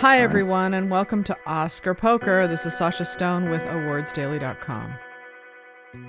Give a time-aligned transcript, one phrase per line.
[0.00, 2.46] Hi, everyone, and welcome to Oscar Poker.
[2.46, 4.94] This is Sasha Stone with AwardsDaily.com.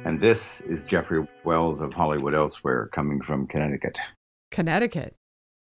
[0.06, 3.98] And this is Jeffrey Wells of Hollywood Elsewhere coming from Connecticut.
[4.52, 5.16] Connecticut.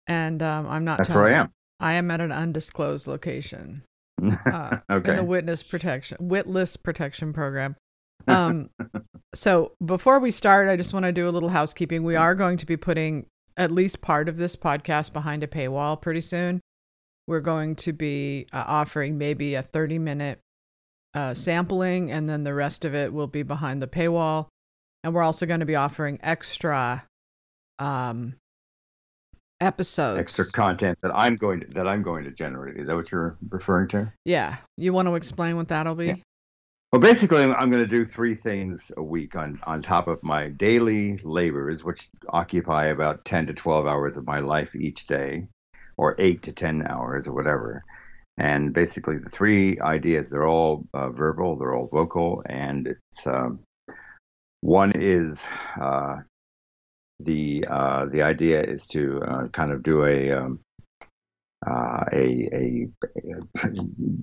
[0.06, 1.52] And um, I'm not That's telling- where I am.
[1.80, 3.82] I am at an undisclosed location
[4.46, 7.76] uh, in the witness protection, witless protection program.
[8.28, 8.70] Um,
[9.34, 12.04] so before we start, I just want to do a little housekeeping.
[12.04, 13.26] We are going to be putting
[13.58, 16.62] at least part of this podcast behind a paywall pretty soon.
[17.28, 20.40] We're going to be uh, offering maybe a 30 minute
[21.14, 24.48] uh, sampling, and then the rest of it will be behind the paywall.
[25.04, 27.06] And we're also going to be offering extra
[27.80, 28.36] um,
[29.60, 30.20] episodes.
[30.20, 32.78] Extra content that I'm going to that I'm going to generate.
[32.78, 34.12] Is that what you're referring to?
[34.26, 34.58] Yeah.
[34.78, 36.08] You want to explain what that'll be?
[36.08, 36.16] Yeah.
[36.92, 40.50] Well, basically, I'm going to do three things a week on on top of my
[40.50, 45.48] daily labors, which occupy about 10 to 12 hours of my life each day,
[45.98, 47.84] or eight to 10 hours, or whatever.
[48.38, 53.60] And basically, the three ideas they're all uh, verbal, they're all vocal, and it's um,
[54.62, 55.46] one is
[55.80, 56.22] uh,
[57.20, 60.60] the uh, the idea is to uh, kind of do a um,
[61.66, 62.88] uh, a, a,
[63.60, 63.72] a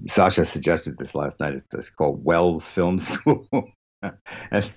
[0.07, 1.55] Sasha suggested this last night.
[1.55, 3.47] It's, it's called Wells Film School,
[4.51, 4.70] and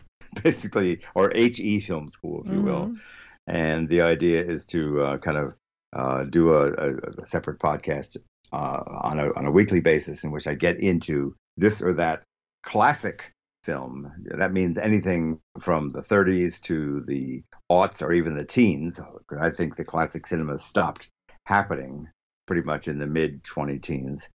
[0.44, 2.88] basically, or HE Film School, if you will.
[2.88, 3.00] Mhm.
[3.48, 5.56] And the idea is to uh, kind of
[5.94, 8.18] uh, do a, a, separate podcast
[8.54, 12.24] uh, on a on a weekly basis in which I get into this or that
[12.64, 13.32] classic
[13.64, 14.12] film.
[14.24, 19.00] That means anything from the 30s to the aughts or even the teens.
[19.40, 21.08] I think the classic cinema stopped
[21.46, 22.08] happening
[22.48, 24.30] pretty much in the mid 20 teens.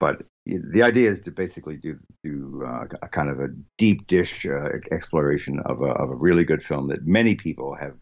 [0.00, 4.44] But the idea is to basically do do uh, a kind of a deep dish
[4.44, 7.96] uh, exploration of a, of a really good film that many people have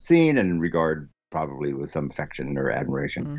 [0.00, 3.24] seen and regard probably with some affection or admiration.
[3.26, 3.38] Mm.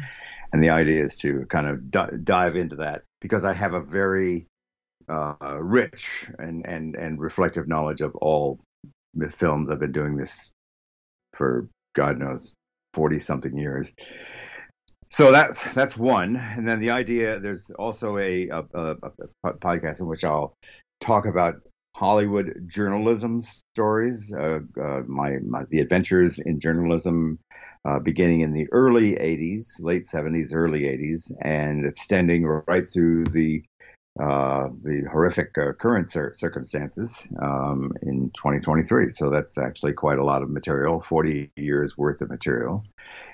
[0.52, 3.82] And the idea is to kind of di- dive into that because I have a
[3.82, 4.48] very
[5.08, 8.60] uh, rich and, and, and reflective knowledge of all
[9.14, 9.70] the films.
[9.70, 10.52] I've been doing this
[11.34, 12.54] for God knows
[12.94, 13.94] forty something years.
[15.10, 17.40] So that's that's one, and then the idea.
[17.40, 18.96] There's also a, a, a,
[19.44, 20.56] a podcast in which I'll
[21.00, 21.56] talk about
[21.96, 27.40] Hollywood journalism stories, uh, uh, my, my the adventures in journalism,
[27.86, 33.64] uh, beginning in the early '80s, late '70s, early '80s, and extending right through the
[34.22, 39.10] uh, the horrific uh, current cir- circumstances um, in 2023.
[39.10, 42.86] So that's actually quite a lot of material, 40 years worth of material.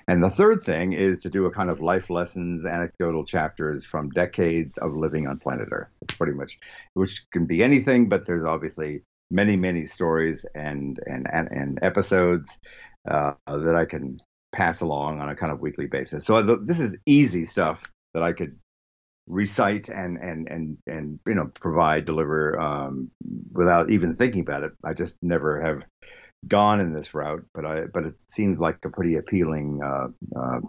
[0.08, 4.10] And the third thing is to do a kind of life lessons, anecdotal chapters from
[4.12, 5.98] decades of living on planet Earth.
[6.02, 6.58] It's pretty much,
[6.94, 12.58] which can be anything, but there's obviously many, many stories and and and, episodes
[13.06, 14.20] uh, that I can
[14.54, 16.26] pass along on a kind of weekly basis.
[16.26, 18.58] So th- this is easy stuff that I could
[19.30, 23.10] recite and and and and you know provide deliver um,
[23.54, 24.72] without even thinking about it.
[24.84, 25.84] I just never have
[26.48, 30.08] gone in this route, but I but it seems like a pretty appealing uh,
[30.38, 30.60] uh,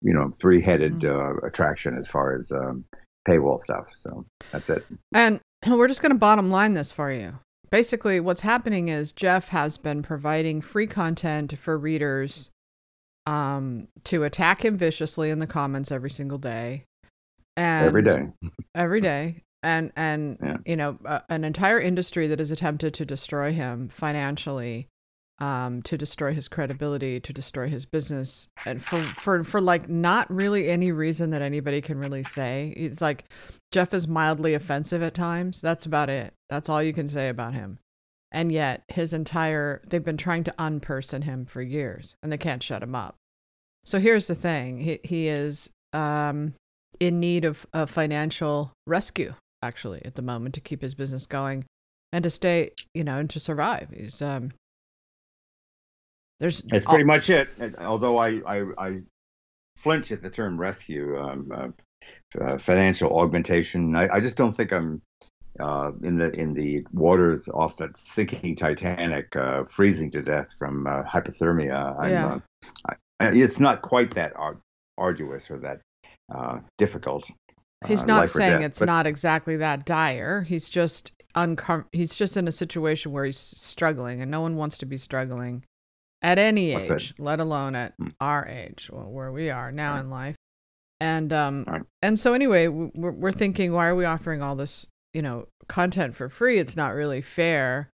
[0.00, 2.84] you know three headed uh, attraction as far as um,
[3.26, 3.86] paywall stuff.
[3.98, 4.86] So that's it.
[5.12, 7.38] And we're just going to bottom line this for you.
[7.70, 12.50] Basically, what's happening is Jeff has been providing free content for readers
[13.26, 16.84] um, to attack him viciously in the comments every single day.
[17.58, 18.28] And Every day.
[18.74, 19.42] every day.
[19.62, 20.56] And and Yeah.
[20.64, 24.86] you know uh, an entire industry that has attempted to destroy him financially
[25.40, 30.28] um to destroy his credibility to destroy his business and for for for like not
[30.32, 32.72] really any reason that anybody can really say.
[32.76, 33.24] It's like
[33.72, 35.60] jeff is mildly offensive at times.
[35.60, 36.32] That's about it.
[36.48, 37.78] That's all you can say about him.
[38.30, 42.62] And yet his entire they've been trying to unperson him for years and they can't
[42.62, 43.16] shut him up.
[43.84, 44.78] So here's the thing.
[44.80, 46.54] He he is um
[47.00, 51.64] in need of a financial rescue actually at the moment to keep his business going
[52.12, 54.52] and to stay you know and to survive he's um
[56.40, 57.48] there's That's pretty much it.
[57.80, 59.00] Although I, I, I
[59.76, 61.68] flinch at the term rescue, um, uh,
[62.40, 65.02] uh, financial augmentation, I, I just don't think I'm
[65.58, 70.86] uh, in the in the waters off that sinking Titanic, uh, freezing to death from
[70.86, 71.98] uh, hypothermia.
[71.98, 72.38] I'm, Yeah.
[72.88, 74.60] I, it's not quite that ar-
[74.96, 75.80] arduous or that
[76.32, 77.30] uh, difficult.
[77.86, 82.14] he's uh, not saying death, it's but- not exactly that dire he's just uncom- he's
[82.14, 85.62] just in a situation where he's struggling and no one wants to be struggling
[86.22, 88.08] at any What's age let alone at Hmm.
[88.20, 90.00] our age well, where we are now Right.
[90.00, 90.36] in life
[91.00, 91.82] and um Right.
[92.02, 96.16] and so anyway we're, we're thinking why are we offering all this you know content
[96.16, 97.90] for free it's not really fair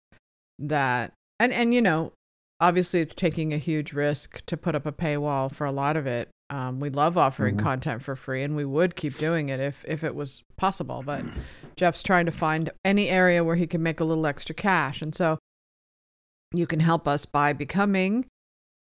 [0.60, 2.12] that and and you know
[2.60, 6.06] obviously it's taking a huge risk to put up a paywall for a lot of
[6.06, 7.60] it Um, we love offering Mhm.
[7.64, 11.02] content for free, and we would keep doing it if if it was possible.
[11.04, 11.24] But
[11.78, 15.16] Jeff's trying to find any area where he can make a little extra cash, and
[15.16, 15.40] so
[16.54, 18.26] you can help us by becoming,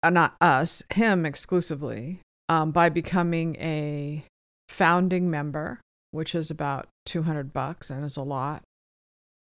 [0.02, 4.24] uh, not us, him exclusively, um, by becoming a
[4.68, 5.80] founding member,
[6.12, 8.62] which is about two hundred bucks, and it's a lot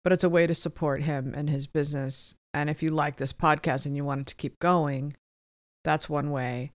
[0.06, 2.34] but it's a way to support him and his business.
[2.54, 5.14] And if you like this podcast and you want it to keep going,
[5.84, 6.72] that's one way.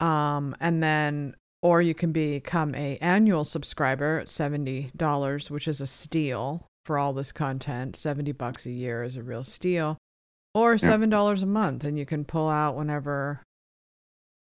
[0.00, 5.80] Um, and then, or you can become a annual subscriber at seventy dollars, which is
[5.80, 7.96] a steal for all this content.
[7.96, 9.98] Seventy bucks a year is a real steal,
[10.54, 13.42] or seven dollars a month, and you can pull out whenever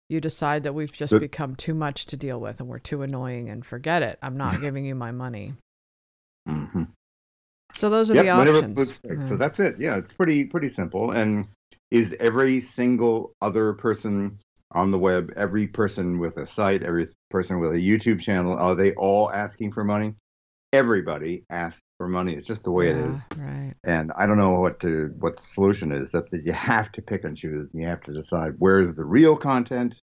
[0.09, 3.01] you decide that we've just But- become too much to deal with and we're too
[3.01, 4.19] annoying and forget it.
[4.21, 5.53] I'm not giving you my money.
[6.47, 6.83] hmm
[7.73, 8.77] So those are Yep, the whatever options.
[8.77, 9.21] looks like.
[9.27, 9.79] So that's it.
[9.79, 11.09] Yeah, it's pretty pretty simple.
[11.11, 11.47] And
[11.91, 14.37] is every single other person
[14.71, 18.75] on the web, every person with a site, every person with a YouTube channel, are
[18.75, 20.13] they all asking for money?
[20.73, 22.33] Everybody asks for money.
[22.33, 23.23] It's just the way it Yeah, is.
[23.37, 23.73] Right.
[23.83, 26.11] And I don't know what to what the solution is.
[26.11, 27.69] That that you have to pick and choose.
[27.71, 30.01] And you have to decide where is the real content,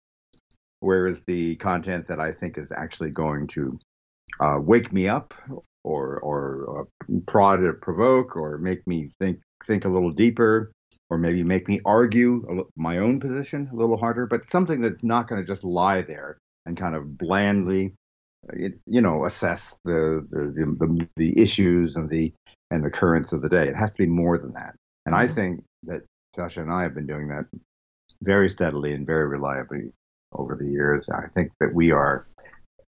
[0.80, 3.78] where is the content that I think is actually going to
[4.40, 5.34] uh, wake me up,
[5.82, 10.72] or or uh, prod or provoke, or make me think think a little deeper,
[11.10, 14.26] or maybe make me argue my own position a little harder.
[14.26, 17.94] But something that's not going to just lie there and kind of blandly,
[18.48, 22.32] uh, you know, assess the the, the the issues and the
[22.70, 23.68] and the currents of the day.
[23.68, 24.74] It has to be more than that.
[25.06, 25.34] And I Mhm.
[25.34, 26.02] think that
[26.34, 27.46] Sasha and I have been doing that
[28.22, 29.92] very steadily and very reliably
[30.32, 31.08] over the years.
[31.08, 32.26] I think that we are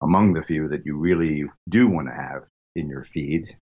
[0.01, 2.43] among the few that you really do want to have
[2.75, 3.57] in your feed.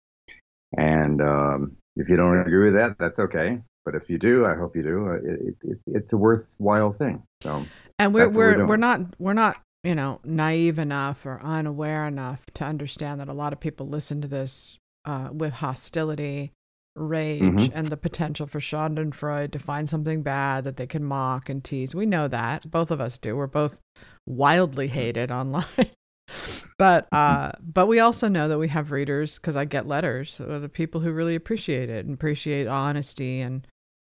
[0.77, 3.61] And um, if you don't agree with that, that's okay.
[3.85, 5.07] But if you do, I hope you do.
[5.09, 7.23] uh, It, it, it, it's a worthwhile thing.
[7.43, 7.63] So
[7.99, 12.45] And we're we're we're we're not we're not you know naive enough or unaware enough
[12.55, 16.51] to understand that a lot of people listen to this uh, with hostility,
[16.95, 17.71] rage, Mhm.
[17.73, 21.95] and the potential for Schadenfreude to find something bad that they can mock and tease.
[21.95, 23.35] We know that both of us do.
[23.35, 23.79] We're both
[24.27, 25.65] wildly hated online.
[26.77, 30.61] But uh, but we also know that we have readers because I get letters of
[30.61, 33.67] the people who really appreciate it and appreciate honesty and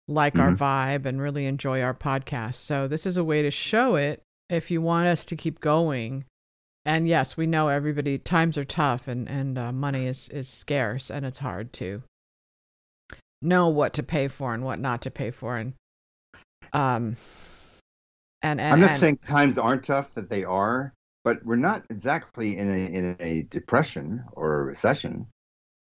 [0.07, 0.57] like our Mhm.
[0.57, 2.56] vibe and really enjoy our podcast.
[2.56, 6.24] So this is a way to show it if you want us to keep going.
[6.86, 11.09] And yes, we know everybody times are tough and and uh, money is is scarce
[11.12, 12.04] and it's hard to
[13.42, 15.74] know what to pay for and what not to pay for and
[16.74, 17.15] um
[18.42, 20.94] and, and I'm not and- saying times aren't tough, that they are,
[21.24, 25.27] but we're not exactly in a, in a depression or a recession.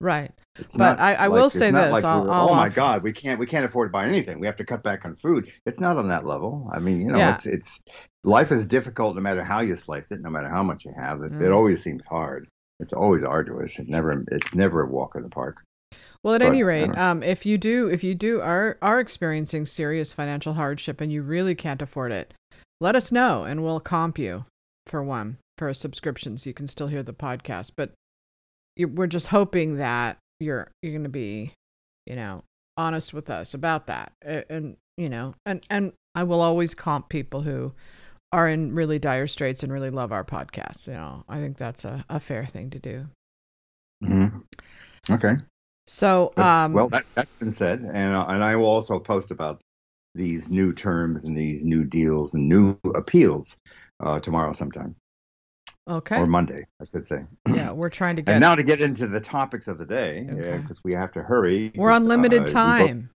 [0.02, 0.32] Right.
[0.58, 2.76] It's But I- I like- will say this, like I'll- we're, I'll oh my offer-
[2.76, 4.40] God, we can't we can't afford to buy anything.
[4.40, 5.52] We have to cut back on food.
[5.66, 6.70] It's not on that level.
[6.74, 7.34] I mean, you know, Yeah.
[7.36, 7.80] it's it's
[8.24, 11.22] life is difficult no matter how you slice it, no matter how much you have.
[11.22, 11.42] It, Mm.
[11.42, 12.48] it always seems hard.
[12.80, 13.78] It's always arduous.
[13.80, 15.62] It never it's never a walk in the park.
[16.24, 19.66] Well, at But, any rate, um, if you do, if you do are are experiencing
[19.66, 22.34] serious financial hardship and you really can't afford it,
[22.82, 24.46] let us know and we'll comp you
[24.88, 27.72] for one for a subscription so you can still hear the podcast.
[27.76, 27.92] But
[28.78, 31.54] we're just hoping that you're you're going to be,
[32.06, 32.44] you know,
[32.78, 37.10] honest with us about that, A- and you know, and and I will always comp
[37.10, 37.74] people who
[38.32, 40.88] are in really dire straits and really love our podcast.
[40.88, 43.06] You know, I think that's a, a fair thing to do.
[44.04, 44.40] Mm-hmm.
[45.14, 45.36] Okay.
[45.88, 49.32] So, That's- um, well, that, that's been said, and uh, and I will also post
[49.32, 49.62] about
[50.16, 53.56] these new terms and these new deals and new appeals
[54.00, 54.96] uh, tomorrow sometime
[55.88, 57.26] okay, or Monday, I should say.
[57.54, 58.34] yeah, we're trying to get.
[58.34, 60.58] And now to get into the topics of the day, Okay.
[60.58, 61.72] because we have to hurry.
[61.76, 63.10] We're on limited uh, we time.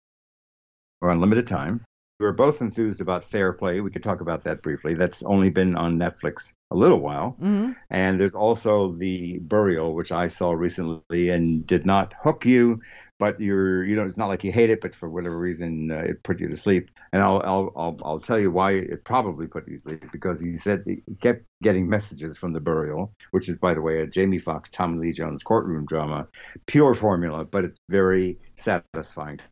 [1.01, 1.85] We're on limited time.
[2.19, 3.79] We were both enthused about Fair Play.
[3.79, 4.93] We could talk about that briefly.
[4.93, 7.35] That's only been on Netflix a little while.
[7.39, 12.79] hmm And there's also the Burial, which I saw recently and did not hook you,
[13.17, 15.97] but you're, you know, it's not like you hate it, but for whatever reason, uh,
[15.99, 16.89] it put you to sleep.
[17.11, 20.39] And I'll, I'll, I'll, I'll tell you why it probably put you to sleep because
[20.39, 24.07] he said he kept getting messages from the Burial, which is, by the way, a
[24.07, 26.27] Jamie Foxx, Tommy Lee Jones courtroom drama,
[26.67, 29.43] pure formula, but it's very satisfying to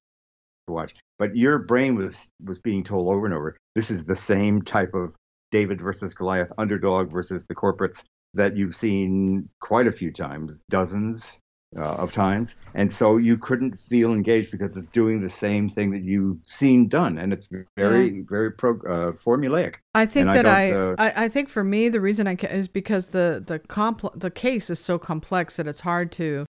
[0.73, 0.93] watch.
[1.19, 4.93] But your brain was was being told over and over, this is the same type
[4.93, 5.15] of
[5.51, 11.39] David versus Goliath, underdog versus the corporates that you've seen quite a few times, dozens
[11.75, 15.91] uh, of times, and so you couldn't feel engaged because it's doing the same thing
[15.91, 19.75] that you've seen done, and it's very, very pro, uh, formulaic.
[19.93, 22.47] I think And that I, don't, I, I think for me the reason I ca-
[22.47, 26.45] is because the the compl- the case is so complex that it's hard to.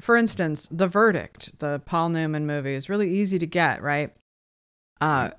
[0.00, 4.14] For instance, the verdict, the Paul Newman movie, is really easy to get, right?
[5.00, 5.30] Uh,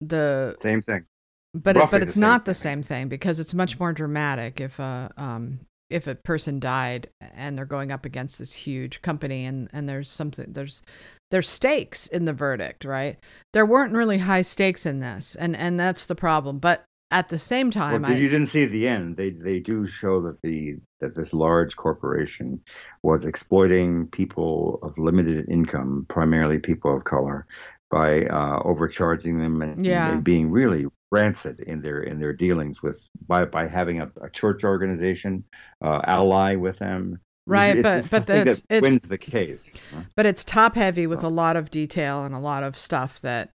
[0.00, 1.04] the Same thing.
[1.54, 5.10] But it, but it's not the same thing because it's much more dramatic if a
[5.16, 9.88] um if a person died and they're going up against this huge company and and
[9.88, 10.82] there's something there's
[11.30, 13.18] there's stakes in the verdict right?
[13.52, 16.58] There weren't really high stakes in this and and that's the problem.
[16.58, 19.16] But at the same Well, time did, I, you didn't see the end.
[19.16, 22.60] They they do show that the that this large corporation
[23.02, 27.46] was exploiting people of limited income, primarily people of color,
[27.90, 30.12] by uh, overcharging them and, Yeah.
[30.12, 34.30] and being really rancid in their in their dealings with by by having a, a
[34.30, 35.44] church organization
[35.82, 37.18] uh, ally with them.
[37.46, 39.72] Right, It's- but- it's but the that it's- wins the case.
[39.92, 40.02] huh?
[40.14, 43.50] but it's top heavy with a lot of detail and a lot of stuff that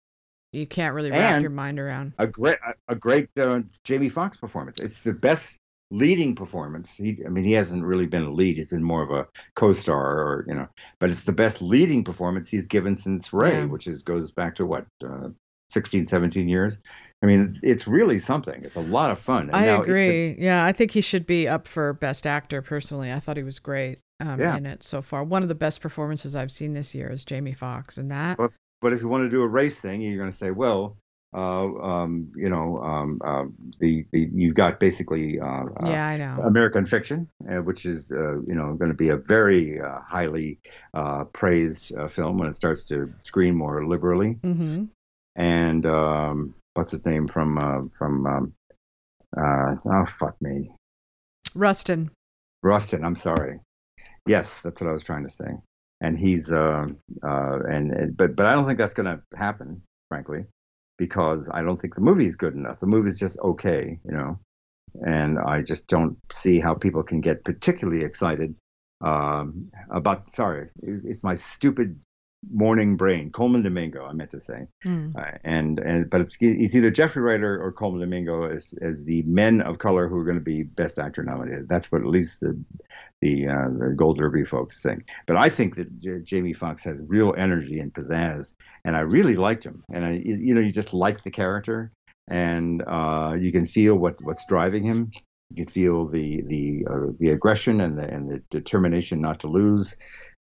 [0.52, 4.38] you can't really wrap And- your mind around a great a great uh, Jamie Foxx
[4.38, 4.80] performance.
[4.80, 5.60] It's the best
[5.94, 6.96] leading performance.
[6.96, 8.58] He, I mean, he hasn't really been a lead.
[8.58, 10.68] He's been more of a co-star, or you know,
[11.00, 13.66] but it's the best leading performance he's given since Ray, Yeah.
[13.66, 15.30] which is goes back to what uh,
[15.70, 16.80] 16, 17 years.
[17.22, 18.64] I mean, it's really something.
[18.66, 19.44] It's a lot of fun.
[19.48, 20.36] And I now it's the- agree.
[20.38, 22.62] yeah, I think he should be up for best actor.
[22.62, 24.58] Personally, I thought he was great um, Yeah.
[24.58, 25.24] in it so far.
[25.24, 28.38] One of the best performances I've seen this year is Jamie Foxx, and that.
[28.38, 28.50] Well,
[28.82, 30.98] but if you want to do a race thing, you're going to say, well.
[31.34, 33.46] Uh, um, you know, um, uh,
[33.80, 36.44] the, the you've got basically uh, uh, yeah, I know.
[36.44, 40.60] American Fiction, uh, which is uh, you know going to be a very uh, highly
[40.94, 44.34] uh, praised uh, film when it starts to screen more liberally.
[44.44, 44.86] hmm
[45.36, 48.54] And um, what's his name from uh, from um,
[49.36, 50.70] uh, oh fuck me,
[51.56, 52.12] Rustin.
[52.62, 53.04] Rustin.
[53.04, 53.60] I'm sorry.
[54.28, 55.52] Yes, that's what I was trying to say.
[56.02, 56.88] And he's uh,
[57.24, 60.46] uh, and, and but but I don't think that's going to happen, frankly,
[61.06, 62.80] because I don't think the movie is good enough.
[62.80, 64.40] The movie is just okay, you know.
[65.06, 68.56] and I just don't see how people can get particularly excited
[69.02, 70.30] um, about.
[70.30, 72.00] Sorry, it's, it's my stupid
[72.52, 73.32] morning brain.
[73.32, 75.16] Colman Domingo, I meant to say, Mm.
[75.16, 79.22] uh, and and but it's, it's either Jeffrey Wright or, Colman Domingo as as the
[79.24, 81.70] men of color who are going to be Best Actor nominated.
[81.70, 82.60] That's what at least the
[83.22, 85.08] the, uh, the Gold Derby folks think.
[85.28, 89.36] But I think that J- Jamie Foxx has real energy and pizzazz, and I really
[89.36, 89.84] liked him.
[89.94, 91.92] And I, you you know, you just like the character,
[92.28, 95.12] and uh, you can feel what what's driving him.
[95.50, 99.48] You can feel the the uh, the aggression and the and the determination not to
[99.48, 99.96] lose.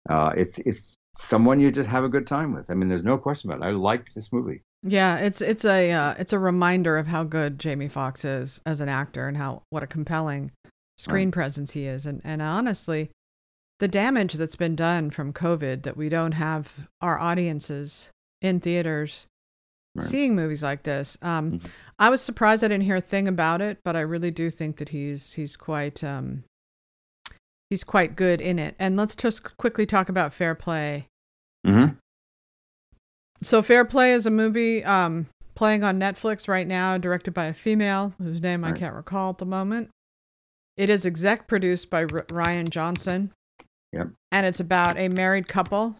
[0.08, 2.70] Uh, it's it's someone you just have a good time with.
[2.70, 3.68] I mean, there's no question about it.
[3.68, 4.62] I liked this movie.
[4.82, 8.80] Yeah, it's it's a uh, it's a reminder of how good Jamie Foxx is as
[8.80, 10.50] an actor and how what a compelling
[10.98, 12.04] screen presence he is.
[12.06, 13.10] And and honestly,
[13.78, 18.08] the damage that's been done from COVID that we don't have our audiences
[18.40, 19.26] in theaters
[19.94, 20.06] Right.
[20.06, 21.18] seeing movies like this.
[21.20, 21.70] Um, Mhm.
[21.98, 24.78] I was surprised I didn't hear a thing about it, but I really do think
[24.78, 26.44] that he's he's quite um,
[27.72, 28.74] he's quite good in it.
[28.78, 31.06] And let's just quickly talk about Fair Play.
[31.66, 31.94] Mm-hmm.
[33.42, 37.54] So Fair Play is a movie um, playing on Netflix right now, directed by a
[37.54, 39.88] female whose name I can't recall at the moment.
[40.76, 43.32] It is exec produced by R- Rian Johnson.
[43.92, 44.08] Yep.
[44.30, 45.96] And it's about a married couple.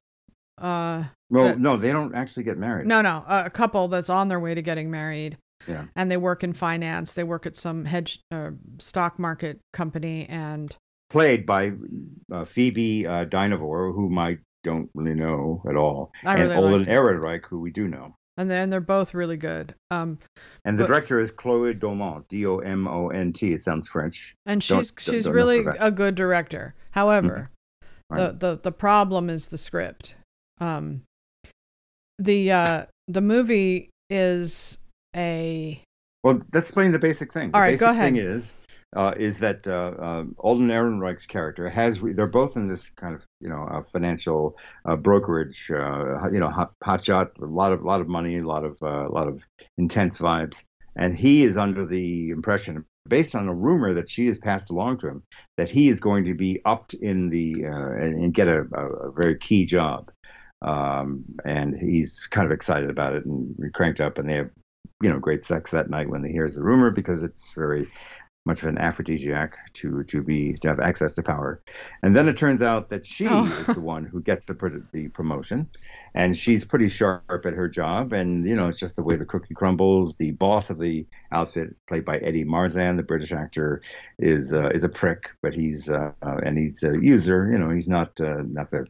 [0.60, 2.86] Uh, Well, That- no, they don't actually get married.
[2.86, 5.38] no, no, a couple that's on their way to getting married.
[5.66, 5.86] Yeah.
[5.96, 7.14] And they work in finance.
[7.14, 10.76] They work at some hedge uh, stock market company, and
[11.12, 11.72] Played by
[12.32, 16.86] uh, Phoebe uh, Dynevor, whom I don't really know at all, I and really Alden
[16.86, 18.14] Ehrenreich, who we do know.
[18.38, 19.74] and they're, and they're both really good.
[19.90, 20.18] Um,
[20.64, 23.52] And the But- director is Chloe Domont, D O M O N T.
[23.52, 24.34] It sounds French.
[24.46, 26.74] and she's don't- she's don't really a good director.
[26.92, 27.50] However,
[28.08, 28.38] Right.
[28.38, 30.14] the, the the problem is the script.
[30.60, 31.02] Um,
[32.18, 34.78] the uh, the movie is
[35.14, 35.82] a
[36.24, 37.50] Well, let's explain the basic thing.
[37.50, 38.04] The All right, basic go ahead.
[38.04, 38.52] thing is
[38.94, 43.14] uh, is that uh, uh, Alden Ehrenreich's character has re- they're both in this kind
[43.14, 47.72] of you know uh, financial uh, brokerage uh, you know hot, hot shot a lot
[47.72, 49.44] of lot of money a lot of a lot of
[49.78, 50.64] intense vibes.
[50.94, 54.98] And he is under the impression based on a rumor that she has passed along
[54.98, 55.22] to him
[55.56, 59.36] that he is going to be upped in the and, and get a, a, very
[59.38, 60.12] key job.
[60.60, 64.50] Um, and he's kind of excited about it and cranked up and they have
[65.02, 67.88] you know great sex that night when he hears the rumor because it's very
[68.44, 71.62] much of an aphrodisiac to to be to have access to power.
[72.02, 73.44] And then it turns out that she Oh.
[73.68, 75.68] is the one who gets the the promotion
[76.14, 78.12] and she's pretty sharp at her job.
[78.12, 80.16] And you know it's just the way the cookie crumbles.
[80.16, 83.80] The boss of the outfit played by Eddie Marsan the British actor
[84.18, 87.48] is uh, is a prick but he's uh, uh, and he's a user.
[87.52, 88.86] You know he's not uh, not the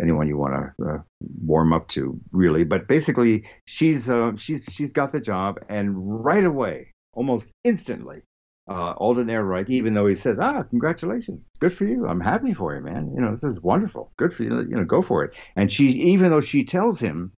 [0.00, 0.98] anyone you want to uh,
[1.44, 2.64] warm up to really.
[2.64, 8.22] But basically she's uh, she's she's got the job and right away almost instantly
[8.70, 12.06] uh, Alden Ehrenreich, even though he says, "Ah, congratulations, good for you.
[12.06, 13.12] I'm happy for you, man.
[13.12, 14.12] You know, this is wonderful.
[14.16, 14.60] Good for you.
[14.60, 17.32] You know, go for it." And she, even though she tells him,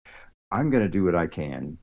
[0.51, 1.77] "I'm going to do what I can,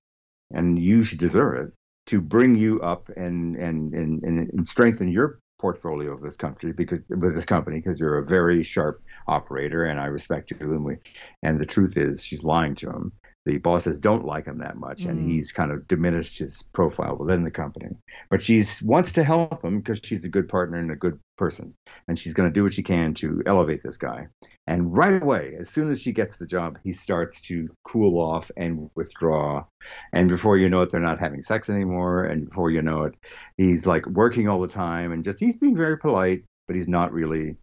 [0.53, 1.73] and you should deserve it,"
[2.09, 7.01] to bring you up and and and, and strengthen your portfolio of this country because
[7.09, 10.99] with this company because you're a very sharp operator and I respect you and we
[11.43, 13.13] and the truth is she's lying to him
[13.49, 15.25] the bosses don't like him that much, and mm.
[15.25, 17.89] he's kind of diminished his profile within the company.
[18.29, 21.73] But she's wants to help him because she's a good partner and a good person,
[22.07, 24.27] and she's going to do what she can to elevate this guy.
[24.67, 28.51] And right away, as soon as she gets the job, he starts to cool off
[28.55, 29.65] and withdraw.
[30.13, 32.25] And before you know it, they're not having sex anymore.
[32.25, 33.15] And before you know it,
[33.57, 37.15] he's like working all the time and just he's being very polite, but he's not
[37.15, 37.57] really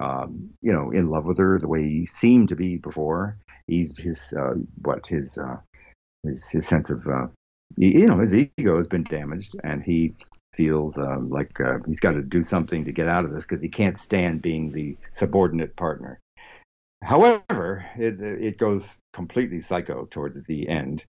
[0.00, 3.36] um, you know, in love with her the way he seemed to be before.
[3.68, 5.58] He's his uh, what his uh,
[6.24, 7.28] his his sense of uh,
[7.76, 10.14] you know his ego has been damaged, and he
[10.54, 13.62] feels um, like uh, he's got to do something to get out of this because
[13.62, 16.18] he can't stand being the subordinate partner.
[17.04, 21.04] However, it it goes completely psycho towards the end,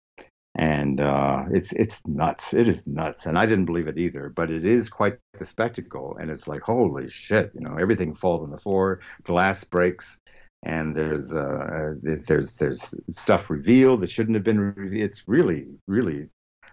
[0.56, 2.54] and uh, it's it's nuts.
[2.54, 4.30] It is nuts, and I didn't believe it either.
[4.30, 8.44] But it is quite the spectacle, and it's like holy shit, you know, everything falls
[8.44, 10.18] on the floor, glass breaks,
[10.64, 15.04] and there's uh, there's there's stuff revealed that shouldn't have been revealed.
[15.04, 16.30] It's really really,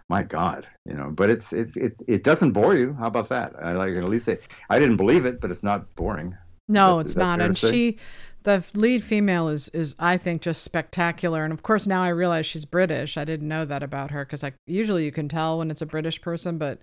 [0.09, 1.11] my God, you know.
[1.11, 2.93] But it's it's it's it doesn't bore you.
[2.99, 3.53] How about that?
[3.61, 4.39] I like at least say
[4.69, 6.35] I didn't believe it, but it's not boring.
[6.67, 7.97] No, that, it's not, and she
[8.43, 12.45] the lead female is is I think just spectacular, and of course now I realize
[12.45, 13.17] she's British.
[13.17, 15.85] I didn't know that about her because like usually you can tell when it's a
[15.85, 16.79] British person, but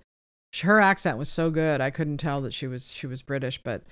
[0.63, 3.63] her accent was so good I couldn't tell that she was she was British.
[3.63, 3.83] But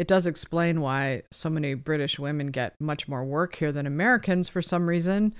[0.00, 4.48] it does explain why so many British women get much more work here than Americans
[4.48, 5.34] for some reason.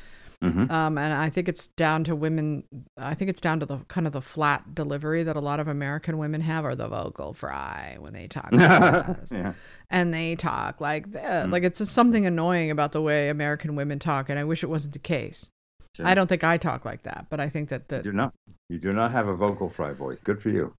[0.44, 0.70] Mm-hmm.
[0.70, 2.64] Um, and I think it's down to women.
[2.98, 5.68] I think it's down to the kind of the flat delivery that a lot of
[5.68, 8.50] American women have, or the vocal fry when they talk.
[8.52, 9.54] yeah.
[9.88, 11.44] And they talk like that.
[11.44, 11.52] Mm-hmm.
[11.52, 14.68] Like it's just something annoying about the way American women talk, and I wish it
[14.68, 15.48] wasn't the case.
[15.96, 16.06] Sure.
[16.06, 18.34] I don't think I talk like that, but I think that that you do not.
[18.68, 20.20] You do not have a vocal fry voice.
[20.20, 20.74] Good for you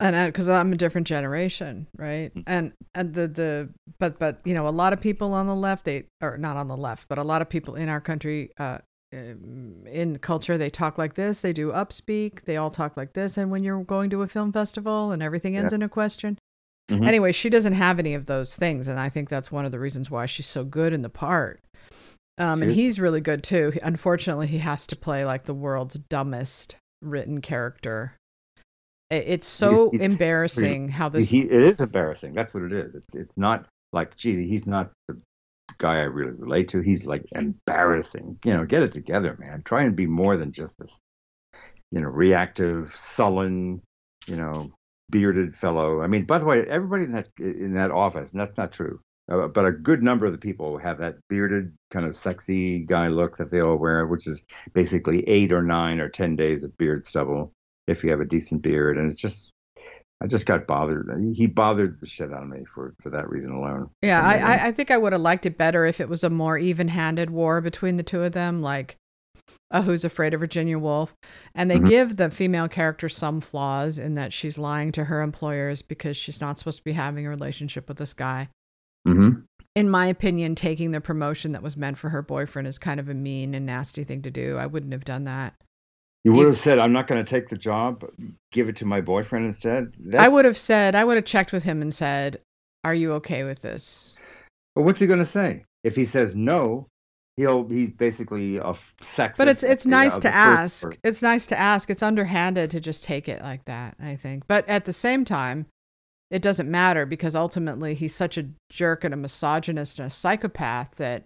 [0.00, 2.34] and because I'm a different generation, right?
[2.34, 2.42] Mm.
[2.46, 5.84] And and the the but but you know a lot of people on the left
[5.84, 8.78] they or not on the left, but a lot of people in our country uh,
[9.12, 13.36] um, in culture they talk like this they do upspeak they all talk like this
[13.36, 15.76] and when you're going to a film festival and everything ends yeah.
[15.76, 16.38] in a question
[16.90, 17.06] mm-hmm.
[17.06, 19.78] anyway she doesn't have any of those things and i think that's one of the
[19.78, 21.60] reasons why she's so good in the part
[22.38, 26.76] um, and he's really good too unfortunately he has to play like the world's dumbest
[27.02, 28.14] written character
[29.12, 32.94] it's so he's, embarrassing he, how this he, it is embarrassing that's what it is
[32.94, 35.20] it's it's not like gee he's not the
[35.78, 36.80] guy I really relate to.
[36.80, 38.38] He's like embarrassing.
[38.44, 39.62] You know, get it together, man.
[39.64, 40.98] Try and be more than just this,
[41.90, 43.82] you know, reactive, sullen,
[44.26, 44.70] you know,
[45.10, 46.00] bearded fellow.
[46.00, 49.00] I mean, by the way, everybody in that in that office, and that's not true,
[49.30, 53.08] uh, but a good number of the people have that bearded, kind of sexy guy
[53.08, 56.76] look that they all wear, which is basically eight or nine or ten days of
[56.78, 57.52] beard stubble
[57.86, 59.52] if you have a decent beard, and it's just
[60.22, 61.10] I just got bothered.
[61.34, 63.90] He bothered the shit out of me for, for that reason alone.
[64.02, 66.56] Yeah, I, I think I would have liked it better if it was a more
[66.56, 68.96] even handed war between the two of them, like
[69.72, 71.16] uh, Who's Afraid of Virginia Woolf.
[71.56, 71.88] And they mm-hmm.
[71.88, 76.40] give the female character some flaws in that she's lying to her employers because she's
[76.40, 78.48] not supposed to be having a relationship with this guy.
[79.08, 79.40] Mm-hmm.
[79.74, 83.08] In my opinion, taking the promotion that was meant for her boyfriend is kind of
[83.08, 84.56] a mean and nasty thing to do.
[84.56, 85.54] I wouldn't have done that.
[86.24, 88.04] You would have said, "I'm not going to take the job.
[88.52, 90.20] Give it to my boyfriend instead." That...
[90.20, 92.40] I would have said, I would have checked with him and said,
[92.84, 94.14] "Are you okay with this?"
[94.76, 96.86] Well, what's he going to say if he says no?
[97.36, 99.38] He'll he's basically a sex.
[99.38, 100.82] But it's it's nice to ask.
[100.82, 101.00] Person.
[101.02, 101.90] It's nice to ask.
[101.90, 103.96] It's underhanded to just take it like that.
[104.00, 105.66] I think, but at the same time,
[106.30, 110.96] it doesn't matter because ultimately he's such a jerk and a misogynist and a psychopath
[110.96, 111.24] that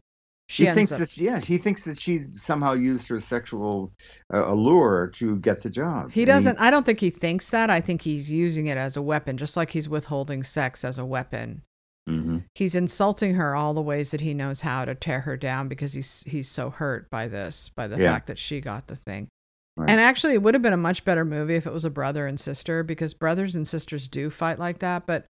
[0.48, 1.00] she thinks up...
[1.00, 3.92] that yeah, he thinks that she somehow used her sexual
[4.32, 6.12] uh, allure to get the job.
[6.12, 6.58] He doesn't.
[6.58, 6.64] He...
[6.64, 7.68] I don't think he thinks that.
[7.68, 11.04] I think he's using it as a weapon, just like he's withholding sex as a
[11.04, 11.62] weapon.
[12.08, 12.38] Mm-hmm.
[12.54, 15.92] He's insulting her all the ways that he knows how to tear her down because
[15.92, 18.12] he's he's so hurt by this, by the yeah.
[18.12, 19.28] fact that she got the thing.
[19.76, 19.90] Right.
[19.90, 22.26] And actually, it would have been a much better movie if it was a brother
[22.26, 25.06] and sister because brothers and sisters do fight like that.
[25.06, 25.26] But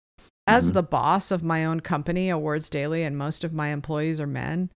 [0.47, 0.73] as mm-hmm.
[0.73, 4.71] the boss of my own company, Awards Daily, and most of my employees are men,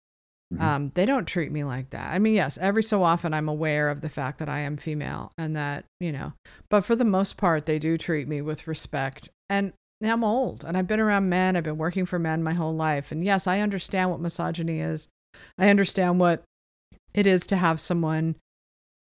[0.54, 0.64] Mm-hmm.
[0.64, 2.12] Um, they don't treat me like that.
[2.12, 5.32] I mean, yes, every so often I'm aware of the fact that I am female
[5.38, 6.34] and that, you know,
[6.70, 9.30] but for the most part, they do treat me with respect.
[9.50, 11.56] And I'm old and I've been around men.
[11.56, 13.12] I've been working for men my whole life.
[13.12, 15.08] And yes, I understand what misogyny is.
[15.58, 16.44] I understand what
[17.14, 18.36] it is to have someone,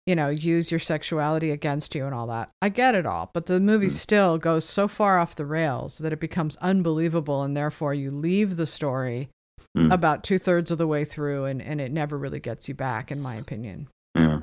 [0.07, 2.51] you know, use your sexuality against you and all that.
[2.63, 3.31] I get it all.
[3.35, 3.93] But the movie mm.
[3.93, 7.43] still goes so far off the rails that it becomes unbelievable.
[7.43, 9.31] And therefore, you leave the story
[9.77, 9.93] mm.
[9.93, 13.11] about two thirds of the way through, and, and it never really gets you back,
[13.11, 13.89] in my opinion.
[14.15, 14.41] Yeah.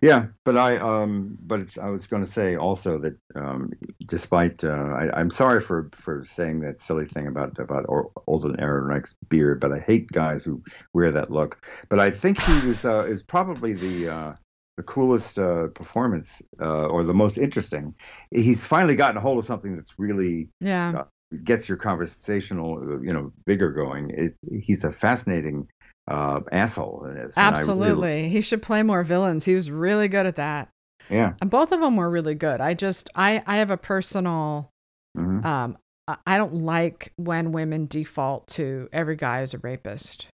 [0.00, 3.70] Yeah, but I um, but it's, I was going to say also that um,
[4.06, 7.84] despite uh, I, am sorry for for saying that silly thing about about
[8.26, 10.62] Alden Ehrenreich's beard, but I hate guys who
[10.94, 11.64] wear that look.
[11.88, 14.34] But I think he was uh, is probably the uh,
[14.76, 17.94] the coolest uh, performance uh, or the most interesting.
[18.30, 21.04] He's finally gotten a hold of something that's really yeah uh,
[21.44, 24.10] gets your conversational you know vigor going.
[24.10, 25.68] It, he's a fascinating
[26.08, 27.34] uh, asshole in this.
[27.36, 28.08] Absolutely.
[28.08, 28.28] Really...
[28.28, 29.44] He should play more villains.
[29.44, 30.68] He was really good at that.
[31.10, 31.34] Yeah.
[31.40, 32.60] And both of them were really good.
[32.60, 34.70] I just, I, I have a personal,
[35.16, 35.44] mm-hmm.
[35.46, 35.78] um,
[36.26, 40.28] I don't like when women default to every guy is a rapist.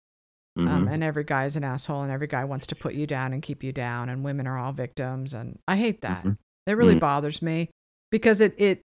[0.56, 0.74] Um, mm-hmm.
[0.74, 3.32] Um, and every guy is an asshole and every guy wants to put you down
[3.32, 6.20] and keep you down and women are all victims and I hate that.
[6.20, 6.32] Mm-hmm.
[6.66, 7.00] It really mm-hmm.
[7.00, 7.70] bothers me
[8.12, 8.80] because it it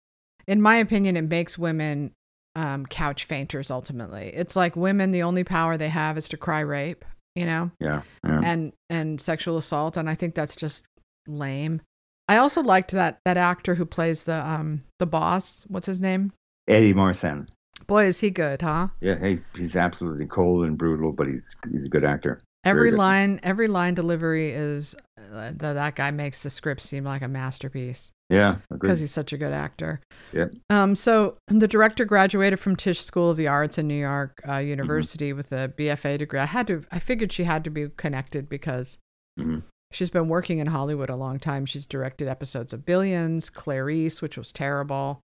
[0.48, 2.12] in my opinion it makes women
[2.56, 4.32] um, couch fainters ultimately.
[4.34, 7.06] It's like women, the only power they have is to cry rape,
[7.36, 7.72] you know?
[7.80, 8.42] Yeah, yeah.
[8.44, 9.96] And and sexual assault.
[9.96, 10.84] And I think that's just
[11.28, 11.82] lame.
[12.28, 15.66] I also liked that that actor who plays the um the boss.
[15.68, 16.34] What's his name?
[16.68, 17.48] Eddie Marsan.
[17.86, 18.88] Boy, is he good, huh?
[19.02, 22.42] Yeah, he's he's absolutely cold and brutal, but he's he's a good actor.
[22.64, 24.94] Every line, every line delivery is
[25.32, 28.12] uh, that guy makes the script seem like a masterpiece.
[28.30, 30.02] Yeah, because he's such a good actor.
[30.34, 30.48] Yeah.
[30.70, 30.96] Um.
[30.96, 34.68] So the director graduated from Tisch School of the Arts in New York uh, mm-hmm.
[34.68, 35.38] University mm-hmm.
[35.38, 36.40] with a BFA degree.
[36.40, 36.84] I had to.
[36.92, 38.98] I figured she had to be connected because
[39.40, 39.60] mm-hmm.
[39.94, 41.66] she's been working in Hollywood a long time.
[41.66, 45.22] She's directed episodes of Billions, Clarice, which was terrible.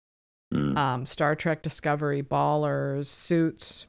[0.55, 0.79] Mm.
[0.79, 3.87] Um, Star Trek Discovery, Ballers, Suits.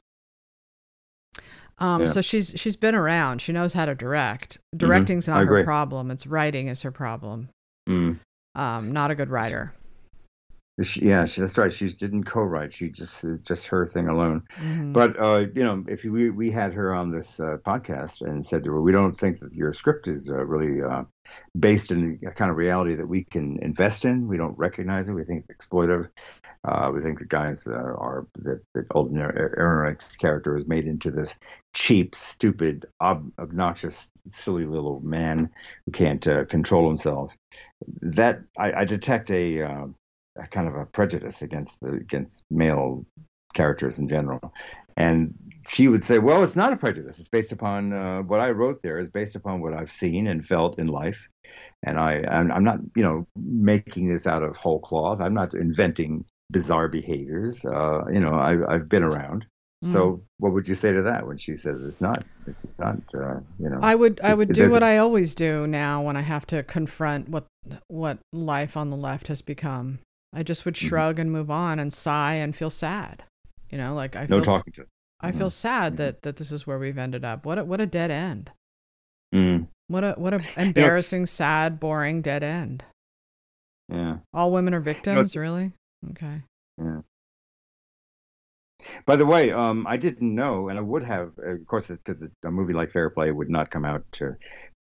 [1.78, 2.08] Um, yeah.
[2.08, 3.40] so she's she's been around.
[3.40, 4.58] She knows how to direct.
[4.58, 4.78] Mm-hmm.
[4.86, 5.38] Directing's mm-hmm.
[5.38, 6.10] not her problem.
[6.10, 7.48] It's writing is her problem.
[7.88, 8.18] Mm
[8.54, 9.74] um, not a good writer.
[10.80, 11.72] She, yeah, she, that's right.
[11.72, 12.72] She didn't co-write.
[12.72, 14.44] She just just her thing alone.
[14.60, 14.92] Mm-hmm.
[14.92, 18.62] But uh, you know, if we we had her on this uh, podcast and said
[18.64, 21.02] to her, "We don't think that your script is uh, really uh,
[21.58, 24.28] based in a kind of reality that we can invest in.
[24.28, 25.14] We don't recognize it.
[25.14, 26.10] We think it's exploitive.
[26.62, 31.10] Uh, we think the guys uh, are that that Alden Ehrenreich's character is made into
[31.10, 31.34] this
[31.74, 35.50] cheap, stupid, ob- obnoxious, silly little man
[35.86, 37.34] who can't control himself."
[38.02, 39.88] That I, I detect a
[40.38, 43.04] a kind of a prejudice against the against male
[43.54, 44.52] characters in general.
[44.96, 45.34] And
[45.68, 47.18] she would say, "Well, it's not a prejudice.
[47.18, 48.98] It's based upon uh, what I wrote there.
[48.98, 51.28] is based upon what I've seen and felt in life,
[51.84, 55.20] and I I'm, I'm, not you know making this out of whole cloth.
[55.20, 57.64] I'm not inventing bizarre behaviors.
[57.64, 59.46] Uh, you know, I, I've been around.
[59.84, 59.92] Mm.
[59.92, 62.24] So, what would you say to that when she says it's not?
[62.48, 62.96] It's not.
[63.14, 63.78] Uh, you know.
[63.80, 64.20] I would.
[64.22, 67.46] I would do what I always do now when I have to confront what
[67.86, 70.00] what life on the left has become.
[70.32, 70.88] I just would mm-hmm.
[70.88, 71.22] shrug mm-hmm.
[71.22, 73.24] and move on and sigh and feel sad.
[73.70, 74.86] You know, like I no feel, talking to.
[75.20, 75.48] I feel mm-hmm.
[75.48, 75.96] sad mm-hmm.
[75.96, 77.44] that that this is where we've ended up.
[77.44, 78.50] What a, what a dead end.
[79.34, 79.68] Mm.
[79.88, 82.84] What a what a embarrassing, you know, sad, boring dead end.
[83.88, 84.18] Yeah.
[84.34, 85.72] All women are victims, you know, really?
[86.10, 86.42] Okay.
[86.76, 87.00] Yeah.
[89.06, 92.50] By the way, um, I didn't know, and I would have, of course, because a
[92.50, 94.36] movie like Fair Play would not come out to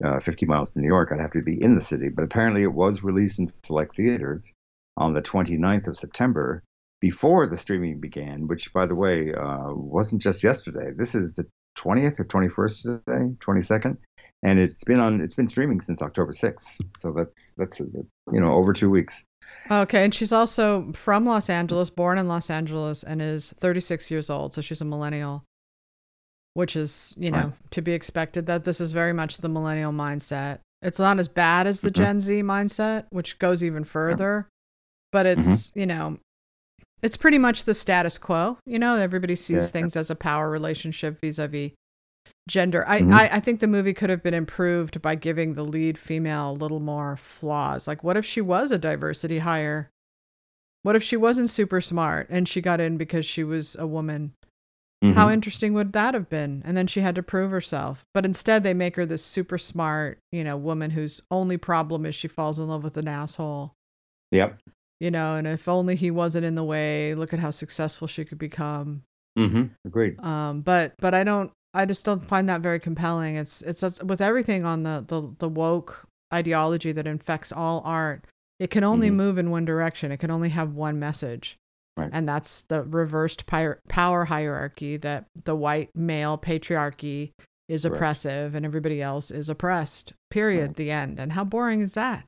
[0.05, 1.11] uh, 50 miles from New York.
[1.11, 2.11] I'd have to be in the city.
[2.11, 4.53] But apparently, it was released in select theaters
[4.97, 6.63] on the 29th of September
[7.01, 10.93] before the streaming began, which, by the way, uh, wasn't just yesterday.
[10.97, 13.97] This is the 20th or 21st today, 22nd,
[14.43, 15.21] and it's been on.
[15.21, 16.81] It's been streaming since October 6th.
[16.99, 19.23] So that's that's you know over two weeks.
[19.71, 24.31] Okay, and she's also from Los Angeles, born in Los Angeles, and is 36 years
[24.31, 24.55] old.
[24.55, 25.45] So she's a millennial,
[26.55, 27.71] which is you know right.
[27.73, 28.47] to be expected.
[28.47, 30.61] That this is very much the millennial mindset.
[30.83, 32.03] It's not as bad as the mm-hmm.
[32.03, 34.49] Gen Z mindset, which goes even further
[35.17, 35.79] but it's mm-hmm.
[35.79, 36.19] you know
[37.01, 38.59] it's pretty much the status quo.
[38.67, 39.69] You know everybody sees yeah.
[39.69, 41.71] things as a power relationship vis-a-vis
[42.47, 42.87] gender.
[42.87, 43.15] I, mm-hmm.
[43.15, 46.61] I i think the movie could have been improved by giving the lead female a
[46.61, 47.89] little more flaws.
[47.89, 49.89] Like what if she was a diversity hire?
[50.83, 54.35] What if she wasn't super smart and she got in because she was a woman?
[55.03, 55.13] Mm-hmm.
[55.13, 56.63] how interesting would that have been?
[56.65, 58.05] And then she had to prove herself.
[58.15, 62.15] But instead they make her this super smart you know woman whose only problem is
[62.15, 63.73] she falls in love with an asshole.
[64.31, 64.61] Yep
[65.01, 68.25] you know, and if only he wasn't in the way, look at how successful she
[68.25, 69.03] could become.
[69.39, 69.65] Mm-hmm.
[69.85, 70.19] Agreed.
[70.21, 73.37] Um, but but I don't, I just don't find that very compelling.
[73.37, 78.27] It's it's, with everything on the, the the woke ideology that infects all art.
[78.59, 79.17] It can only mm-hmm.
[79.17, 80.11] move in one direction.
[80.11, 81.59] It can only have one message.
[81.97, 82.11] Right.
[82.13, 87.33] And that's the reversed power hierarchy that the white male patriarchy
[87.69, 90.13] is oppressive and everybody else is oppressed.
[90.31, 90.69] Period.
[90.69, 90.77] Right.
[90.77, 91.19] The end.
[91.19, 92.25] And how boring is that?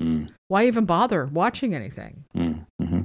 [0.00, 0.30] Mm.
[0.48, 2.24] Why even bother watching anything?
[2.36, 2.64] Mm.
[2.80, 3.00] Mm-hmm.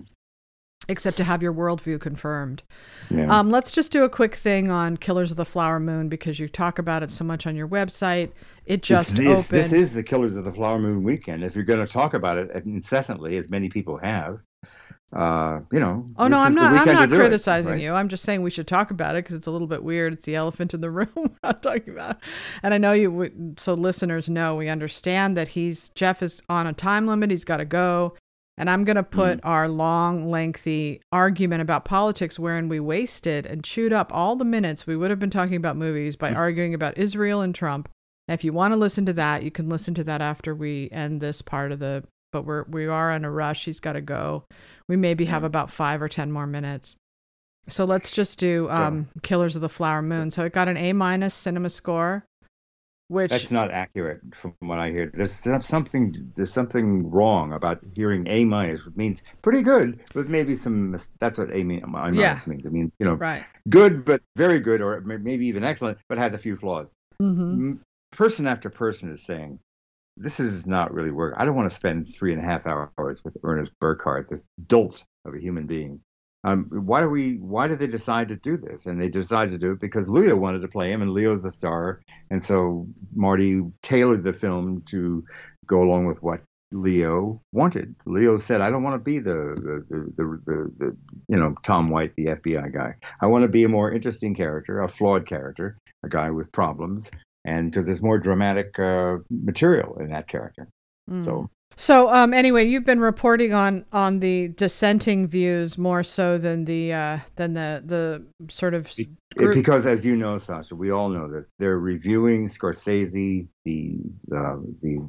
[0.88, 2.62] Except to have your worldview confirmed.
[3.10, 3.36] Yeah.
[3.36, 6.48] Um, let's just do a quick thing on Killers of the Flower Moon because you
[6.48, 8.32] talk about it so much on your website.
[8.68, 9.32] It just It's- opened.
[9.32, 11.44] it's- This is the Killers of the Flower Moon weekend.
[11.44, 14.44] If you're going to talk about it incessantly, as many people have,
[15.13, 16.10] uh, you know.
[16.18, 16.74] Oh no, I'm not.
[16.74, 17.82] I'm not do it, criticizing right?
[17.82, 17.94] you.
[17.94, 20.13] I'm just saying we should talk about it because it's a little bit weird.
[20.13, 21.08] It's the elephant in the room.
[21.15, 22.18] we're not talking about,
[22.63, 23.12] and I know you.
[23.12, 27.30] would- So listeners know we understand that he's Jeff is on a time limit.
[27.32, 28.15] He's got to go,
[28.58, 29.48] and I'm going to put Mm-hmm.
[29.48, 34.86] our long, lengthy argument about politics, wherein we wasted and chewed up all the minutes
[34.88, 36.38] we would have been talking about movies by Mm-hmm.
[36.38, 37.89] arguing about Israel and Trump.
[38.28, 40.89] And if you want to listen to that, you can listen to that after we
[40.91, 42.04] end this part of the.
[42.36, 43.63] But we're we are in a rush.
[43.63, 44.43] He's got to go.
[44.89, 46.98] We maybe have about five or ten more minutes.
[47.69, 50.32] So let's just do um, Killers of the Flower Moon.
[50.32, 52.26] So it got an A minus cinema score,
[53.08, 55.10] which That's not accurate from what I hear.
[55.13, 55.32] There's
[55.65, 60.98] something there's something wrong about hearing A minus, which means pretty good, but maybe some.
[61.19, 62.38] That's what A minus Yeah.
[62.48, 62.67] means.
[62.67, 63.45] I mean, you know, right.
[63.69, 66.93] good but very good, or maybe even excellent, but has a few flaws.
[67.17, 67.76] hmm
[68.12, 69.60] Person after person is saying,
[70.17, 71.36] "This is not really work.
[71.38, 75.04] I don't want to spend three and a half hours with Ernest Burkhart, this dolt
[75.25, 76.01] of a human being."
[76.45, 77.38] Um, why do we?
[77.38, 78.86] Why did they decide to do this?
[78.86, 81.51] And they decided to do it because Leo wanted to play him, and Leo's the
[81.51, 85.23] star, and so Marty tailored the film to
[85.65, 87.95] go along with what Leo wanted.
[88.06, 90.97] Leo said, "I don't want to be the, the, the, the, the
[91.28, 92.95] you know Tom White, the FBI guy.
[93.21, 97.10] I want to be a more interesting character, a flawed character, a guy with problems,
[97.46, 100.68] and because there's more dramatic uh, material in that character.
[101.24, 106.66] So So um, anyway, you've been reporting on on the dissenting views more so than
[106.66, 108.90] the uh, than the the sort of
[109.36, 109.54] group.
[109.54, 111.52] because, as you know, Sasha, we all know this.
[111.60, 113.98] They're reviewing Scorsese, the
[114.36, 115.00] uh, the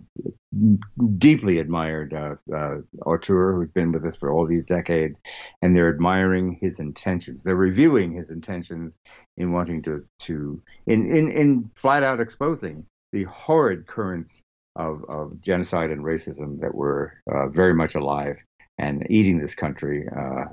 [1.18, 5.20] deeply admired uh, uh, auteur who's been with us for all these decades,
[5.62, 7.42] and they're admiring his intentions.
[7.42, 8.98] They're reviewing his intentions
[9.36, 14.42] in wanting to to in in, in flat out exposing the horrid currents
[14.76, 18.42] of, of genocide and racism that were uh, very much alive
[18.78, 20.44] and eating this country uh,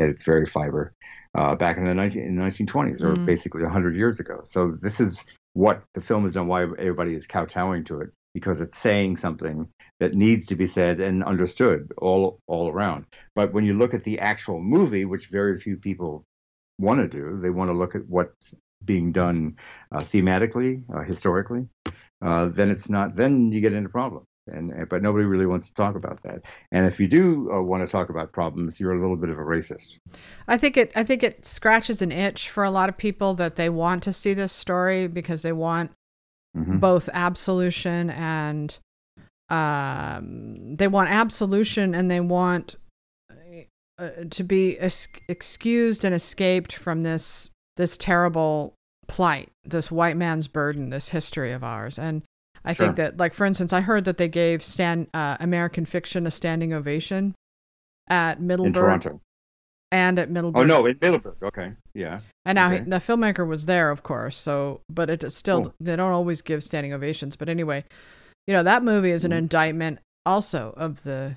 [0.00, 0.92] at, its very fiber
[1.34, 3.24] uh, back in the 19, in the 1920s, or Mm.
[3.26, 4.40] basically 100 years ago.
[4.44, 5.24] So this is
[5.54, 9.68] what the film has done, why everybody is kowtowing to it, because it's saying something
[10.00, 13.06] that needs to be said and understood all all around.
[13.34, 16.24] But when you look at the actual movie, which very few people
[16.78, 18.52] want to do, they want to look at what's
[18.84, 19.56] being done
[19.92, 21.66] uh, thematically, uh, historically.
[22.24, 23.14] Uh, then it's not.
[23.16, 24.26] Then you get into problems.
[24.46, 26.44] And, and but nobody really wants to talk about that.
[26.70, 29.38] And if you do uh, want to talk about problems, you're a little bit of
[29.38, 29.98] a racist.
[30.48, 33.56] I think it I think it scratches an itch for a lot of people that
[33.56, 35.92] they want to see this story because they want
[36.56, 36.78] Mhm.
[36.78, 38.78] both absolution and
[39.50, 42.76] um, they want absolution and they want
[43.98, 48.74] uh, to be es- excused and escaped from this this terrible
[49.06, 51.98] plight, this white man's burden, this history of ours.
[51.98, 52.22] And
[52.64, 52.86] I Sure.
[52.86, 56.30] think that, like for instance, I heard that they gave Stan uh, American Fiction a
[56.30, 57.34] standing ovation
[58.08, 59.20] at in Toronto.
[59.92, 60.62] and at Middleburg.
[60.62, 61.36] Oh no, in Middleburg.
[61.42, 62.20] Okay, yeah.
[62.44, 64.36] And now he, the filmmaker was there, of course.
[64.36, 67.36] So, but it is still they don't always give standing ovations.
[67.36, 67.84] But anyway,
[68.46, 69.38] you know that movie is an Mhm.
[69.38, 71.36] indictment also of the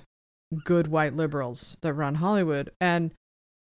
[0.64, 2.70] good white liberals that run Hollywood.
[2.80, 3.12] And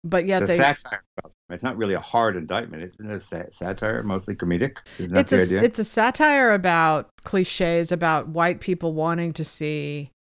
[0.04, 1.04] but yet It's a they satire.
[1.50, 2.84] It's not really a hard indictment.
[2.84, 4.78] Isn't it a satire, mostly comedic?
[5.00, 5.62] Isn't it's a idea?
[5.64, 10.12] it's a satire about cliches about white people wanting to see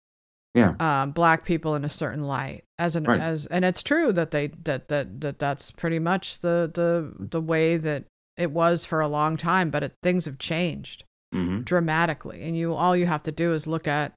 [0.55, 0.75] Yeah.
[0.81, 3.21] um, black people in a certain light as an Right.
[3.21, 7.41] as and it's true that they that that that that's pretty much the the the
[7.41, 8.05] way that
[8.37, 12.75] it was for a long time but it, things have changed hmm dramatically and you
[12.75, 14.13] all you have to do is look at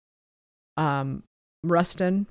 [0.77, 1.21] um
[1.63, 2.25] Rustin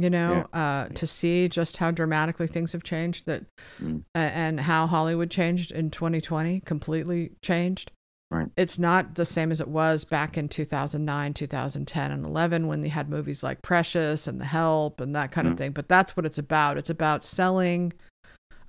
[0.00, 3.44] you know uh to see just how dramatically things have changed that
[3.80, 4.04] Mm.
[4.14, 7.90] a- and how Hollywood changed in 2020 completely changed
[8.30, 8.48] Right.
[8.56, 12.88] it's not the same as it was back in 2009 2010 and 11 when they
[12.88, 15.58] had movies like Precious and The Help and that kind of Mm.
[15.58, 17.92] thing but that's what it's about it's about selling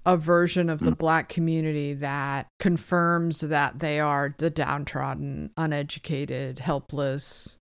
[0.06, 0.98] a version of the Mm.
[0.98, 7.58] black community that confirms that they are the downtrodden, uneducated, helpless,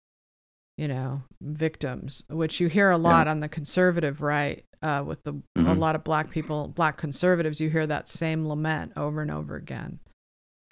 [0.83, 5.33] you know, victims, which you hear a lot on the conservative right uh, with the
[5.55, 5.79] a Mhm.
[5.79, 7.61] lot of black people, black conservatives.
[7.61, 10.01] You hear that same lament over and over again.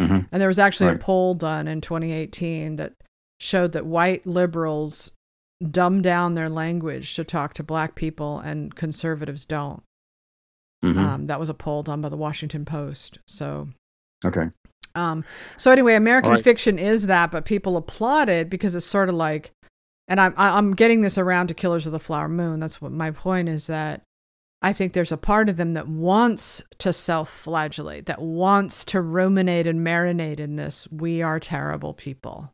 [0.00, 0.26] Mhm.
[0.32, 2.94] And there was actually a poll done in 2018 that
[3.38, 5.12] showed that white liberals
[5.62, 9.84] dumb down their language to talk to black people, and conservatives don't.
[10.84, 10.96] Mhm.
[10.96, 13.18] Um, that was a poll done by the Washington Post.
[13.28, 13.68] So,
[14.24, 14.50] okay.
[14.96, 15.24] um,
[15.56, 16.42] so anyway, American right.
[16.42, 19.52] Fiction is that, but people applaud it because it's sort of like,
[20.10, 22.60] and I'm I- I'm getting this around to Killers of the Flower Moon.
[22.60, 24.02] That's what my point is that
[24.60, 29.66] I think there's a part of them that wants to self-flagellate, that wants to ruminate
[29.66, 30.86] and marinate in this.
[30.90, 32.52] We are terrible people.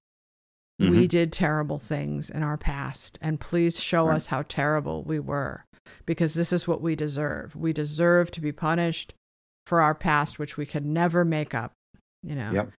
[0.79, 1.09] we Mhm.
[1.09, 4.16] did terrible things in our past, and please show Right.
[4.16, 5.64] us how terrible we were,
[6.05, 7.57] because this is what we deserve.
[7.57, 9.14] We deserve to be punished
[9.64, 11.73] for our past, which we could never make up.
[12.22, 12.50] You know.
[12.52, 12.72] Yep.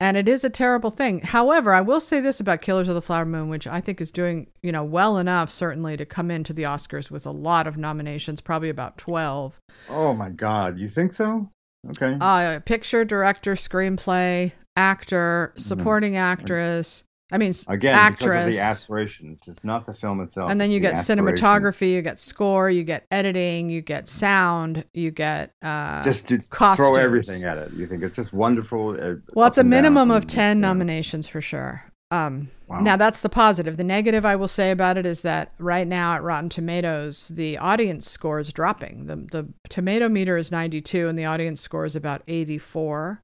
[0.00, 1.20] And it is a terrible thing.
[1.20, 4.10] However, I will say this about Killers of the Flower Moon, which I think is
[4.10, 7.76] doing, you know, well enough certainly to come into the Oscars with a lot of
[7.76, 9.60] nominations, probably about 12.
[9.88, 11.48] Oh my God, you think so?
[11.90, 12.16] Okay.
[12.20, 17.04] Uh picture, director, screenplay, actor, supporting actress.
[17.32, 17.54] I mean.
[17.68, 18.46] Again, actress.
[18.46, 19.40] of the aspirations.
[19.46, 20.50] It's not the film itself.
[20.50, 24.84] and then you the get cinematography, you get score, you get editing, you get sound,
[24.92, 26.76] you get uh Just to costumes.
[26.76, 27.72] throw everything at it.
[27.72, 28.90] You think it's just wonderful.
[29.00, 30.60] Uh, Well, it's a down minimum of 10 yeah.
[30.60, 31.84] nominations for sure.
[32.10, 32.80] Um, Wow.
[32.80, 33.76] Now, that's the positive.
[33.76, 37.58] The negative I will say about it is that right now at Rotten Tomatoes, the
[37.58, 39.04] audience score is dropping.
[39.06, 43.20] The, the tomato meter is 92, and the audience score is about 84,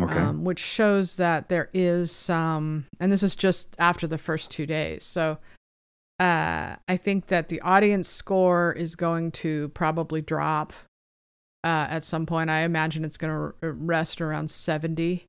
[0.00, 0.18] Okay.
[0.18, 4.66] um, which shows that there is some, and this is just after the first two
[4.66, 5.04] days.
[5.04, 5.38] So
[6.20, 10.72] uh, I think that the audience score is going to probably drop
[11.64, 12.48] uh, at some point.
[12.50, 15.24] I imagine it's going to rest around 70,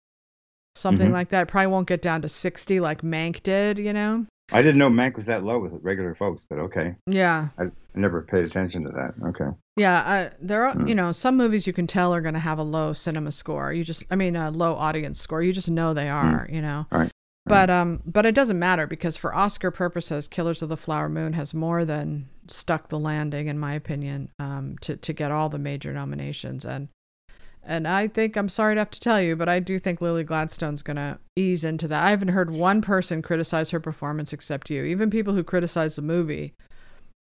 [0.75, 1.13] something Mhm.
[1.13, 1.43] like that.
[1.43, 4.25] It probably won't get down to 60 like Mank did, you know?
[4.51, 6.95] I didn't know Mank was that low with regular folks, but okay.
[7.06, 7.49] Yeah.
[7.58, 9.13] I, I never paid attention to that.
[9.30, 9.49] Okay.
[9.78, 10.02] Yeah.
[10.06, 10.88] I, there are, Hmm.
[10.88, 13.72] you know, some movies you can tell are going to have a low cinema score.
[13.72, 15.42] You just, I mean, a low audience score.
[15.42, 16.86] You just know they are, you know?
[16.92, 17.12] All right.
[17.46, 21.32] But um, but it doesn't matter because for Oscar purposes, Killers of the Flower Moon
[21.32, 25.58] has more than stuck the landing, in my opinion, um, to to get all the
[25.58, 26.66] major nominations.
[26.66, 26.90] And
[27.63, 30.26] and I think I'm sorry to have to tell you, but I do think Lily
[30.26, 32.04] Gladstone's gonna ease into that.
[32.04, 34.84] I haven't heard one person criticize her performance except you.
[34.84, 36.54] Even people who criticize the movie,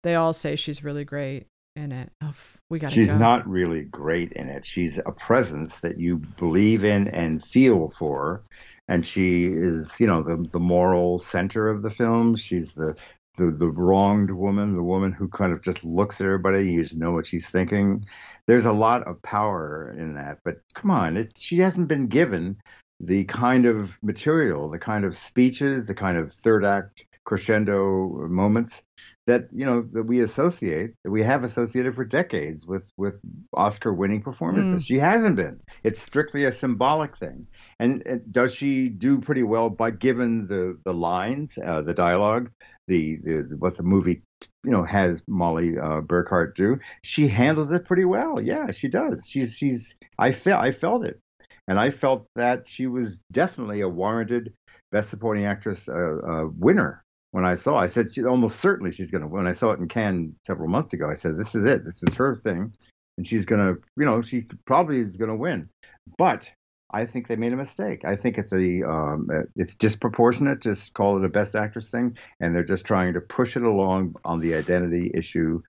[0.04, 2.10] they all say she's really great in it.
[2.22, 2.34] Oh,
[2.70, 3.18] we gotta She's go.
[3.18, 4.66] not really great in it.
[4.66, 8.42] She's a presence that you believe in and feel for,
[8.88, 12.36] and she is, you know, the the moral center of the film.
[12.36, 12.96] She's the
[13.36, 16.70] the the wronged woman, the woman who kind of just looks at everybody.
[16.70, 18.04] You just know what she's thinking.
[18.46, 22.58] There's a lot of power in that, but come on, it, she hasn't been given
[23.00, 28.82] the kind of material, the kind of speeches, the kind of third act crescendo moments
[29.26, 33.20] that you know that we associate that we have associated for decades with with
[33.54, 34.84] Oscar winning performances.
[34.84, 35.60] She hasn't been.
[35.84, 37.46] It's strictly a symbolic thing.
[37.78, 42.50] And, and does she do pretty well by given the the lines, uh, the dialogue,
[42.88, 44.22] the, the what the movie
[44.64, 46.78] you know has Molly uh, Burkhart do?
[47.02, 48.40] She handles it pretty well.
[48.40, 49.28] Yeah, she does.
[49.28, 51.20] She's she's I felt I felt it.
[51.68, 54.52] And I felt that she was definitely a warranted
[54.90, 57.76] Best Supporting Actress uh, uh, winner when I saw.
[57.76, 59.46] I said she, almost certainly she's going to win.
[59.46, 61.10] I saw it in Cannes several months ago.
[61.10, 61.84] I said this is it.
[61.84, 62.72] This is her thing,
[63.18, 65.68] and she's going to, you know, she probably is going to win.
[66.16, 66.48] But
[66.92, 68.04] I think they made a mistake.
[68.04, 72.54] I think it's a um, it's disproportionate to call it a Best Actress thing, and
[72.54, 75.62] they're just trying to push it along on the identity issue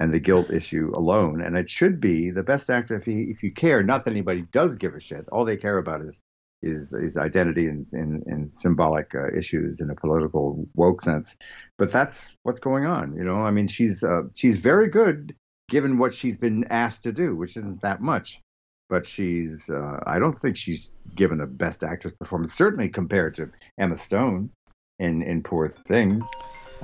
[0.00, 1.42] and the guilt issue alone.
[1.42, 3.82] And it should be the Best Actor if you if you care.
[3.82, 5.28] Not that anybody does give a shit.
[5.32, 6.20] All they care about is
[6.62, 11.36] is is identity and symbolic uh, issues in a political woke sense.
[11.76, 13.16] But that's what's going on.
[13.16, 15.34] You know, I mean, she's uh, she's very good
[15.68, 18.40] given what she's been asked to do, which isn't that much.
[18.88, 23.50] But she's uh, I don't think she's given a best actress performance, certainly compared to
[23.78, 24.50] Emma Stone
[24.98, 26.26] in in Poor Things.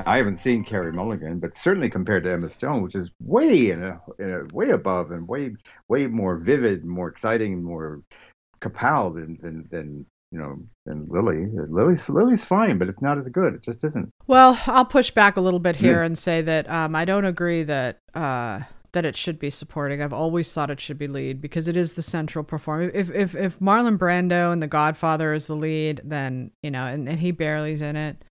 [0.07, 3.85] I haven't seen Carey Mulligan, but certainly compared to Emma Stone, which is way in
[3.85, 5.55] a, in a way above and way
[5.89, 8.03] way more vivid, more exciting, more
[8.65, 11.47] kapow than than than you know than Lily.
[11.47, 13.55] Lily's Lily's fine, but it's not as good.
[13.55, 14.11] It just isn't.
[14.27, 17.63] Well, I'll push back a little bit here and say that um, I don't agree
[17.63, 18.61] that uh,
[18.93, 20.01] that it should be supporting.
[20.01, 22.91] I've always thought it should be lead because it is the central performer.
[22.95, 27.09] If if if Marlon Brando and The Godfather is the lead, then you know, and,
[27.09, 28.25] and he barely's in it.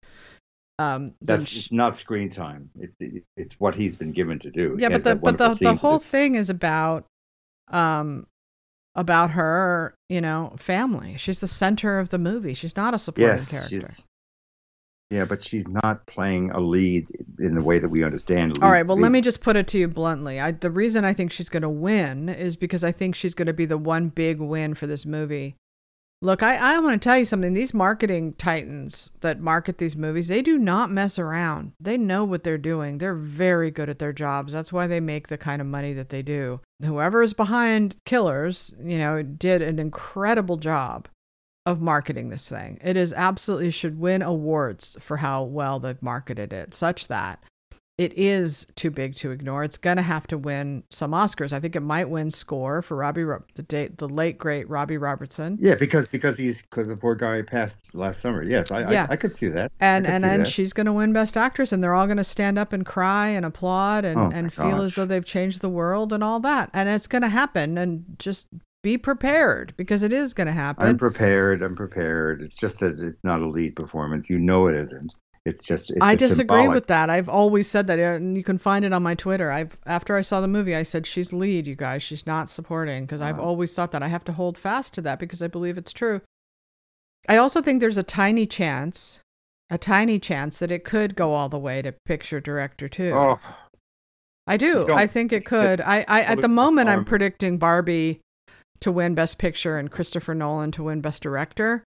[0.79, 2.69] Um, That's sh- not screen time.
[2.79, 4.75] It's it's what he's been given to do.
[4.79, 7.05] Yeah, but the but the the whole thing is about
[7.67, 8.25] um
[8.95, 11.15] about her, you know, family.
[11.17, 12.53] She's the center of the movie.
[12.53, 13.87] She's not a supporting yes, character.
[15.09, 17.07] yeah, but she's not playing a lead
[17.39, 18.59] in the way that we understand.
[18.61, 20.39] All right, well, to let me just put it to you bluntly.
[20.39, 23.47] I, the reason I think she's going to win is because I think she's going
[23.47, 25.55] to be the one big win for this movie.
[26.23, 27.53] Look, I, I want to tell you something.
[27.53, 31.71] These marketing titans that market these movies, they do not mess around.
[31.79, 32.99] They know what they're doing.
[32.99, 34.53] They're very good at their jobs.
[34.53, 36.61] That's why they make the kind of money that they do.
[36.83, 41.07] Whoever is behind Killers, you know, did an incredible job
[41.65, 42.79] of marketing this thing.
[42.83, 47.43] It is absolutely should win awards for how well they've marketed it, such that
[48.01, 49.63] it is too big to ignore.
[49.63, 51.53] It's gonna have to win some Oscars.
[51.53, 53.23] I think it might win score for Robbie,
[53.53, 55.59] the date, the late great Robbie Robertson.
[55.61, 58.41] Yeah, because because he's because the poor guy passed last summer.
[58.41, 59.05] Yes, I Yeah.
[59.07, 59.71] I, I could see that.
[59.79, 60.47] and and and that.
[60.47, 63.27] she's going to win best actress and they're all going to stand up and cry
[63.27, 66.71] and applaud and Oh and feel as though they've changed the world and all that
[66.73, 68.47] and it's going to happen and just
[68.81, 71.61] be prepared because it is going to happen I'm prepared.
[71.61, 72.41] I'm prepared.
[72.41, 74.27] It's just that it's not a lead performance.
[74.27, 75.13] You know it isn't.
[75.45, 75.89] It's just.
[75.89, 76.75] It's I just disagree symbolic.
[76.75, 77.09] with that.
[77.09, 79.51] I've always said that, and you can find it on my Twitter.
[79.51, 82.03] I've after I saw the movie, I said she's lead, you guys.
[82.03, 83.47] She's not supporting because I've uh-huh.
[83.47, 84.03] always thought that.
[84.03, 86.21] I have to hold fast to that because I believe it's true.
[87.27, 89.19] I also think there's a tiny chance,
[89.69, 93.13] a tiny chance that it could go all the way to picture director too.
[93.15, 93.39] Oh,
[94.45, 94.91] I do.
[94.91, 95.81] I think it could.
[95.81, 98.21] I, I at the Well, moment I'm predicting Barbie
[98.79, 101.83] to win Best Picture and Christopher Nolan to win Best Director.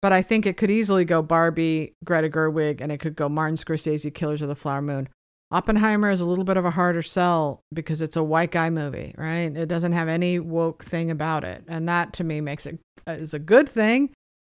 [0.00, 3.56] But I think it could easily go Barbie, Greta Gerwig, and it could go Martin
[3.56, 5.08] Scorsese, Killers of the Flower Moon.
[5.50, 9.14] Oppenheimer is a little bit of a harder sell because it's a white guy movie,
[9.16, 9.56] right?
[9.56, 13.16] It doesn't have any woke thing about it, and that to me makes it uh,
[13.32, 14.10] a good thing.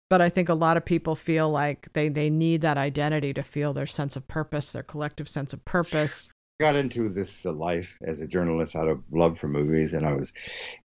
[0.09, 3.43] But I think a lot of people feel like they they need that identity to
[3.43, 6.29] feel their sense of purpose, their collective sense of purpose.
[6.61, 10.13] Got into this uh, life as a journalist out of love for movies, and I
[10.13, 10.31] was,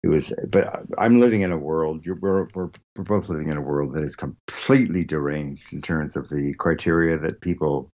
[0.03, 0.33] it was.
[0.49, 2.05] But I'm living in a world.
[2.05, 6.27] We're, we're we're both living in a world that is completely deranged in terms of
[6.29, 7.89] the criteria that people,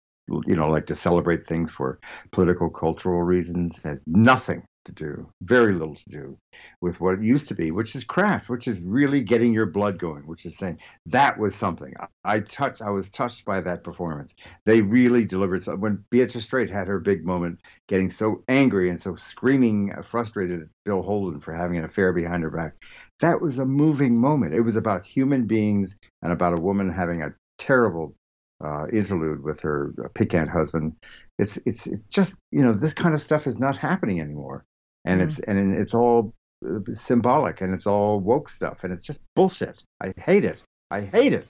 [0.47, 1.99] you know, like to celebrate things for
[2.31, 3.81] political, cultural reasons.
[3.83, 6.39] Has nothing to do, very little to do,
[6.81, 9.99] with what it used to be, which is craft, which is really getting your blood
[9.99, 11.95] going, which is saying that was something.
[12.01, 12.83] I, I touched.
[12.83, 14.35] I was touched by that performance.
[14.65, 15.63] They really delivered.
[15.63, 20.03] Some, when Beatrice Straight had her big moment getting so angry and so screaming uh,
[20.03, 22.75] frustrated at Bill Holden for having an affair behind her back.
[23.21, 24.55] That was a moving moment.
[24.55, 28.15] It was about human beings and about a woman having a terrible
[28.63, 30.95] uh, interlude with her uh, piquant husband.
[31.39, 34.65] It's it's it's just you know this kind of stuff is not happening anymore,
[35.05, 35.25] and Mhm.
[35.29, 36.33] it's and it's all
[36.67, 39.83] uh, symbolic and it's all woke stuff and it's just bullshit.
[40.01, 40.63] I hate it.
[40.91, 41.49] I hate it.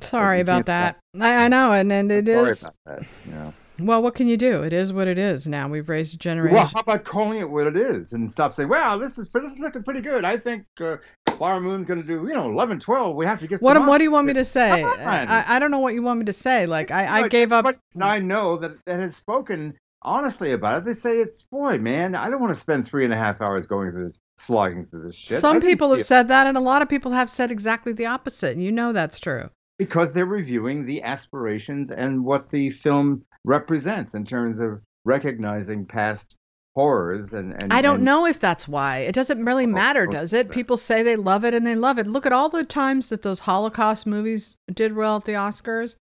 [0.00, 0.98] Sorry about that.
[1.18, 2.62] I, I know, and and it Sorry is.
[2.62, 3.06] about that.
[3.26, 3.54] You know.
[3.78, 4.62] Well, what can you do?
[4.62, 5.46] It is what it is.
[5.46, 6.54] Now we've raised a generation.
[6.54, 9.52] Well, how about calling it what it is and stop saying, "Well, this is this
[9.52, 10.24] is looking pretty good.
[10.24, 10.96] I think uh,
[11.36, 13.16] Flower Moon's going to do, you know, 11, 12.
[13.16, 14.82] We have to get." what what do you want me to say?
[14.84, 16.66] I, I don't know what you want me to say.
[16.66, 17.64] Like I, I gave up.
[17.64, 19.74] But I know that that has spoken
[20.06, 20.84] honestly about it.
[20.86, 22.14] They say it's boy, man.
[22.14, 25.02] I don't want to spend three and a half hours going through this, slogging through
[25.06, 25.40] this shit.
[25.40, 28.52] Some people have said that, and a lot of people have said exactly the opposite.
[28.56, 29.50] And you know that's true.
[29.78, 36.34] because they're reviewing the aspirations and what the film represents in terms of recognizing past
[36.74, 37.52] horrors and.
[37.62, 38.98] and I don't and- know if that's why.
[38.98, 40.50] It doesn't really Oh, matter, does it?
[40.50, 42.06] People say they love it and they love it.
[42.06, 45.96] Look at all the times that those Holocaust movies did well at the Oscars.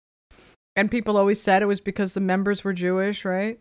[0.78, 3.58] And people always said it was because the members were Jewish, right?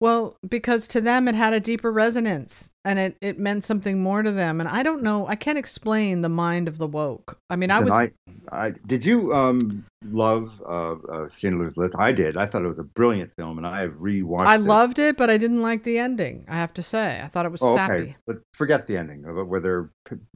[0.00, 4.22] Well, because to them it had a deeper resonance and it, it meant something more
[4.22, 4.60] to them.
[4.60, 7.38] And I don't know, I can't explain the mind of the woke.
[7.50, 8.12] I mean, I was I,
[8.52, 11.96] I did you um love uh, uh Schindler's List?
[11.98, 12.36] I did.
[12.36, 14.46] I thought it was a brilliant film, and I have rewatched.
[14.46, 14.60] I it.
[14.60, 17.20] loved it, but I didn't like the ending, I have to say.
[17.20, 17.92] I thought it was Oh, sappy.
[17.94, 19.48] okay, but forget the ending of it.
[19.48, 19.90] Whether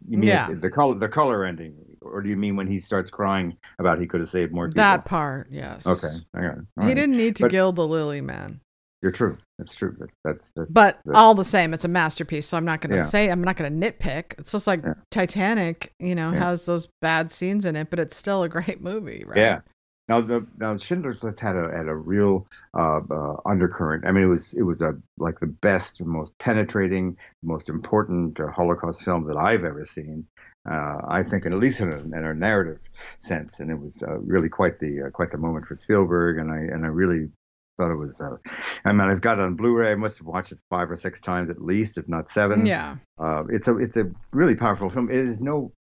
[0.08, 0.52] you mean Yeah.
[0.52, 4.08] the color, the color ending, or do you mean when he starts crying about he
[4.08, 4.82] could have saved more people?
[4.82, 5.86] That part, yes.
[5.86, 6.66] Okay, hang on.
[6.76, 6.94] All He right.
[6.96, 8.58] didn't need to But- gild the lily, man.
[9.00, 9.36] You're true.
[9.62, 9.94] That's true.
[10.00, 10.72] That, that's that's.
[10.72, 12.46] But that- all the same, it's a masterpiece.
[12.46, 13.04] So I'm not going to Yeah.
[13.04, 14.34] say I'm not going to nitpick.
[14.38, 14.94] It's just like Yeah.
[15.12, 16.40] Titanic, you know, Yeah.
[16.40, 19.36] has those bad scenes in it, but it's still a great movie, right?
[19.38, 19.60] Yeah.
[20.08, 24.04] Now, the, now Schindler's List had a had a real uh, uh, undercurrent.
[24.04, 28.48] I mean, it was it was a like the best, most penetrating, most important uh,
[28.50, 30.26] Holocaust film that I've ever seen.
[30.68, 32.82] Uh, I think, at least in a, in a narrative
[33.20, 36.38] sense, and it was uh, really quite the uh, quite the moment for Spielberg.
[36.38, 37.30] And I and I really
[37.78, 38.20] thought it was.
[38.20, 38.36] Uh,
[38.84, 39.92] I mean, I've got it on Blu-ray.
[39.92, 42.66] I must have watched it five or six times at least, if not seven.
[42.66, 42.96] Yeah.
[43.18, 45.10] Uh, it's a it's a really powerful film.
[45.10, 45.72] It is no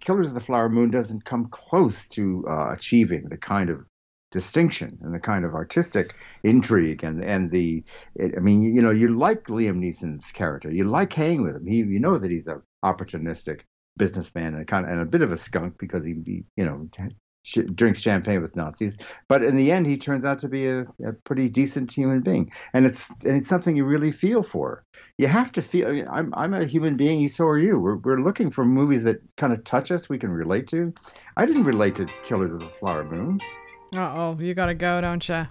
[0.00, 3.88] Killers of the Flower Moon doesn't come close to uh, achieving the kind of
[4.32, 7.84] distinction and the kind of artistic intrigue and and the
[8.14, 11.66] it, I mean you know you like Liam Neeson's character you like hanging with him
[11.66, 13.60] he you know that he's a opportunistic
[13.98, 16.64] businessman and a kind of, and a bit of a skunk because he, he you
[16.64, 16.88] know
[17.42, 18.96] sh- drinks champagne with Nazis
[19.28, 22.50] but in the end he turns out to be a, a pretty decent human being
[22.72, 24.84] and it's and it's something you really feel for
[25.18, 25.88] you have to feel.
[25.88, 27.26] I mean, I'm I'm a human being.
[27.28, 27.78] So are you.
[27.78, 30.08] We're we're looking for movies that kind of touch us.
[30.08, 30.92] We can relate to.
[31.36, 33.38] I didn't relate to Killers of the Flower Moon.
[33.94, 35.46] Uh oh, you got to go, don't you?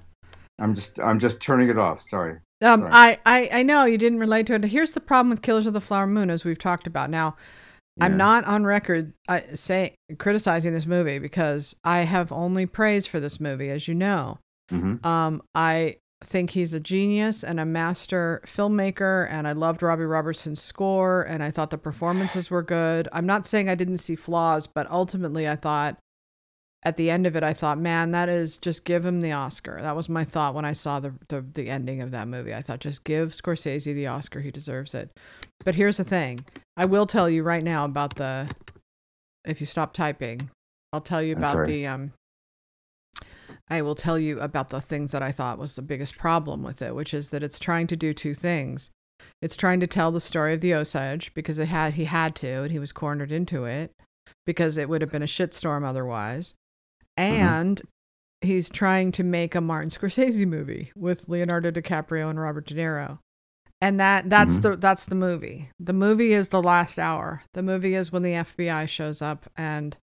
[0.60, 2.02] I'm just I'm just turning it off.
[2.08, 2.38] Sorry.
[2.62, 3.20] Um, Right.
[3.26, 4.64] I, I, I know you didn't relate to it.
[4.66, 7.10] Here's the problem with Killers of the Flower Moon, as we've talked about.
[7.10, 7.36] Now,
[8.00, 13.20] I'm not on record uh, say criticizing this movie because I have only praise for
[13.20, 14.39] this movie, as you know.
[14.72, 15.06] Mhm.
[15.06, 20.62] Um, I think he's a genius and a master filmmaker and I loved Robbie Robertson's
[20.62, 23.10] score and I thought the performances were good.
[23.12, 25.98] I'm not saying I didn't see flaws, but ultimately I thought
[26.84, 29.79] at the end of it I thought, man, that is just give him the Oscar.
[29.82, 32.53] That was my thought when I saw the the, the ending of that movie.
[32.53, 34.39] I thought just give Scorsese the Oscar.
[34.39, 35.11] He deserves it.
[35.63, 36.45] But here's the thing.
[36.75, 38.49] I will tell you right now about the
[39.45, 40.49] if you stop typing,
[40.93, 42.13] I'll tell you about the um
[43.69, 46.82] I will tell you about the things that I thought was the biggest problem with
[46.82, 48.89] it, which is that it's trying to do two things.
[49.41, 52.63] It's trying to tell the story of the Osage because it had he had to
[52.63, 53.93] and he was cornered into it
[54.45, 56.53] because it would have been a shitstorm otherwise.
[57.24, 57.82] And
[58.41, 63.19] he's trying to make a Martin Scorsese movie with Leonardo DiCaprio and Robert De Niro.
[63.84, 64.61] And that that's Mhm.
[64.61, 65.69] the that's the movie.
[65.80, 67.41] The movie is the last hour.
[67.53, 69.97] The movie is when the FBI shows up and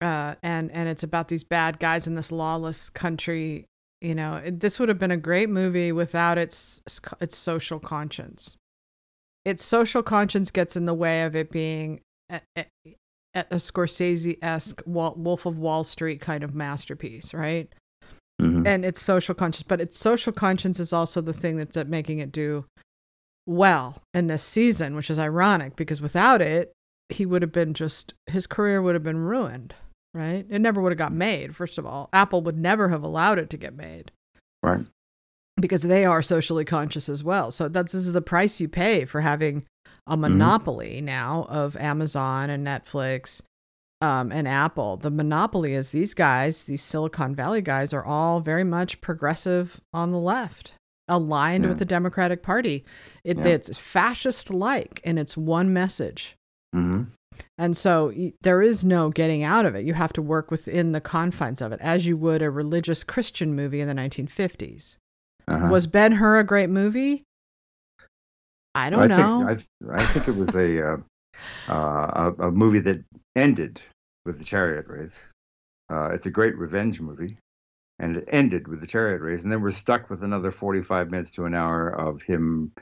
[0.00, 3.66] uh and and it's about these bad guys in this lawless country.
[4.00, 6.80] You know, it, this would have been a great movie without its
[7.20, 8.56] its social conscience.
[9.44, 12.00] Its social conscience gets in the way of it being
[13.34, 17.68] a, a, a Scorsese esque Wolf of Wall Street kind of masterpiece, right?
[18.40, 18.66] Mhm.
[18.66, 22.32] and it's social conscience but its social conscience is also the thing that's making it
[22.32, 22.64] do
[23.46, 26.72] well in this season which is ironic because without it
[27.10, 29.74] he would have been just his career would have been ruined
[30.14, 33.38] right it never would have got made first of all apple would never have allowed
[33.38, 34.10] it to get made
[34.62, 34.86] Right.
[35.60, 39.04] because they are socially conscious as well so that's this is the price you pay
[39.04, 39.66] for having
[40.10, 43.40] a monopoly now of amazon and netflix
[44.02, 44.96] um, and Apple.
[44.96, 50.10] The monopoly is these guys, these Silicon Valley guys, are all very much progressive on
[50.10, 50.72] the left,
[51.06, 51.68] aligned Yeah.
[51.68, 52.82] with the Democratic Party.
[53.24, 53.44] It, Yeah.
[53.44, 56.34] It's fascist like, and it's one message.
[56.72, 57.02] hmm
[57.58, 59.84] And so y- there is no getting out of it.
[59.84, 63.54] You have to work within the confines of it, as you would a religious Christian
[63.54, 64.96] movie in the 1950s.
[65.46, 65.68] Uh-huh.
[65.70, 67.22] Was Ben Hur a great movie?
[68.74, 69.46] I don't I know.
[69.46, 70.96] Think, I, I think it was a, uh,
[71.68, 73.02] uh, a a movie that
[73.36, 73.80] ended
[74.24, 75.24] with the chariot race.
[75.90, 77.36] Uh, it's a great revenge movie,
[77.98, 81.30] and it ended with the chariot race, and then we're stuck with another forty-five minutes
[81.32, 82.72] to an hour of him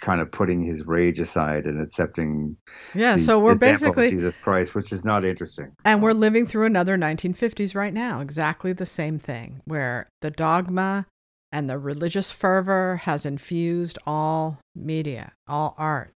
[0.00, 2.56] kind of putting his rage aside and accepting
[2.94, 5.72] yeah, the so we're basically Jesus Christ, which is not interesting.
[5.84, 11.06] And we're living through another 1950s right now, exactly the same thing, where the dogma
[11.52, 16.12] and the religious fervor has infused all media, all art,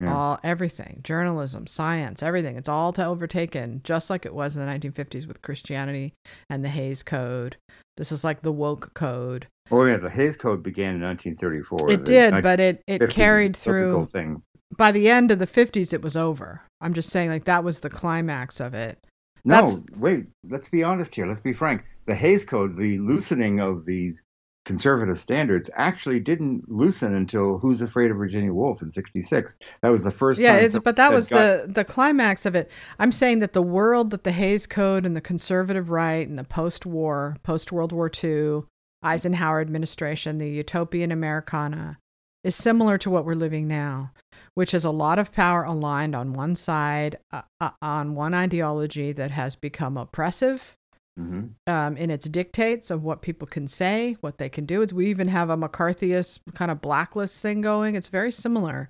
[0.00, 0.14] Yeah.
[0.14, 2.56] all everything, journalism, science, everything.
[2.56, 6.12] It's all to overtaken, just like it was in the 1950s with Christianity
[6.48, 7.56] and the Hays Code.
[7.96, 9.48] This is like the woke code.
[9.70, 11.90] Oh yeah, the Hays Code began in 1934.
[11.90, 14.06] It did, but it, it 1950s carried through.
[14.06, 14.42] thing.
[14.76, 16.62] By the end of the 50s, it was over.
[16.80, 18.98] I'm just saying, like, that was the climax of it.
[19.44, 20.26] No, That's- wait.
[20.48, 21.26] Let's be honest here.
[21.26, 21.84] Let's be frank.
[22.06, 24.22] The Hays Code, the loosening of these
[24.68, 29.56] conservative standards, actually didn't loosen until Who's Afraid of Virginia Woolf in '66.
[29.82, 30.38] That was the first.
[30.38, 34.10] yeah but that was got- the the climax of it i'm saying that the world
[34.10, 38.60] that the hays code and the conservative right and the post-war post-world war ii
[39.02, 41.98] eisenhower administration the utopian americana
[42.44, 44.12] is similar to what we're living now
[44.54, 49.12] which is a lot of power aligned on one side uh, uh, on one ideology
[49.12, 50.74] that has become oppressive
[51.18, 51.50] Mhm.
[51.66, 54.84] um, in its dictates of what people can say, what they can do.
[54.92, 57.94] We even have a McCarthyist kind of blacklist thing going.
[57.96, 58.88] It's very similar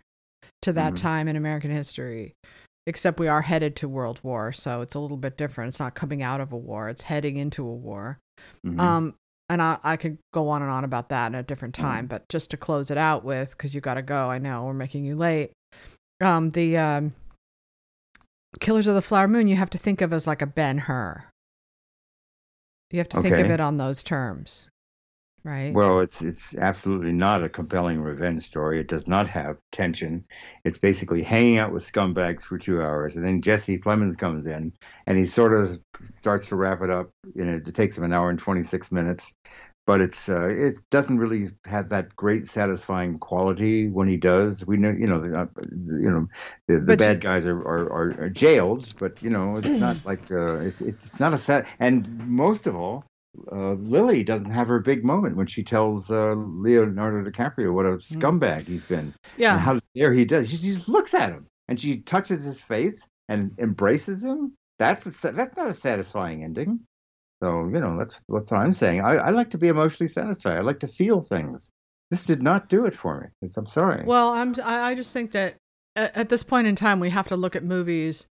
[0.63, 0.97] to that Mhm.
[0.97, 2.35] time in American history,
[2.87, 5.69] except we are headed to world war, so it's a little bit different.
[5.69, 8.19] It's not coming out of a war; it's heading into a war.
[8.67, 8.79] Mhm.
[8.79, 9.15] Um,
[9.49, 11.81] and I, I could go on and on about that in a different Mm.
[11.81, 14.31] time, but just to close it out with, because you got to go.
[14.31, 15.53] I know we're making you late.
[16.21, 17.15] Um, the um,
[18.61, 21.25] Killers of the Flower Moon, you have to think of as like a Ben Hur.
[22.91, 24.71] You have to think of it on those terms,
[25.45, 25.73] right?
[25.75, 28.81] Well, it's it's absolutely not a compelling revenge story.
[28.81, 30.25] It does not have tension.
[30.65, 34.73] It's basically hanging out with scumbags for two hours, and then Jesse Plemons comes in,
[35.07, 37.11] and he sort of starts to wrap it up.
[37.35, 39.33] You know, it takes him an hour and twenty six minutes,
[39.89, 44.67] but it's uh, it doesn't really have that great satisfying quality when he does.
[44.67, 46.27] We know, you know, the, uh, you know,
[46.67, 50.31] the, the bad guys are, are, are, are jailed, but you know, it's not like
[50.31, 51.67] uh, it's it's not a sad.
[51.81, 53.07] And most of all
[53.51, 57.93] uh, Lily doesn't have her big moment when she tells uh, Leonardo DiCaprio what a
[57.93, 58.99] scumbag he's been.
[58.99, 59.59] And yeah.
[59.59, 60.51] how dare he does.
[60.51, 64.53] She just looks at him and she touches his face and embraces him.
[64.79, 66.81] That's a, that's not a satisfying ending.
[67.43, 69.01] So you know that's that's what I'm saying.
[69.01, 70.57] I, I like to be emotionally satisfied.
[70.57, 71.71] I like to feel things.
[72.11, 73.27] This did not do it for me.
[73.43, 74.05] It's, I'm sorry.
[74.05, 74.55] Well, I'm.
[74.65, 75.57] I I just think that
[75.95, 78.27] at, at this point in time, we have to look at movies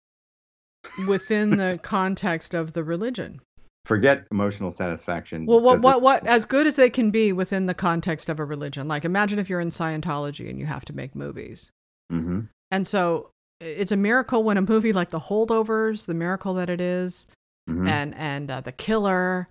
[1.07, 3.41] within the context of the religion.
[3.85, 5.45] forget emotional satisfaction.
[5.45, 8.45] Well, what what what as good as they can be within the context of a
[8.45, 8.87] religion.
[8.87, 11.71] Like imagine if you're in Scientology and you have to make movies.
[12.11, 12.47] Mhm.
[12.71, 16.81] And so it's a miracle when a movie like The Holdovers, the miracle that it
[16.81, 17.25] is,
[17.69, 17.87] Mhm.
[17.87, 19.47] and and uh, The Killer,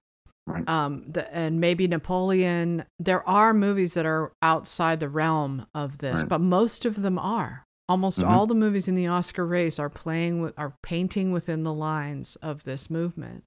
[0.47, 0.69] Right.
[0.69, 2.85] um, the, and maybe Napoleon.
[2.99, 6.29] There are movies that are outside the realm of this, Right.
[6.29, 7.65] but most of them are.
[7.89, 8.29] Almost Mhm.
[8.29, 12.37] all the movies in the Oscar race are playing with, are painting within the lines
[12.37, 13.45] of this movement,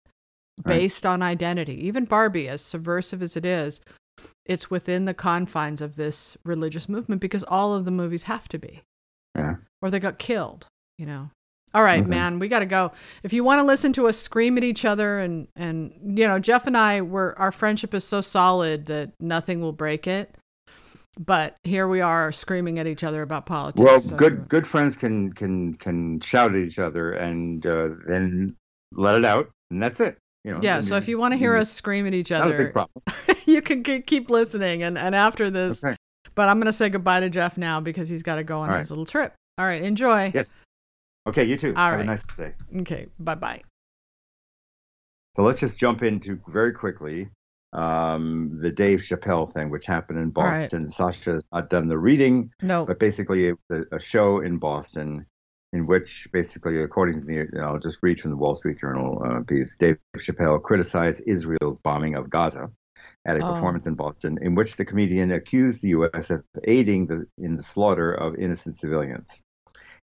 [0.63, 0.78] Right.
[0.78, 1.86] based on identity.
[1.86, 3.82] Even Barbie, as subversive as it is,
[4.45, 8.57] it's within the confines of this religious movement because all of the movies have to
[8.57, 8.84] be
[9.36, 9.55] Yeah.
[9.82, 11.32] or they got killed, you know.
[11.76, 12.09] All right, Okay.
[12.09, 12.93] man, we got to go.
[13.21, 16.39] If you want to listen to us scream at each other and and you know,
[16.39, 20.34] Jeff and I were our friendship is so solid that nothing will break it.
[21.19, 23.84] But here we are screaming at each other about politics.
[23.84, 28.55] Well, so- good good friends can can can shout at each other and uh, then
[28.93, 30.17] let it out, and that's it.
[30.45, 30.59] You know.
[30.61, 32.69] Yeah, so if you want to hear us scream at each not a big other,
[32.71, 33.01] problem.
[33.45, 35.95] you can keep listening and and after this, Okay.
[36.36, 38.69] but I'm going to say goodbye to Jeff now because he's got to go on
[38.69, 39.34] All his little trip.
[39.57, 40.32] All right, enjoy.
[40.36, 40.61] Yes.
[41.28, 41.73] Okay, you too.
[41.76, 42.01] All Have right.
[42.03, 42.53] a nice day.
[42.82, 43.61] Okay, bye-bye.
[45.36, 47.30] So let's just jump into very quickly
[47.73, 50.61] um, the Dave Chappelle thing, which happened in All right.
[50.61, 50.88] Boston.
[50.88, 52.86] Sasha has not done the reading, No.
[52.86, 55.26] but basically it was a, a show in Boston
[55.73, 59.41] in which, basically, according to the, I'll just read from the Wall Street Journal uh,
[59.41, 62.71] piece, Dave Chappelle criticized Israel's bombing of Gaza
[63.26, 63.51] at a Oh.
[63.51, 66.30] performance in Boston, in which the comedian accused the U.S.
[66.30, 69.41] of aiding the, in the slaughter of innocent civilians.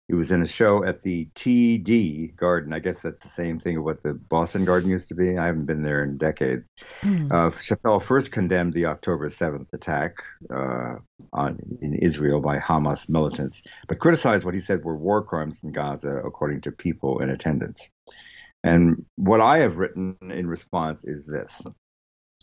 [0.08, 2.74] He was in a show at the TD Garden.
[2.74, 5.38] I guess that's the same thing of what the Boston Garden used to be.
[5.38, 6.70] I haven't been there in decades.
[7.04, 10.18] Uh, Chappelle first condemned the October 7th attack
[10.54, 10.96] uh,
[11.32, 15.72] on in Israel by Hamas militants, but criticized what he said were war crimes in
[15.72, 17.90] Gaza, according to people in attendance.
[18.64, 21.62] And what I have written in response is this,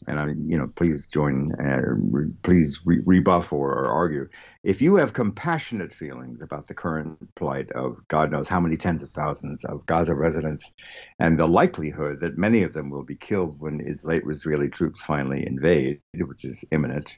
[0.07, 4.29] and I, you know, please join, uh, re- please re- rebuff or, or argue.
[4.63, 9.03] If you have compassionate feelings about the current plight of God knows how many tens
[9.03, 10.71] of thousands of Gaza residents,
[11.19, 16.01] and the likelihood that many of them will be killed when Israeli troops finally invade,
[16.15, 17.17] which is imminent,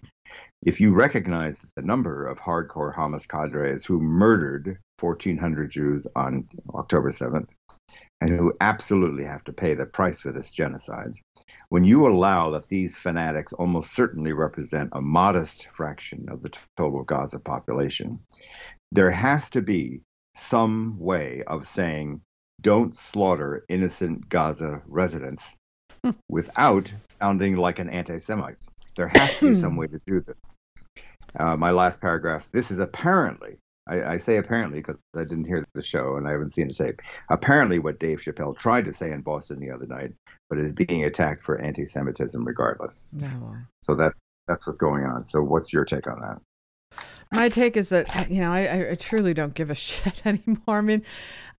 [0.62, 7.11] if you recognize the number of hardcore Hamas cadres who murdered 1,400 Jews on October
[7.11, 7.49] 7th
[8.20, 11.12] and who absolutely have to pay the price for this genocide,
[11.70, 17.02] when you allow that these fanatics almost certainly represent a modest fraction of the total
[17.04, 18.20] Gaza population,
[18.92, 20.02] there has to be
[20.34, 22.20] some way of saying,
[22.60, 25.54] don't slaughter innocent Gaza residents
[26.28, 28.64] without sounding like an anti Semite.
[28.96, 30.36] There has to be some way to do this.
[31.38, 33.56] Uh, my last paragraph this is apparently,
[33.91, 36.74] I, I say apparently because I didn't hear the show and I haven't seen the
[36.74, 40.12] tape, apparently what Dave Chappelle tried to say in Boston the other night,
[40.49, 43.12] but is being attacked for anti Semitism regardless.
[43.18, 43.57] Well.
[43.82, 44.14] So that
[44.47, 45.24] that's what's going on.
[45.24, 46.41] So what's your take on that?
[47.32, 50.78] My take is that you know I, I truly don't give a shit anymore.
[50.78, 51.03] I mean,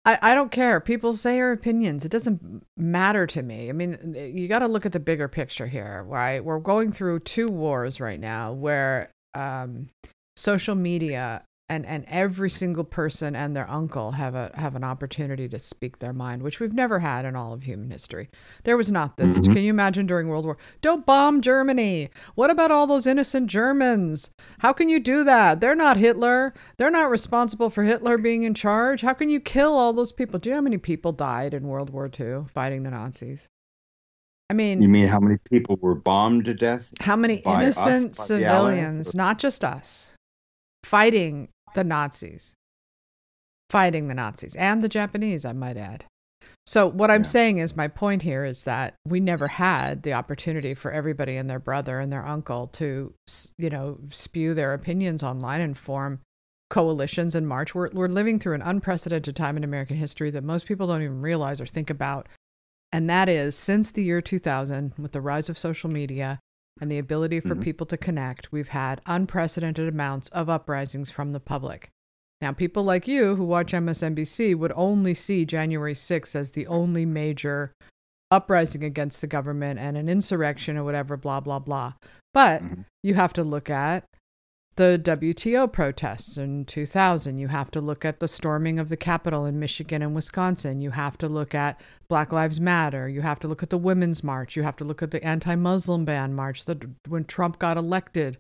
[0.06, 0.80] I, I don't care.
[0.80, 2.06] People say their opinions.
[2.06, 3.70] It doesn't matter to me.
[3.70, 6.44] I mean, you got to look at the bigger picture here, right?
[6.44, 9.90] We're going through two wars right now, where um,
[10.36, 15.48] social media and and every single person and their uncle have a have an opportunity
[15.48, 18.30] to speak their mind, which we've never had in all of human history.
[18.66, 19.40] There was not this.
[19.40, 19.54] Mhm.
[19.54, 20.58] Can you imagine during World War?
[20.82, 22.10] Don't bomb Germany.
[22.36, 24.32] What about all those innocent Germans?
[24.60, 25.62] How can you do that?
[25.62, 26.54] They're not Hitler.
[26.78, 29.02] They're not responsible for Hitler being in charge.
[29.02, 30.40] How can you kill all those people?
[30.40, 33.48] Do you know how many people died in World War II fighting the Nazis?
[34.50, 36.92] I mean, You mean how many people were bombed to death?
[37.00, 40.10] how many us, innocent by civilians, not just us,
[40.84, 42.54] fighting the Nazis,
[43.70, 46.06] fighting the Nazis and the Japanese, I might add.
[46.66, 47.28] So, what I'm Yeah.
[47.30, 51.50] saying is, my point here is that we never had the opportunity for everybody and
[51.50, 53.14] their brother and their uncle to,
[53.58, 56.20] you know, spew their opinions online and form
[56.70, 57.76] coalitions and march.
[57.76, 61.22] We're, we're living through an unprecedented time in American history that most people don't even
[61.22, 62.28] realize or think about.
[62.92, 66.40] And that is since the year 2000, with the rise of social media
[66.80, 67.62] and the ability for Mhm.
[67.62, 71.90] people to connect, we've had unprecedented amounts of uprisings from the public.
[72.42, 77.06] Now, people like you who watch MSNBC would only see January 6th as the only
[77.06, 77.72] major
[78.32, 81.94] uprising against the government and an insurrection or whatever, blah, blah, blah.
[82.34, 82.86] But Mhm.
[83.04, 84.06] you have to look at
[84.82, 87.38] the WTO protests in 2000.
[87.38, 90.82] You have to look at the storming of the Capitol in Michigan and Wisconsin.
[90.82, 91.80] You have to look at
[92.10, 93.08] Black Lives Matter.
[93.08, 94.56] You have to look at the Women's March.
[94.56, 98.40] You have to look at the anti Muslim ban march that when Trump got elected,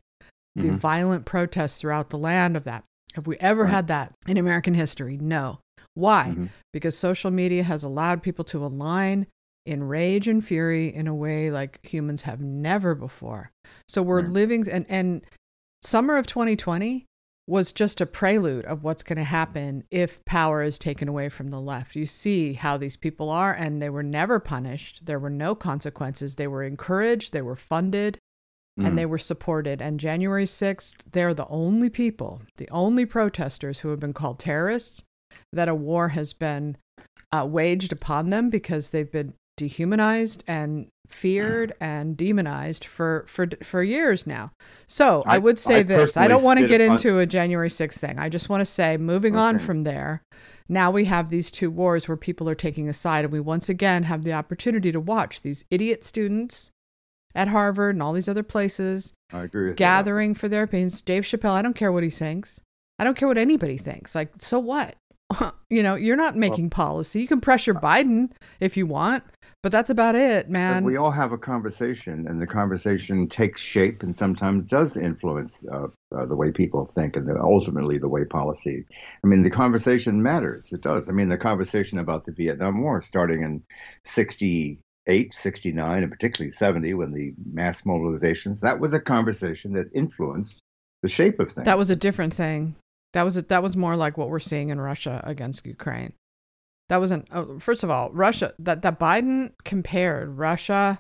[0.55, 0.77] the Mhm.
[0.77, 2.85] violent protests throughout the land of that.
[3.13, 3.73] Have we ever Right.
[3.73, 5.17] had that in American history?
[5.17, 5.59] No.
[5.93, 6.33] Why?
[6.35, 6.49] Mhm.
[6.73, 9.27] Because social media has allowed people to align
[9.67, 13.51] in rage and fury in a way like humans have never before.
[13.87, 14.29] So we're Yeah.
[14.29, 15.21] living and and
[15.81, 17.05] summer of 2020
[17.47, 21.49] was just a prelude of what's going to happen if power is taken away from
[21.49, 21.95] the left.
[21.95, 25.01] You see how these people are and they were never punished.
[25.05, 26.35] There were no consequences.
[26.35, 28.17] They were encouraged, they were funded,
[28.79, 28.87] Mm.
[28.87, 29.81] and they were supported.
[29.81, 35.03] And January 6th, they're the only people, the only protesters who have been called terrorists,
[35.51, 36.77] that a war has been
[37.33, 41.85] uh, waged upon them because they've been dehumanized and feared mm.
[41.85, 44.51] and demonized for, for, for years now.
[44.87, 47.69] So I, I- would say I this I don't want to get into a January
[47.69, 48.19] 6th thing.
[48.19, 50.23] I just want to say, moving on from there,
[50.69, 53.67] now we have these two wars where people are taking a side, and we once
[53.67, 56.71] again have the opportunity to watch these idiot students
[57.35, 59.75] at Harvard and all these other places I agree with you.
[59.75, 61.01] gathering for their opinions.
[61.01, 62.61] Dave Chappelle, I don't care what he thinks.
[62.99, 64.13] I don't care what anybody thinks.
[64.15, 64.95] Like, so what?
[65.69, 67.21] you know, you're not making policy.
[67.21, 69.23] You can pressure Biden if you want,
[69.63, 70.83] but that's about it, But man.
[70.83, 75.87] we all have a conversation, and the conversation takes shape and sometimes does influence uh,
[76.15, 78.85] uh, the way people think and the, ultimately the way policy.
[79.23, 80.71] I mean, the conversation matters.
[80.71, 81.09] It does.
[81.09, 83.63] I mean, the conversation about the Vietnam War starting in
[84.03, 90.59] 68, 69, and particularly 70 when the mass mobilizations, that was a conversation that influenced
[91.03, 91.65] the shape of things.
[91.65, 92.75] that was a different thing.
[93.13, 96.13] That was a, that was more like what we're seeing in Russia against Ukraine.
[96.89, 97.27] That wasn't.
[97.31, 98.53] Oh, first of all, Russia.
[98.59, 100.99] That that Biden compared Russia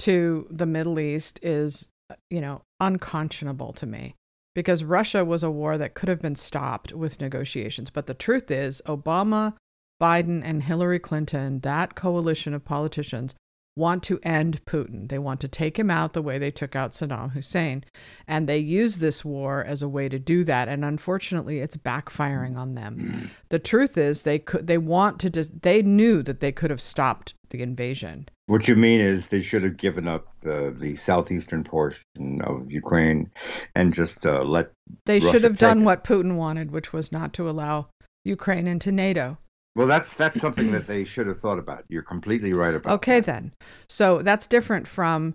[0.00, 1.90] to the Middle East is,
[2.30, 4.14] you know, unconscionable to me
[4.54, 7.90] because Russia was a war that could have been stopped with negotiations.
[7.90, 9.54] But the truth is, Obama,
[10.00, 13.34] Biden, and Hillary Clinton, that coalition of politicians,
[13.76, 15.08] want to end Putin.
[15.08, 17.84] They want to take him out the way they took out Saddam Hussein.
[18.26, 20.68] And they use this war as a way to do that.
[20.68, 23.30] And unfortunately, it's backfiring on them.
[23.48, 26.80] The truth is, they could, they want to, dis- they knew that they could have
[26.80, 28.28] stopped the invasion.
[28.46, 32.02] What you mean is they should have given up uh, the southeastern portion
[32.42, 33.30] of Ukraine
[33.76, 34.70] and just uh, let
[35.06, 35.84] They Russia should have done it.
[35.84, 37.88] what Putin wanted, which was not to allow
[38.24, 39.38] Ukraine into NATO.
[39.76, 41.84] Well, that's that's something that they should have thought about.
[41.88, 42.88] You're completely right about.
[42.88, 42.94] That.
[42.96, 43.26] Okay, that.
[43.26, 43.52] then.
[43.88, 45.34] So that's different from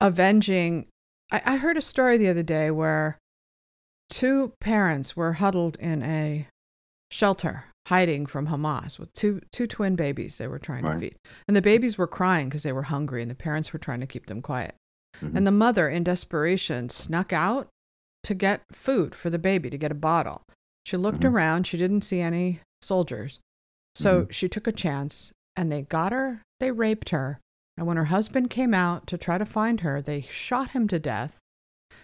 [0.00, 0.86] avenging.
[1.30, 3.18] I, I heard a story the other day where
[4.10, 6.46] two parents were huddled in a
[7.10, 11.16] shelter hiding from Hamas with two two twin babies they were trying to feed.
[11.46, 14.06] And the babies were crying because they were hungry and the parents were trying to
[14.06, 14.74] keep them quiet.
[15.22, 15.36] Mhm.
[15.36, 17.68] And the mother in desperation snuck out
[18.24, 20.42] to get food for the baby to get a bottle.
[20.84, 21.32] She looked Mhm.
[21.32, 23.38] around, she didn't see any soldiers.
[23.96, 24.30] So mm-hmm.
[24.30, 27.40] she took a chance and they got her, they raped her.
[27.78, 30.98] And when her husband came out to try to find her, they shot him to
[30.98, 31.38] death.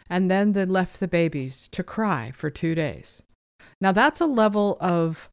[0.09, 3.23] And then they left the babies to cry for two days.
[3.79, 5.29] Now, that's a level of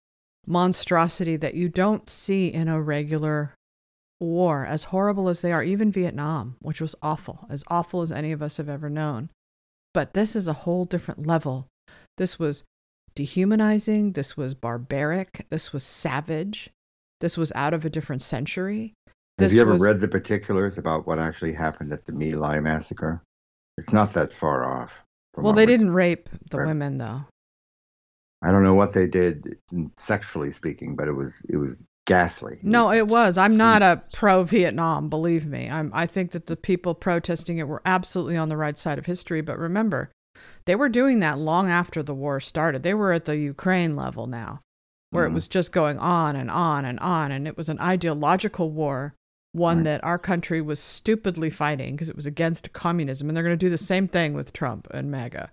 [0.46, 3.54] monstrosity that you don't see in a regular
[4.20, 8.34] war, as horrible as they are, even Vietnam, which was awful, as awful as any
[8.34, 9.30] of us have ever known.
[9.94, 11.68] But this is a whole different level.
[12.18, 12.64] This was
[13.20, 14.14] dehumanizing.
[14.14, 15.46] This was barbaric.
[15.50, 16.70] This was savage.
[17.20, 18.94] This was out of a different century.
[19.40, 22.62] Have you ever was- read the particulars about what actually happened at the My Lai
[22.62, 23.22] massacre?
[23.78, 25.04] It's not that far off.
[25.36, 27.26] Well, they didn't rape the women, though.
[28.42, 32.60] I don't know what they did mm, sexually speaking, but it was it was ghastly.
[32.64, 33.38] No, it was.
[33.38, 35.70] I'm not a pro Vietnam, believe me.
[35.70, 39.06] I'm I think that the people protesting it were absolutely on the right side of
[39.06, 40.10] history, but remember,
[40.66, 42.84] they were doing that long after the war started.
[42.84, 44.62] They were at the Ukraine level now,
[45.12, 45.34] where it Mhm.
[45.36, 49.14] was just going on and on and on and it was an ideological war,
[49.52, 49.84] one Right.
[49.86, 53.66] that our country was stupidly fighting because it was against communism and they're going to
[53.66, 55.50] do the same thing with Trump and MAGA.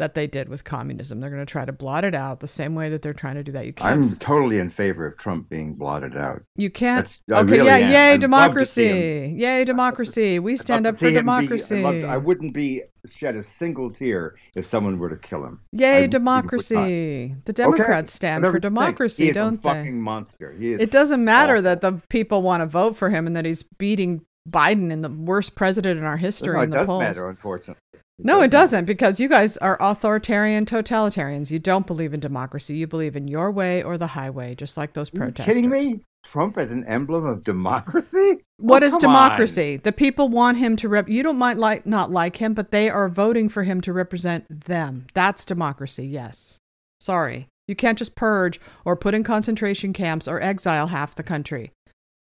[0.00, 1.20] That they did with communism.
[1.20, 3.44] They're going to try to blot it out the same way that they're trying to
[3.44, 3.66] do that.
[3.66, 3.90] You can't.
[4.00, 6.42] I'm totally in favor of Trump being blotted out.
[6.56, 7.06] You can't.
[7.28, 7.90] That's- okay, really yeah, am.
[7.92, 10.38] yay I'd love to see democracy, yay democracy.
[10.38, 11.82] We stand up for be- democracy.
[11.82, 12.82] love to- I wouldn't be
[13.12, 15.60] shed a single tear if someone were to kill him.
[15.74, 17.34] I Yay would democracy.
[17.44, 19.62] The Democrats stand for democracy, he don't a they?
[19.68, 20.52] fucking monster.
[20.58, 21.62] He is It doesn't matter awful.
[21.64, 25.10] that the people want to vote for him and that he's beating Biden and the
[25.10, 27.02] worst president in our history No, in it the does polls.
[27.02, 27.80] matter, unfortunately.
[28.24, 31.50] No, it doesn't because you guys are authoritarian totalitarians.
[31.50, 32.76] You don't believe in democracy.
[32.76, 35.44] You believe in your way or the highway, just like those Are you protesters.
[35.54, 36.00] kidding me?
[36.22, 38.18] Trump as an emblem of democracy?
[38.18, 39.78] Oh, what Oh, is democracy?
[39.78, 41.08] The people want him to rep.
[41.08, 44.66] You don't might like not like him, but they are voting for him to represent
[44.66, 45.06] them.
[45.14, 46.06] That's democracy.
[46.06, 46.58] Yes.
[47.00, 51.70] Sorry, you can't just purge or put in concentration camps or exile half the country.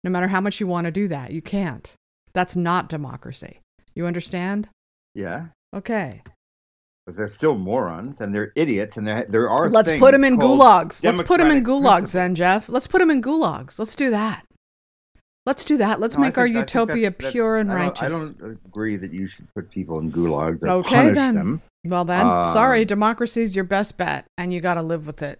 [0.04, 1.92] No matter how much you want to do that, you can't.
[2.32, 3.58] That's not democracy.
[3.96, 4.68] You understand?
[5.16, 6.22] Yeah, Okay.
[7.06, 9.68] but they're still morons and they're idiots, and there there are.
[9.70, 11.02] Let's put them in gulags.
[11.02, 12.68] Let's put them in gulags then, Jeff.
[12.68, 13.78] Let's put them in gulags.
[13.78, 14.44] Let's do that.
[15.46, 15.98] Let's do that.
[16.00, 18.02] Let's No, make our think- utopia that's- that's- pure and I righteous.
[18.02, 21.34] I don't agree that you should put people in gulags or Okay, punish then.
[21.34, 21.62] them.
[21.86, 25.38] Well, then, Uh, sorry, democracy's your best bet, and you got to live with it.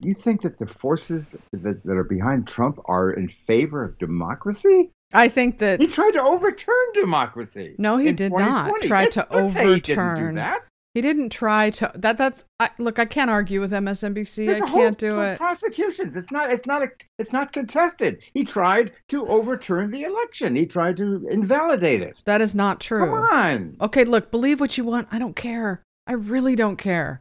[0.00, 4.90] You think that the forces that, that are behind Trump are in favor of democracy?
[5.12, 7.74] I think that He tried to overturn democracy.
[7.78, 8.88] No, he did not 2020.
[8.88, 10.34] try to say he didn't overturn.
[10.34, 10.60] do that.
[10.94, 11.90] he didn't try to.
[11.94, 12.98] That that's I, look.
[12.98, 14.46] I can't argue with MSNBC.
[14.46, 15.38] There's I can't do it.
[15.38, 16.16] Prosecutions.
[16.16, 16.52] It's not.
[16.52, 16.90] It's not a.
[17.18, 18.22] It's not contested.
[18.34, 20.54] He tried to overturn the election.
[20.54, 22.16] He tried to invalidate it.
[22.24, 23.00] That is not true.
[23.06, 23.76] Come on.
[23.80, 25.08] Okay, look, believe what you want.
[25.10, 25.82] I don't care.
[26.06, 27.20] I really don't care.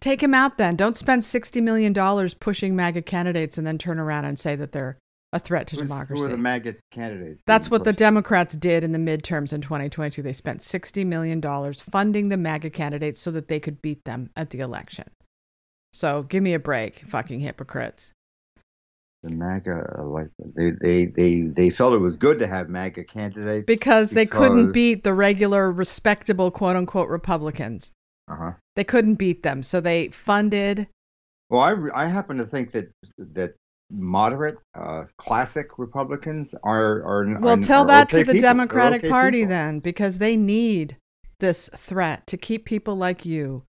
[0.00, 0.76] Take him out then.
[0.76, 4.72] Don't spend sixty million dollars pushing MAGA candidates and then turn around and say that
[4.72, 4.98] they're
[5.32, 6.20] a threat to Who's- democracy.
[6.20, 7.42] Who are the MAGA candidates?
[7.46, 7.92] That's what the?
[7.92, 10.22] Democrats did in the midterms in 2022.
[10.22, 11.40] They spent $60 million
[11.74, 15.08] funding the MAGA candidates so that they could beat them at the election.
[15.92, 18.12] So give me a break, fucking hypocrites.
[19.22, 23.04] The MAGA, uh, like they, they, they, they felt it was good to have MAGA
[23.04, 27.92] candidates Because they couldn't beat the regular, respectable, quote unquote, Republicans.
[28.28, 28.52] Uh-huh.
[28.74, 29.62] They couldn't beat them.
[29.62, 30.88] So they funded.
[31.50, 33.54] Well, I, I happen to think that that
[33.92, 37.38] moderate, uh, classic Republicans are are.
[37.40, 38.48] Well, are, tell are that okay to the people.
[38.48, 39.50] Democratic okay Party people.
[39.50, 40.96] then, because they need
[41.40, 43.64] this threat to keep people like you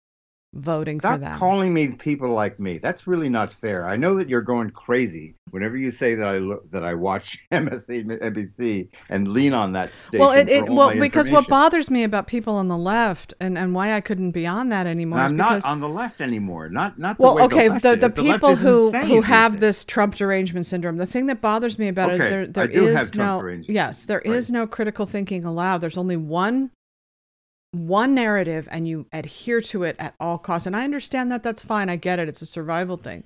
[0.55, 1.39] voting Stop for them.
[1.39, 2.79] calling me people like me.
[2.79, 3.87] That's really not fair.
[3.87, 7.39] I know that you're going crazy whenever you say that I look, that I watch
[7.53, 10.21] MSNBC and lean on that station.
[10.21, 13.75] well, it, it well because what bothers me about people on the left and, and
[13.75, 16.69] why I couldn't be on that anymore I'm because not on the left anymore.
[16.69, 20.67] Not not the well, okay, the, the, the people who who have this Trump derangement
[20.67, 20.97] syndrome.
[20.97, 23.11] The thing that bothers me about it Okay, is there there I do is have
[23.13, 24.55] Trump no yes there is Right.
[24.55, 25.79] no critical thinking allowed.
[25.79, 26.71] There's only one
[27.73, 30.67] one narrative, and you adhere to it at all costs.
[30.67, 31.43] And I understand that.
[31.43, 31.89] That's fine.
[31.89, 32.29] I get it.
[32.29, 33.25] It's a survival thing.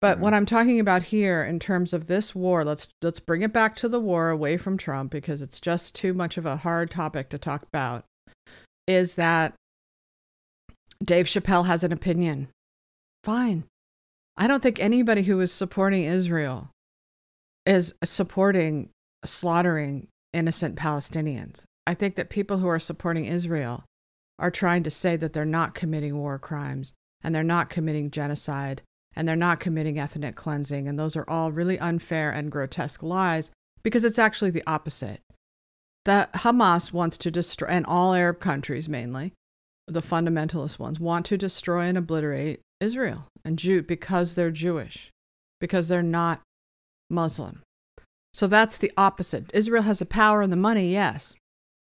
[0.00, 3.52] But what I'm talking about here, in terms of this war, let's let's bring it
[3.52, 6.90] back to the war, away from Trump, because it's just too much of a hard
[6.90, 8.04] topic to talk about.
[8.86, 9.54] Is that
[11.04, 12.48] Dave Chappelle has an opinion?
[13.24, 13.64] Fine.
[14.36, 16.70] I don't think anybody who is supporting Israel
[17.66, 18.90] is supporting
[19.24, 21.64] slaughtering innocent Palestinians.
[21.88, 23.84] I think that people who are supporting Israel
[24.38, 26.92] are trying to say that they're not committing war crimes
[27.24, 28.82] and they're not committing genocide
[29.16, 30.86] and they're not committing ethnic cleansing.
[30.86, 33.50] And those are all really unfair and grotesque lies
[33.82, 35.22] because it's actually the opposite.
[36.04, 39.32] That Hamas wants to destroy, and all Arab countries mainly,
[39.86, 45.08] the fundamentalist ones, want to destroy and obliterate Israel and Jew because they're Jewish,
[45.58, 46.42] because they're not
[47.08, 47.62] Muslim.
[48.34, 49.50] So that's the opposite.
[49.54, 51.34] Israel has the power and the money, yes,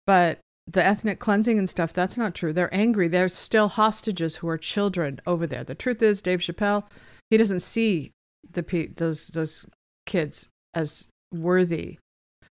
[0.06, 2.54] but the ethnic cleansing and stuff, that's not true.
[2.54, 3.08] They're angry.
[3.08, 5.64] There's still hostages who are children over there.
[5.64, 6.84] The truth is, Dave Chappelle,
[7.30, 8.12] he doesn't see
[8.50, 9.66] the pe- those those
[10.06, 11.98] kids as worthy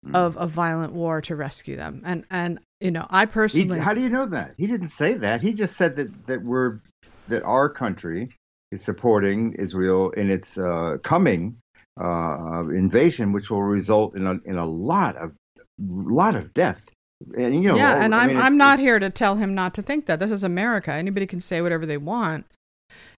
[0.07, 0.15] Mm.
[0.15, 2.01] of a violent war to rescue them.
[2.05, 4.55] And and you know, I He, personally, how do you know that?
[4.57, 5.41] He didn't say that.
[5.41, 6.81] He just said that that we're
[7.29, 8.29] that our country
[8.71, 11.57] is supporting Israel in its uh, coming
[12.01, 15.33] uh, invasion, which will result in a in a lot of
[15.81, 16.87] lot of death.
[17.37, 19.75] And you know, yeah, and I I'm mean, I'm not here to tell him not
[19.75, 20.19] to think that.
[20.19, 20.93] This is America.
[20.93, 22.47] Anybody can say whatever they want.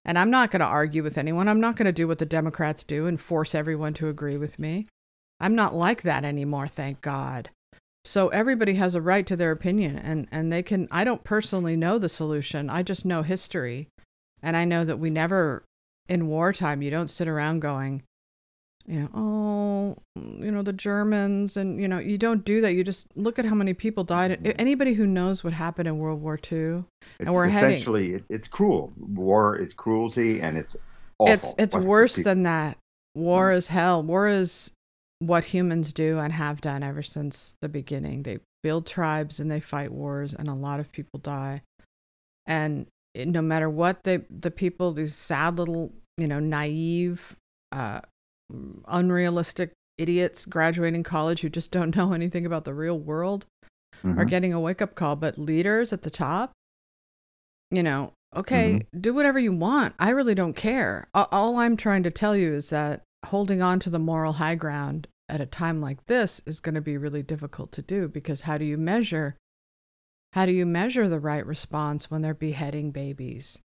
[0.05, 1.47] And I'm not going to argue with anyone.
[1.47, 4.57] I'm not going to do what the Democrats do and force everyone to agree with
[4.57, 4.87] me.
[5.39, 7.49] I'm not like that anymore, thank God.
[8.05, 11.75] So everybody has a right to their opinion and and they can I don't personally
[11.75, 12.69] know the solution.
[12.69, 13.87] I just know history.
[14.41, 15.63] And I know that we never
[16.07, 18.03] in wartime you don't sit around going,
[18.89, 19.97] you know, oh,
[20.43, 22.73] you know, the Germans and you know, you don't do that.
[22.73, 24.55] You just look at how many people died.
[24.57, 26.83] Anybody who knows what happened in World War II,
[27.19, 28.91] It's we're essentially it, it's cruel.
[28.97, 30.75] War is cruelty, and it's
[31.19, 31.33] awful.
[31.33, 32.77] it's it's what worse than that.
[33.15, 33.55] War Mm.
[33.57, 34.01] is hell.
[34.01, 34.71] War is
[35.19, 38.23] what humans do and have done ever since the beginning.
[38.23, 41.61] They build tribes and they fight wars, and a lot of people die.
[42.47, 47.35] And no matter what they, the people, these sad little, you know, naive,
[47.71, 48.01] uh,
[48.87, 53.45] unrealistic idiots graduating college who just don't know anything about the real world
[54.03, 54.29] are Mhm.
[54.29, 55.15] getting a wake up call.
[55.15, 56.51] But leaders at the top,
[57.71, 59.93] you know, okay, do whatever you want.
[59.99, 61.07] I really don't care.
[61.13, 65.07] All I'm trying to tell you is that holding on to the moral high ground
[65.27, 68.57] at a time like this is going to be really difficult to do because how
[68.57, 69.35] do you measure?
[70.33, 73.59] How do you measure the right response when they're beheading babies?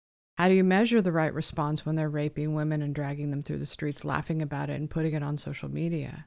[0.41, 3.59] How do you measure the right response when they're raping women and dragging them through
[3.59, 6.25] the streets, laughing about it and putting it on social media?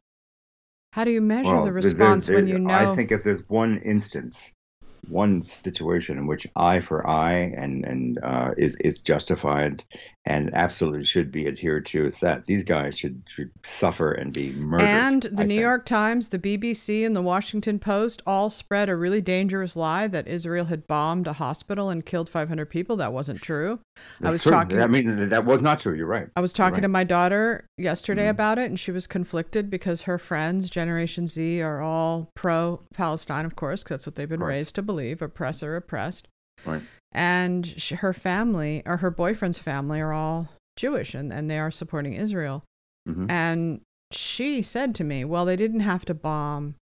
[0.92, 2.72] How do you measure Well, the there- there- response when you know?
[2.92, 4.52] I think if there's one instance
[5.10, 9.84] one situation in which eye for eye and and uh, is is justified
[10.26, 12.06] and absolutely should be adhered to.
[12.08, 14.86] is that these guys should should suffer and be murdered.
[14.88, 15.62] And the I New think.
[15.62, 20.28] York Times, the BBC, and the Washington Post all spread a really dangerous lie that
[20.28, 22.96] Israel had bombed a hospital and killed 500 people.
[22.96, 23.80] That wasn't true.
[24.24, 24.52] I was true.
[24.54, 24.80] talking.
[24.82, 25.94] I mean, that was not true.
[25.94, 26.30] You're right.
[26.36, 26.82] I was talking right.
[26.84, 28.30] to my daughter yesterday Mhm.
[28.32, 33.46] about it, and she was conflicted because her friends, Generation Z, are all pro Palestine,
[33.46, 36.28] of course, 'cause that's what they've been raised to believe oppressor, oppressed.
[36.66, 36.82] Right.
[37.12, 41.72] And sh- her family, or her boyfriend's family, are all Jewish and, and they are
[41.72, 42.64] supporting Israel.
[43.08, 43.30] Mhm.
[43.30, 43.82] And
[44.12, 46.76] she said to me, Well, they didn't have to bomb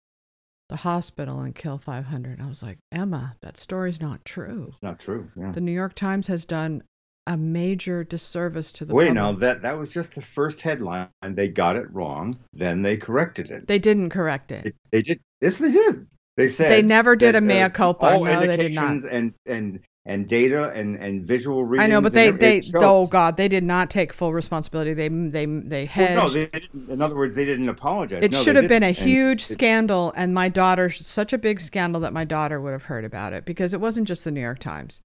[0.69, 2.39] the hospital and kill 500.
[2.39, 4.67] I was like, Emma, that story's not true.
[4.69, 5.29] It's not true.
[5.35, 5.51] Yeah.
[5.51, 6.83] The New York Times has done
[7.27, 9.15] a major disservice to the Wait, public.
[9.15, 12.37] now that that was just the first headline, and they got it wrong.
[12.53, 13.67] Then they corrected it.
[13.67, 14.63] They didn't correct it.
[14.63, 15.19] They, they did.
[15.41, 16.07] Yes, they did.
[16.37, 18.05] They said They never did that, a mea uh, culpa.
[18.05, 18.91] All No, they did not.
[18.91, 21.83] indications and and and data and and visual readings.
[21.85, 24.93] I know, but they they oh god, they did not take full responsibility.
[24.93, 26.15] They they they hedged.
[26.15, 28.23] Well, no, they didn't, in other words, they didn't apologize.
[28.23, 28.87] it No, should have been a.
[28.87, 32.71] And huge it- scandal, and my daughter such a big scandal that my daughter would
[32.71, 35.01] have heard about it because it wasn't just the New York Times.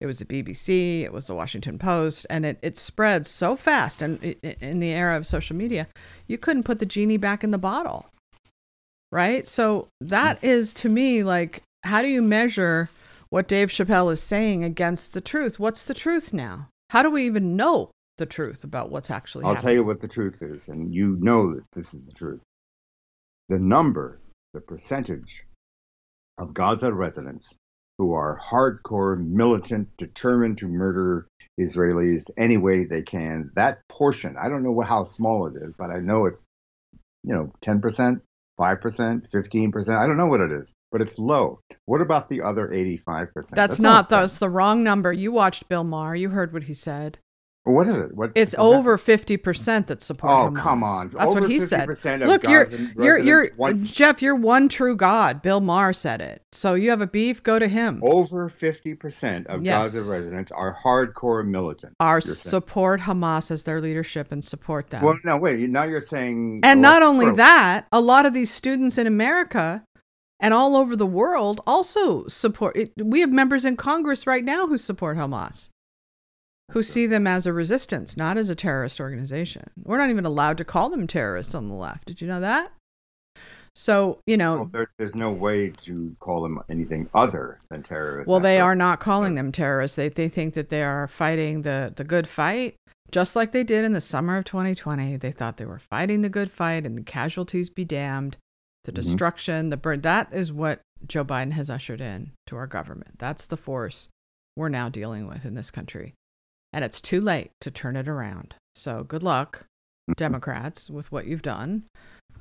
[0.00, 4.00] It was the BBC, it was the Washington Post, and it, it spread so fast.
[4.00, 5.88] And in the era of social media,
[6.28, 8.06] you couldn't put the genie back in the bottle,
[9.10, 9.46] right?
[9.46, 10.44] So that mm.
[10.44, 12.88] is to me like, how do you measure
[13.30, 15.58] what Dave Chappelle is saying against the truth?
[15.58, 16.68] What's the truth now?
[16.90, 19.64] How do we even know the truth about what's actually I'll happening?
[19.64, 22.40] tell you what the truth is, and you know that this is the truth.
[23.48, 24.20] The number,
[24.54, 25.44] the percentage
[26.38, 27.56] of Gaza residents
[27.98, 31.26] who are hardcore, militant, determined to murder
[31.58, 35.90] Israelis any way they can, that portion, I don't know how small it is, but
[35.90, 36.44] I know it's,
[37.24, 38.20] you know, 10%,
[38.58, 39.96] 5%, 15%.
[39.96, 41.60] I don't know what it is, but it's low.
[41.84, 43.50] What about the other 85%?
[43.50, 45.12] That's, all not, that's the wrong number.
[45.12, 46.16] You watched Bill Maher.
[46.16, 47.18] You heard what he said.
[47.68, 48.14] What is it?
[48.14, 50.32] What It's over fifty percent that support.
[50.32, 51.08] Oh, come on.
[51.08, 51.88] That's Over what he said.
[51.88, 52.66] 50% of Look, you're
[52.96, 54.20] you're you're want- Jeff.
[54.22, 55.42] You're one true God.
[55.42, 56.42] Bill Maher said it.
[56.52, 57.42] So you have a beef.
[57.42, 58.00] Go to him.
[58.02, 59.92] over 50% of Yes.
[59.92, 61.94] Gaza residents are hardcore militant.
[62.00, 65.02] Our you're support Hamas as their leadership and support them.
[65.04, 65.60] Well, no, wait.
[65.70, 66.60] Now you're saying.
[66.64, 69.84] and not only that, a lot of these students in America
[70.40, 72.76] and all over the world also support.
[72.76, 75.68] It, we have members in Congress right now who support Hamas,
[76.72, 79.70] who see them as a resistance, not as a terrorist organization.
[79.82, 82.06] We're not even allowed to call them terrorists on the left.
[82.06, 82.72] Did you know that?
[83.74, 88.28] So you know, Well, there, there's no way to call them anything other than terrorists.
[88.28, 89.96] Well, they are not calling them terrorists.
[89.96, 92.74] They they think that they are fighting the the good fight,
[93.12, 95.16] just like they did in the summer of 2020.
[95.16, 98.36] They thought they were fighting the good fight, and the casualties be damned,
[98.84, 98.96] the Mhm.
[98.96, 100.00] destruction, the burn.
[100.00, 103.18] That is what Joe Biden has ushered in to our government.
[103.18, 104.08] That's the force
[104.56, 106.14] we're now dealing with in this country,
[106.72, 108.54] and it's too late to turn it around.
[108.74, 109.64] So good luck,
[110.16, 111.84] Democrats, with what you've done.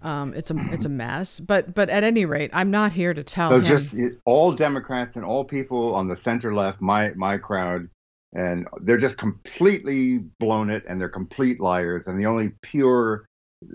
[0.04, 3.24] Um, it's a it's a mess, but but at any rate, I'm not here to
[3.24, 3.64] tell So him.
[3.66, 7.90] just all Democrats and all people on the center left, my my crowd,
[8.34, 13.26] and they're just completely blown it, and they're complete liars, and the only pure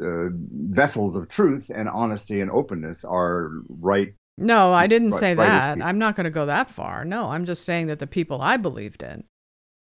[0.01, 0.29] uh,
[0.71, 4.15] vessels of truth and honesty and openness are right.
[4.39, 5.83] No, I didn't Right- say right that.
[5.85, 7.05] I'm not going to go that far.
[7.05, 9.25] No, I'm just saying that the people I believed in,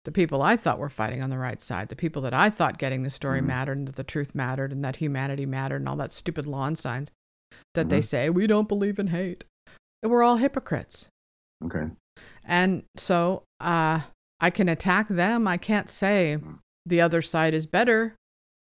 [0.05, 2.79] the people I thought were fighting on the right side, the people that I thought
[2.79, 3.45] getting the story Mhm.
[3.45, 6.75] mattered and that the truth mattered and that humanity mattered and all that stupid lawn
[6.75, 7.11] signs
[7.75, 8.05] that they Mhm.
[8.05, 9.43] say we don't believe in hate.
[10.03, 11.07] We're all hypocrites.
[11.63, 11.91] Okay.
[12.43, 14.01] And so uh,
[14.39, 15.47] I can attack them.
[15.47, 16.39] I can't say
[16.85, 18.15] the other side is better.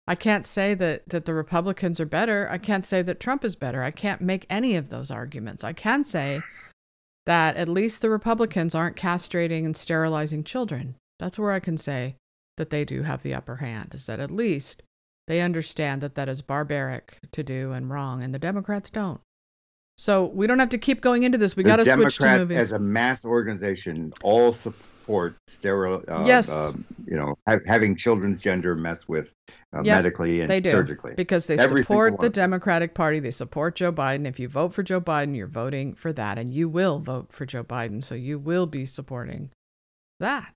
[0.08, 2.48] I can't say that, that the Republicans are better.
[2.50, 3.84] I can't say that Trump is better.
[3.84, 5.64] I can't make any of those arguments.
[5.64, 6.42] I can say
[7.26, 10.96] that at least the Republicans aren't castrating and sterilizing children.
[11.20, 12.16] That's where I can say
[12.58, 14.84] that they do have the upper hand, is that at least
[15.28, 19.22] they understand that that is barbaric to do and wrong, and the Democrats don't.
[19.98, 21.56] So we don't have to keep going into this.
[21.56, 22.58] We got to switch to movies.
[22.58, 26.04] as a mass organization, all support sterile.
[26.08, 26.52] Uh, Yes.
[26.52, 29.32] um, you know, ha- having children's gender messed with
[29.74, 31.14] uh, Yep, medically and they do surgically.
[31.16, 32.30] because they Every support the.
[32.30, 33.20] Democratic Party.
[33.20, 34.28] They support Joe Biden.
[34.28, 37.46] If you vote for Joe Biden, you're voting for that, and you will vote for
[37.46, 38.04] Joe Biden.
[38.04, 39.52] So you will be supporting
[40.20, 40.52] that.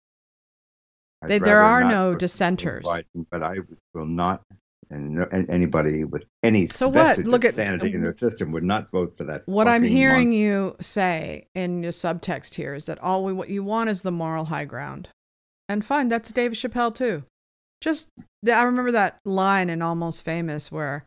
[1.21, 2.85] They- there are no dissenters.
[2.85, 3.57] Biden, but I
[3.93, 4.41] will not,
[4.89, 7.17] and, no, and anybody with any So what?
[7.19, 9.43] Look at- sanity in their system would not vote for that.
[9.45, 10.37] What I'm hearing monster.
[10.37, 14.11] you say in your subtext here is that all we, what you want is the
[14.11, 15.09] moral high ground,
[15.67, 17.23] and fine, that's Dave Chappelle too.
[17.81, 18.09] Just
[18.47, 21.05] I remember that line in Almost Famous where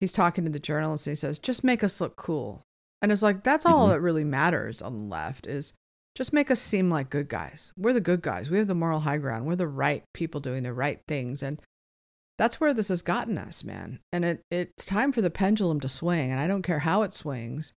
[0.00, 2.62] he's talking to the journalist and he says, "Just make us look cool."
[3.00, 3.90] And it's like that's all Mhm.
[3.92, 5.72] that really matters on the left is
[6.14, 7.72] just make us seem like good guys.
[7.76, 8.50] We're the good guys.
[8.50, 9.46] We have the moral high ground.
[9.46, 11.42] We're the right people doing the right things.
[11.42, 11.60] And
[12.38, 14.00] that's where this has gotten us, man.
[14.12, 16.30] And it, it's time for the pendulum to swing.
[16.30, 17.72] And I don't care how it swings.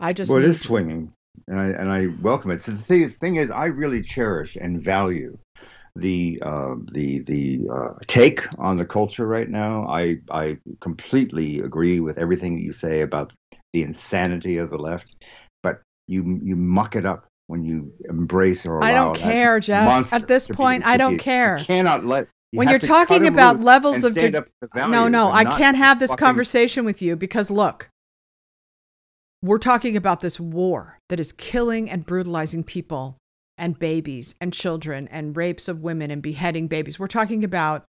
[0.00, 1.12] I just well, it is to- swinging,
[1.48, 2.60] and I and I welcome it.
[2.60, 5.38] So the thing, thing is, I really cherish and value
[5.96, 9.86] the uh, the the uh, take on the culture right now.
[9.86, 13.32] I I completely agree with everything you say about
[13.72, 15.14] the insanity of the left,
[15.62, 20.12] but you you muck it up when you embrace or allow I don't care, Jeff.
[20.12, 21.58] At this point, I don't care.
[21.58, 22.26] You cannot let.
[22.50, 24.44] you When you're talking about levels of de-
[24.74, 27.90] no, no, I can't have this fucking- conversation with you because look,
[29.40, 33.18] we're talking about this war that is killing and brutalizing people
[33.56, 36.98] and babies and children and rapes of women and beheading babies.
[36.98, 37.84] We're talking about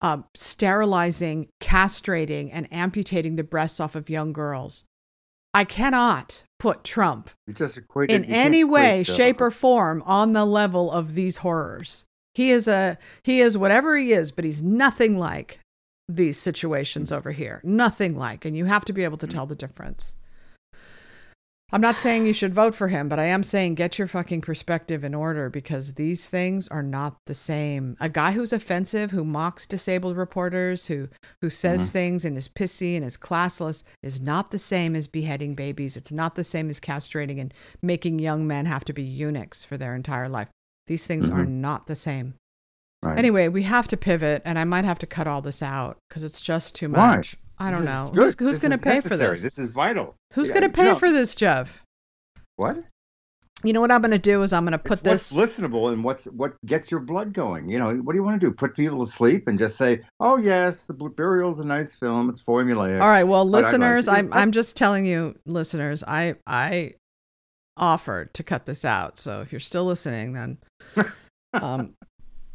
[0.00, 4.84] um, sterilizing, castrating, and amputating the breasts off of young girls.
[5.54, 10.44] I cannot put Trump equated, in any way, equate, uh, shape, or form on the
[10.44, 12.04] level of these horrors.
[12.34, 15.58] He is a he is whatever he is, but he's nothing like
[16.08, 17.60] these situations over here.
[17.64, 20.14] Nothing like, and you have to be able to tell the difference.
[21.74, 24.42] I'm not saying you should vote for him, but I am saying get your fucking
[24.42, 27.96] perspective in order because these things are not the same.
[27.98, 31.08] A guy who's offensive, who mocks disabled reporters, who
[31.40, 31.92] who says Mhm.
[31.92, 35.96] things and is pissy and is classless is not the same as beheading babies.
[35.96, 39.78] It's not the same as castrating and making young men have to be eunuchs for
[39.78, 40.48] their entire life.
[40.88, 41.48] These things are Mhm.
[41.62, 42.34] not the same.
[43.02, 43.18] Right.
[43.18, 46.22] Anyway, we have to pivot, and I might have to cut all this out because
[46.22, 47.16] it's just too Why?
[47.16, 47.36] much.
[47.62, 48.04] I don't know.
[48.04, 49.42] is Who's, who's going to is pay for this?
[49.42, 50.14] This is vital.
[50.34, 50.96] Who's Yeah, going to pay no.
[50.96, 51.82] for this, Jeff?
[52.56, 52.82] What?
[53.64, 55.32] You know what I'm going to do is I'm going to put It's this.
[55.32, 57.68] what's listenable and what's what gets your blood going.
[57.68, 58.52] You know, what do you want to do?
[58.52, 62.28] Put people to sleep and just say, "Oh yes, the Blue Burial's a nice film.
[62.28, 66.94] It's formulaic." All right, well, like listeners, I'm I'm just telling you, listeners, I I
[67.76, 69.16] offered to cut this out.
[69.18, 70.58] So if you're still listening, then
[71.54, 71.94] um,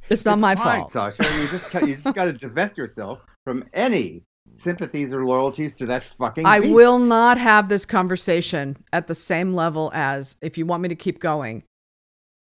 [0.09, 0.91] it's not my fine, fault.
[0.91, 1.23] Sasha.
[1.39, 4.23] You just you just got to divest yourself from any
[4.57, 6.45] sympathies or loyalties to that fucking.
[6.45, 6.73] I beast.
[6.73, 10.95] will not have this conversation at the same level as if you want me to
[10.95, 11.63] keep going,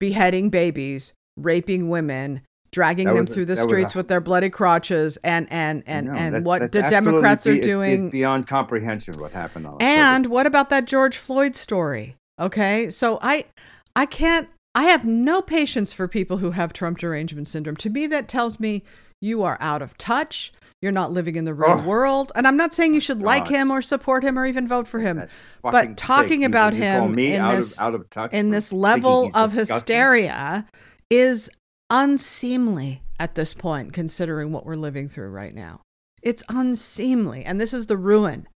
[0.01, 2.43] beheading babies, raping women,
[2.73, 5.83] dragging That them was a- through the streets a- with their bloody crotches, and and
[5.87, 8.11] and and that's- what that's the Democrats are be- it's- it's doing.
[8.11, 9.19] beyond comprehension.
[9.19, 12.17] What happened on And what about that George Floyd story?
[12.41, 13.47] Okay, so I,
[13.95, 14.49] I can't.
[14.75, 17.77] I have no patience for people who have Trump derangement syndrome.
[17.79, 18.83] To me, that tells me
[19.23, 20.53] you are out of touch.
[20.83, 21.87] You're not living in the real Oh.
[21.87, 22.33] world.
[22.35, 25.01] And I'm not saying you should like him or support him or even vote for
[25.01, 25.27] him.
[25.63, 26.43] But talking.
[26.43, 29.53] You- about you him in out this- of, out of touch in this level of
[29.53, 30.67] hysteria
[31.11, 31.49] is
[31.91, 35.81] unseemly at this point, considering what we're living through right now.
[36.23, 37.45] It's unseemly.
[37.45, 38.47] And this is the ruin,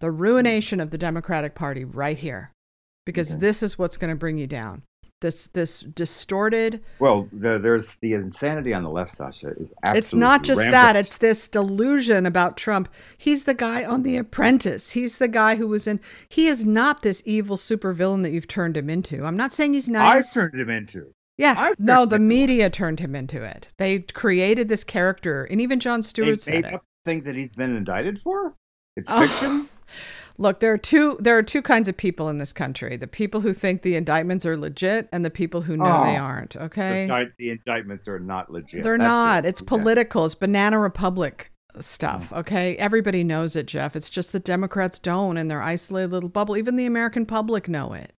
[0.00, 0.16] the hmm.
[0.18, 2.50] ruination of the Democratic Party right here,
[3.06, 3.40] because Okay.
[3.40, 4.82] this is what's going to bring you down.
[5.20, 6.80] This, this distorted.
[6.98, 10.96] Well, the, there's the insanity on the left, Sasha, is absolutely it's not just that.
[10.96, 12.88] It's this delusion about Trump.
[13.18, 14.92] He's the guy on The Apprentice.
[14.92, 16.00] He's the guy who was in.
[16.28, 19.24] He is not this evil supervillain that you've turned him into.
[19.26, 20.28] I'm not saying he's nice.
[20.28, 21.12] I've turned him into.
[21.36, 22.28] Yeah, no, the him into one.
[22.28, 23.68] media turned him into it.
[23.78, 26.74] They created this character, and even Jon They Stewart said made it.
[26.74, 28.54] up thing that he's been indicted for.
[28.96, 29.26] It's Oh.
[29.26, 29.68] fiction.
[30.40, 33.42] Look, there are two there are two kinds of people in this country: the people
[33.42, 36.54] who think the indictments are legit, and the people who know they Oh, aren't.
[36.54, 38.82] The, Okay, di- the indictments are not legit.
[38.82, 39.44] they're That's not.
[39.44, 39.48] it.
[39.50, 40.24] It's political.
[40.24, 41.84] It's banana republic Mm.
[41.84, 42.32] stuff.
[42.32, 43.94] Okay, everybody knows it, Jeff.
[43.94, 46.56] It's just the Democrats don't in their isolated little bubble.
[46.56, 48.12] Even the American public know it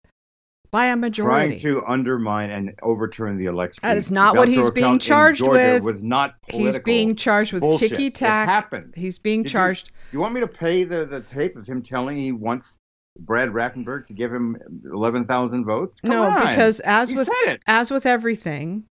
[0.71, 1.59] by a majority.
[1.59, 3.79] Trying to undermine and overturn the election.
[3.81, 5.83] That is not what he's being charged Georgia with.
[5.83, 6.73] Was not political.
[6.73, 7.89] He's being charged with Bullshit.
[7.91, 8.47] ticky It tack.
[8.47, 8.93] happened.
[8.95, 9.91] He's being Did you- charged.
[10.13, 12.77] You want me to pay the, the tape of him telling he wants
[13.19, 15.99] Brad Raffenberg to give him eleven thousand votes?
[16.01, 16.39] Come no, on.
[16.47, 17.29] because as He with
[17.67, 18.85] as with everything,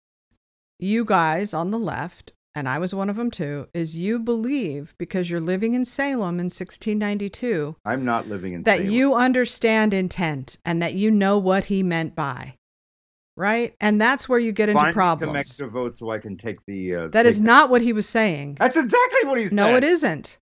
[0.80, 4.96] you guys on the left, and I was one of them too, is you believe
[4.98, 8.92] because you're living in Salem in 1692 I'm not living in that Salem.
[8.92, 12.56] you understand intent and that you know what he meant by.
[13.36, 13.76] Right?
[13.80, 15.36] And that's where you get into Find some problems.
[15.38, 16.96] extra votes so I can take the.
[16.96, 18.56] Uh, That take is not what he was saying.
[18.60, 19.54] That's exactly what he said.
[19.54, 20.40] No, it isn't.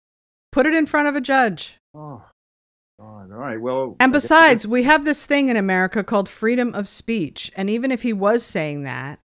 [0.50, 1.76] Put it in front of a judge.
[1.94, 2.24] Oh,
[2.98, 3.30] God.
[3.30, 3.60] All right.
[3.60, 3.94] Well.
[4.00, 7.52] And besides, we have this thing in America called freedom of speech.
[7.54, 9.20] And even if he was saying that,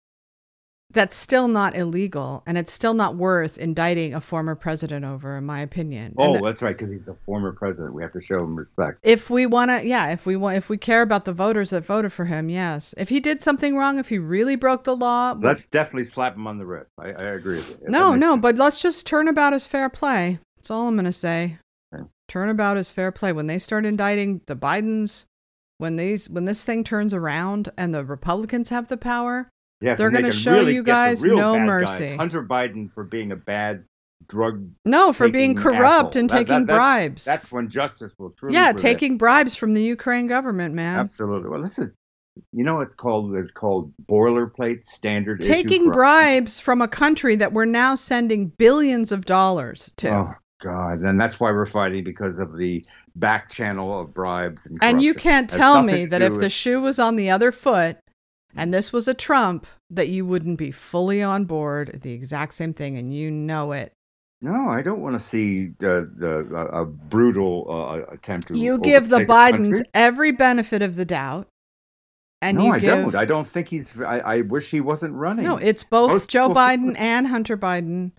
[0.96, 2.42] that's still not illegal.
[2.48, 6.16] And it's still not worth indicting a former president over, in my opinion.
[6.18, 6.76] Oh, And that's right.
[6.76, 7.94] Because he's a former president.
[7.94, 8.98] We have to show him respect.
[9.04, 11.86] if we want to, yeah, if we want, if we care about the voters that
[11.86, 12.96] voted for him, yes.
[12.98, 16.48] If he did something wrong, if he really broke the law, Let's definitely slap him
[16.48, 16.92] on the wrist.
[16.98, 17.90] I, I agree with you.
[17.90, 18.42] No, no, sense.
[18.42, 20.40] but let's just turn about as fair play.
[20.58, 21.60] That's all I'm going to say.
[21.94, 22.04] Okay.
[22.28, 23.32] Turnabout is fair play.
[23.32, 25.26] When they start indicting the Bidens,
[25.78, 29.50] when these when this thing turns around and the Republicans have the power,
[29.86, 32.16] Yes, They're gonna show really you guys no mercy.
[32.16, 33.84] Hunter Biden for being a bad
[34.28, 34.68] drug.
[34.84, 36.22] no, for being corrupt asshole.
[36.22, 37.24] and That- taking that- that- bribes.
[37.24, 38.56] That's when justice will truly.
[38.56, 41.00] yeah, taking bribes from the Ukraine government, man.
[41.00, 41.50] Absolutely.
[41.50, 41.94] Well, this is,
[42.52, 45.42] you know, it's called it's called boilerplate standard.
[45.42, 45.92] Taking corruption.
[45.92, 50.10] bribes from a country that we're now sending billions of dollars to.
[50.10, 51.02] Oh God!
[51.02, 52.84] And that's why we're fighting because of the
[53.16, 54.80] back channel of bribes and.
[54.82, 57.98] And you can't tell me that if the shoe was on the other foot
[58.56, 62.74] and this was a Trump, that you wouldn't be fully on board the exact same
[62.74, 63.92] thing, and you know it.
[64.42, 68.58] No, I don't want to see the the a, a brutal uh, attempt to.
[68.58, 71.48] You give the Bidens every benefit of the doubt,
[72.42, 73.16] and no, you I give don't.
[73.16, 74.00] I don't think he's.
[74.02, 75.46] I, I wish he wasn't running.
[75.46, 75.58] no.
[75.58, 78.12] It's both Most Joe people Biden and Hunter Biden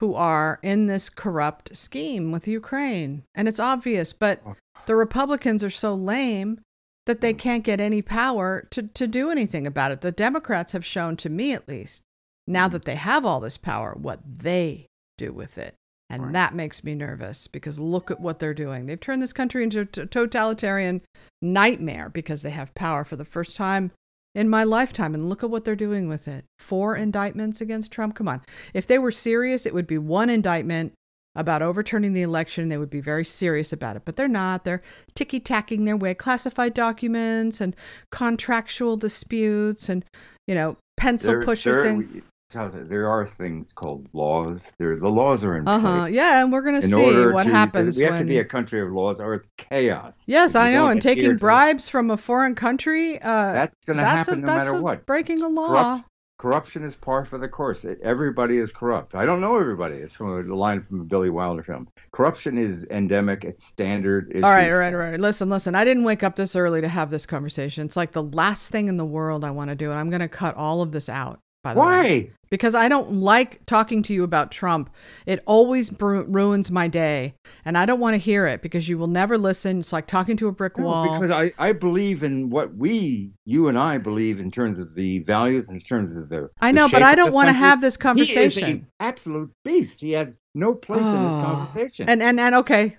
[0.00, 4.12] who are in this corrupt scheme with Ukraine, and it's obvious.
[4.12, 4.54] But Oh.
[4.86, 6.60] the Republicans are so lame
[7.08, 7.38] that they mm.
[7.38, 10.02] can't get any power to, to do anything about it.
[10.02, 12.02] The Democrats have shown to me at least,
[12.46, 12.72] now mm.
[12.72, 14.86] that they have all this power, what they
[15.16, 15.74] do with it.
[16.10, 16.32] And Right.
[16.34, 18.86] that makes me nervous because look at what they're doing.
[18.86, 21.00] They've turned this country into a totalitarian
[21.40, 23.90] nightmare because they have power for the first time
[24.34, 25.14] in my lifetime.
[25.14, 26.44] And look at what they're doing with it.
[26.58, 28.14] Four indictments against Trump.
[28.16, 28.42] Come on.
[28.74, 30.92] If they were serious, it would be one indictment
[31.34, 32.68] about overturning the election.
[32.68, 34.02] They would be very serious about it.
[34.04, 34.64] But they're not.
[34.64, 34.82] They're
[35.14, 37.74] ticky tacking their way, classified documents and
[38.10, 40.04] contractual disputes and,
[40.46, 42.22] you know, pencil There- pusher there, things.
[42.50, 44.72] There are things called laws.
[44.78, 46.02] There, the laws are in Uh huh.
[46.04, 46.14] place.
[46.14, 46.42] Yeah.
[46.42, 46.94] And we're going to see
[47.30, 48.20] what to, happens We have when.
[48.22, 50.24] to be a country of laws, or it's chaos.
[50.26, 50.86] Yes, I know.
[50.88, 54.46] And taking to- bribes from a foreign country, uh, That's going to happen a, no
[54.46, 55.04] that's matter a what.
[55.04, 55.68] breaking a law.
[55.68, 56.04] Corrupt-
[56.38, 57.84] corruption is par for the course.
[58.02, 59.14] Everybody is corrupt.
[59.14, 59.96] I don't know everybody.
[59.96, 61.88] It's from a line from a Billy Wilder film.
[62.12, 63.44] Corruption is endemic.
[63.44, 64.30] It's standard.
[64.36, 65.18] All right, all right, all right.
[65.20, 65.74] Listen, listen.
[65.74, 67.84] I didn't wake up this early to have this conversation.
[67.84, 70.20] It's like the last thing in the world I want to do, and I'm going
[70.20, 71.40] to cut all of this out.
[71.64, 72.30] By the way, Why?
[72.50, 74.90] because I don't like talking to you about Trump.
[75.26, 78.96] It always bru- ruins my day, and I don't want to hear it because you
[78.96, 79.80] will never listen.
[79.80, 81.18] It's like talking to a brick No, wall.
[81.18, 85.18] because I, I believe in what we, you and I believe in terms of the
[85.20, 86.48] values, and in terms of the.
[86.60, 88.62] I the know, but I don't want to have this conversation.
[88.62, 90.00] He is an absolute beast.
[90.00, 91.10] He has no place in Oh.
[91.10, 91.42] this ah.
[91.54, 92.08] conversation.
[92.08, 92.98] And and and okay,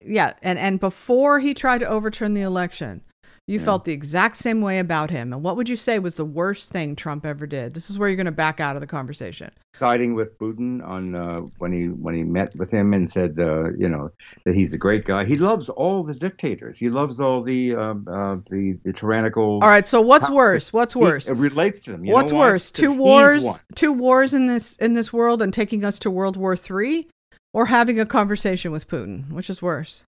[0.00, 3.02] yeah, and and before he tried to overturn the election,
[3.46, 3.64] you Yeah.
[3.64, 5.32] felt the exact same way about him.
[5.32, 7.74] And what would you say was the worst thing Trump ever did?
[7.74, 9.50] This is where you're going to back out of the conversation.
[9.74, 13.70] siding with Putin on uh, when he when he met with him and said, uh,
[13.76, 14.10] you know,
[14.46, 15.22] that he's a great guy.
[15.24, 16.78] He loves all the dictators.
[16.78, 19.60] He loves all the um, uh, the the tyrannical.
[19.62, 20.72] All right, so what's worse?
[20.72, 21.28] What's He- worse?
[21.28, 22.04] it relates to them.
[22.06, 22.56] You What's why?
[22.72, 26.56] Two wars, two wars in this in this world and taking us to World War
[26.56, 27.08] Three,
[27.52, 29.30] or having a conversation with Putin?
[29.30, 30.04] Which is worse?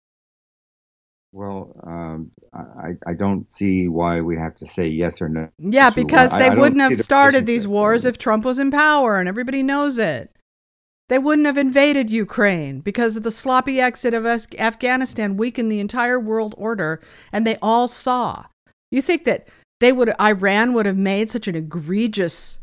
[1.35, 5.49] Well, um, I I don't see why we have to say yes or no.
[5.59, 6.31] Yeah, because.
[6.31, 9.61] They I wouldn't see have started these wars if Trump was in power, and everybody
[9.61, 10.31] knows it.
[11.09, 16.17] They wouldn't have invaded Ukraine because of the sloppy exit of Afghanistan weakened the entire
[16.21, 17.01] world order,
[17.33, 18.45] and they all saw.
[18.89, 19.49] You think that
[19.81, 22.59] they would Iran would have made such an egregious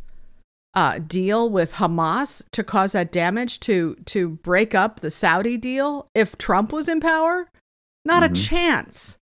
[0.74, 6.08] uh, deal with Hamas to cause that damage to to break up the Saudi deal
[6.14, 7.50] if Trump was in power?
[8.04, 8.48] Not a Mhm.
[8.48, 9.18] chance.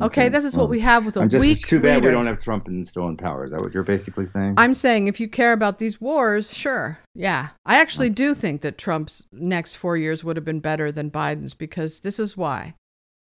[0.00, 2.08] Okay, this is what we have with a I'm just weak it's too bad leader.
[2.08, 3.42] we don't have Trump in, still in power.
[3.44, 4.54] Is that what you're basically saying?
[4.56, 7.00] I'm saying if you care about these wars, sure.
[7.16, 7.48] Yeah.
[7.66, 11.54] I actually do think that Trump's next four years would have been better than Biden's
[11.54, 12.74] because this is why.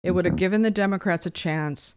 [0.04, 1.96] It would have given the Democrats a chance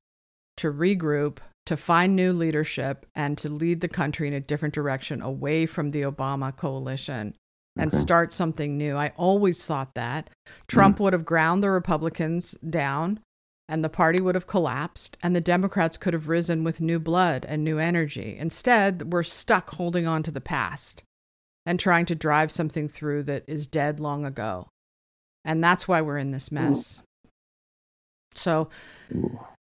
[0.57, 5.23] to regroup, to find new leadership, and to lead the country in a different direction
[5.23, 7.37] away from the Obama coalition
[7.77, 8.01] and Okay.
[8.01, 8.97] start something new.
[8.97, 10.31] I always thought that.
[10.69, 13.21] Trump would have ground the Republicans down
[13.69, 17.45] and the party would have collapsed and the Democrats could have risen with new blood
[17.49, 18.37] and new energy.
[18.39, 21.03] Instead, we're stuck holding on to the past
[21.67, 24.69] and trying to drive something through that is dead long ago.
[25.45, 27.03] And that's why we're in this mess.
[28.35, 28.69] So,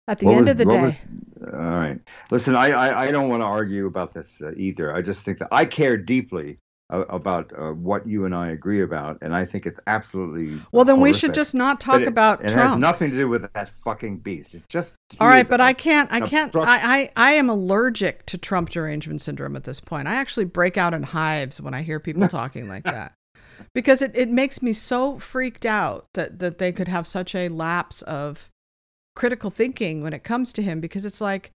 [0.06, 2.00] at the What end was- of the day, was- all right.
[2.30, 4.94] Listen, I, I, I don't want to argue about this uh, either.
[4.94, 6.58] I just think that I care deeply
[6.90, 10.58] about uh, what you and I agree about, and I think it's absolutely.
[10.72, 12.80] well, then we should just not talk it, about it has Trump.
[12.80, 14.54] nothing to do with that fucking beast.
[14.54, 14.94] It's just.
[15.20, 16.10] All right, but I can't.
[16.10, 16.54] I can't.
[16.56, 20.08] I, I I am allergic to Trump derangement syndrome at this point.
[20.08, 23.12] I actually break out in hives when I hear people talking like that,
[23.74, 27.48] because it, it makes me so freaked out that that they could have such a
[27.48, 28.48] lapse of
[29.14, 30.80] critical thinking when it comes to him.
[30.80, 31.50] Because it's like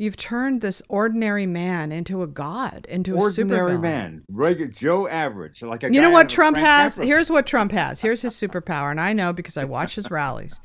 [0.00, 5.62] You've turned this ordinary man into a god, into a Ordinary man, regular Joe Average,
[5.64, 6.94] like a You know what Trump has?
[6.94, 7.06] Capra.
[7.06, 8.00] Here's what Trump has.
[8.00, 10.60] Here's his superpower, and I know because I watch his rallies.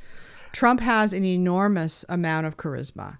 [0.51, 3.17] Trump has an enormous amount of charisma.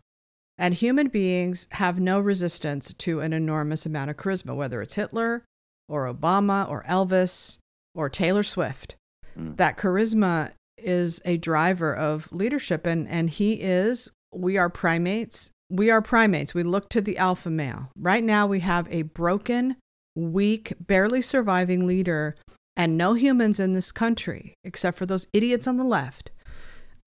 [0.56, 5.44] And human beings have no resistance to an enormous amount of charisma, whether it's Hitler
[5.90, 7.57] or Obama or Elvis
[7.95, 8.95] or Taylor Swift.
[9.35, 9.57] Mm.
[9.57, 12.85] That charisma is a driver of leadership.
[12.85, 15.49] And, and he is, we are primates.
[15.74, 16.54] We are primates.
[16.54, 17.90] We look to the alpha male.
[17.98, 19.76] Right now, we have a broken,
[20.16, 22.36] weak, barely surviving leader,
[22.78, 26.30] and no humans in this country, except for those idiots on the left,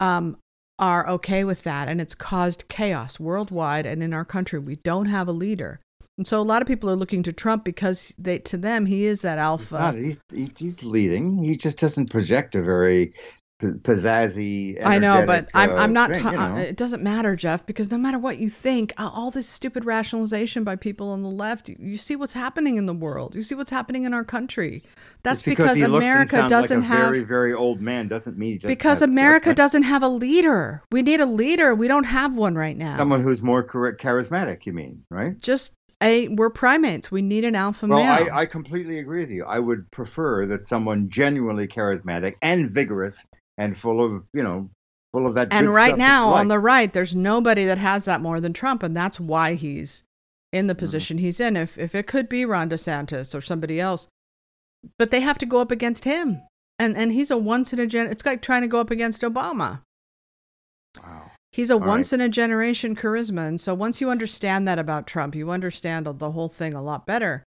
[0.01, 0.37] um,
[0.81, 1.87] are okay with that.
[1.87, 4.59] And it's caused chaos worldwide and in our country.
[4.59, 5.79] We don't have a leader.
[6.19, 9.05] And so a lot of people are looking to Trump because they, to them, he
[9.05, 9.79] is that He's alpha.
[9.79, 9.95] not.
[9.95, 10.19] He's,
[10.59, 11.41] he's leading.
[11.41, 13.13] He just doesn't project a very
[13.61, 14.85] pizzazzy.
[14.85, 16.11] I know, but energetic, I'm, uh, I'm not.
[16.13, 16.57] thing, ta- you know.
[16.57, 20.65] it doesn't matter, Jeff, because no matter what you think, uh, all this stupid rationalization
[20.65, 23.35] by people on the left, you, you see what's happening in the world.
[23.35, 24.83] You see what's happening in our country.
[25.23, 27.05] That's Just because, because he looks and America doesn't like a have.
[27.07, 29.57] very, very old man doesn't mean doesn't because have America judgment.
[29.57, 30.83] doesn't have a leader.
[30.93, 31.75] We need a leader.
[31.75, 32.97] We don't have one right now.
[32.97, 34.67] Someone who's more charismatic.
[34.67, 35.39] You mean, right?
[35.41, 35.73] Just
[36.03, 37.11] a we're primates.
[37.11, 38.29] We need an alpha Well, male.
[38.33, 39.45] I, I completely agree with you.
[39.47, 43.25] I would prefer that someone genuinely charismatic and vigorous
[43.59, 44.69] and full of, you know,
[45.13, 45.49] full of that.
[45.51, 48.97] and right now on the right, there's nobody that has that more than Trump, and
[48.97, 50.03] that's why he's
[50.53, 50.79] in the Mm-hmm.
[50.81, 51.57] position he's in.
[51.57, 54.07] If if it could be Ron DeSantis or somebody else,
[54.99, 56.43] but they have to go up against him,
[56.79, 58.07] and and he's a once in a gen.
[58.09, 59.81] It's like trying to go up against Obama.
[61.03, 61.31] Wow.
[61.53, 61.89] He's a All right.
[61.89, 66.07] once in a generation charisma, and so once you understand that about Trump, you understand
[66.07, 67.45] the whole thing a lot better.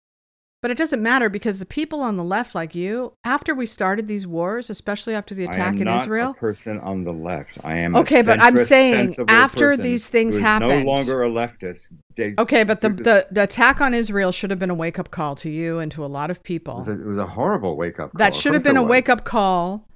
[0.62, 4.06] But it doesn't matter because the people on the left, like you, after we started
[4.06, 7.12] these wars, especially after the I attack am in not Israel, a person on the
[7.12, 7.58] left.
[7.64, 11.88] I am Okay, but I'm saying after these things happened- no longer a leftist.
[12.14, 14.74] They, Okay, but the, it was- the, the attack on Israel should have been a
[14.74, 16.76] wake up call to you and to a lot of it people.
[16.76, 18.18] was a, it was a horrible wake up call.
[18.18, 19.88] that should have been a wake up call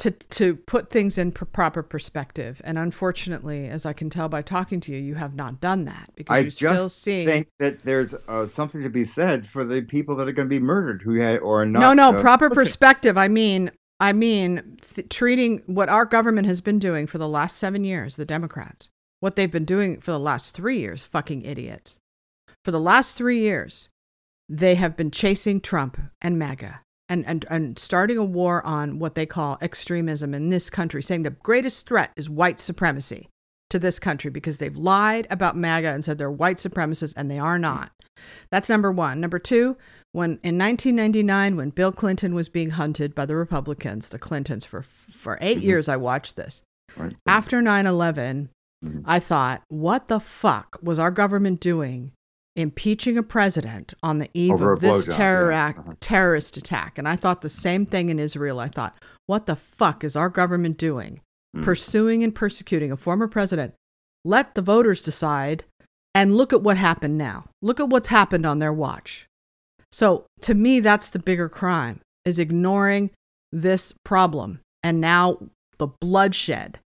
[0.00, 2.60] to to put things in pr- proper perspective.
[2.64, 6.10] And unfortunately, as I can tell by talking to you, you have not done that
[6.16, 7.26] because I you're still seeing.
[7.26, 10.54] think that there's uh, something to be said for the people that are going to
[10.54, 11.80] be murdered who had or are not.
[11.80, 13.18] no, no, uh, proper perspective.
[13.18, 13.70] I mean,
[14.00, 18.16] I mean, th- treating what our government has been doing for the last seven years,
[18.16, 18.88] the Democrats,
[19.20, 21.98] what they've been doing for the last three years, fucking idiots.
[22.64, 23.90] For the last three years,
[24.48, 26.80] they have been chasing Trump and MAGA
[27.10, 31.24] and, and, and starting a war on what they call extremism in this country, saying
[31.24, 33.28] the greatest threat is white supremacy
[33.68, 37.38] to this country because they've lied about MAGA and said they're white supremacists and they
[37.38, 37.90] are not.
[38.50, 39.20] That's number one.
[39.20, 39.76] Number two,
[40.12, 44.82] when in 1999, when Bill Clinton was being hunted by the Republicans, the Clintons, for,
[44.82, 45.62] for 8 Mhm.
[45.62, 46.62] years, I watched this.
[46.96, 47.16] Right.
[47.26, 48.50] After 9 11,
[48.84, 49.02] Mhm.
[49.04, 52.12] I thought, what the fuck was our government doing
[52.56, 55.66] impeaching a president on the eve Over of this terror yeah.
[55.66, 55.94] act, Uh-huh.
[56.00, 56.98] terrorist attack?
[56.98, 58.58] And I thought the same thing in Israel.
[58.58, 58.96] I thought,
[59.26, 61.20] what the fuck is our government doing?
[61.56, 61.64] Mm.
[61.64, 63.74] Pursuing and persecuting a former president.
[64.24, 65.64] Let the voters decide
[66.14, 67.46] and look at what happened now.
[67.62, 69.26] Look at what's happened on their watch.
[69.92, 73.10] So to me, that's the bigger crime is ignoring
[73.52, 75.38] this problem and now
[75.78, 76.78] the bloodshed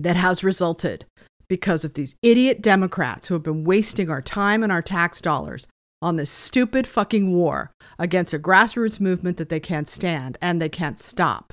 [0.00, 1.04] that has resulted
[1.52, 5.66] because of these idiot Democrats who have been wasting our time and our tax dollars
[6.00, 10.70] on this stupid fucking war against a grassroots movement that they can't stand and they
[10.70, 11.52] can't stop.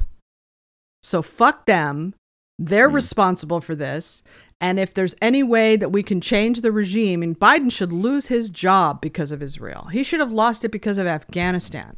[1.03, 2.13] So fuck them.
[2.57, 2.95] They're Hmm.
[2.95, 4.23] responsible for this.
[4.61, 8.27] And if there's any way that we can change the regime, and Biden should lose
[8.27, 11.97] his job because of Israel, he should have lost it because of Afghanistan.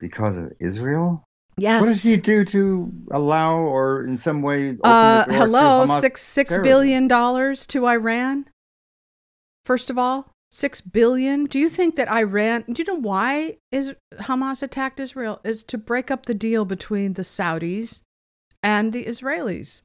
[0.00, 1.22] because of Israel.
[1.56, 1.82] Yes.
[1.82, 6.48] What does he do to allow or in some way open Uh, hello, six six
[6.54, 6.62] terrorism?
[6.70, 8.46] billion dollars to Iran.
[9.66, 11.44] First of all, six billion.
[11.44, 12.64] Do you think that Iran?
[12.72, 15.40] Do you know why is Hamas attacked Israel?
[15.44, 18.00] Is to break up the deal between the Saudis
[18.62, 19.82] and the Israelis,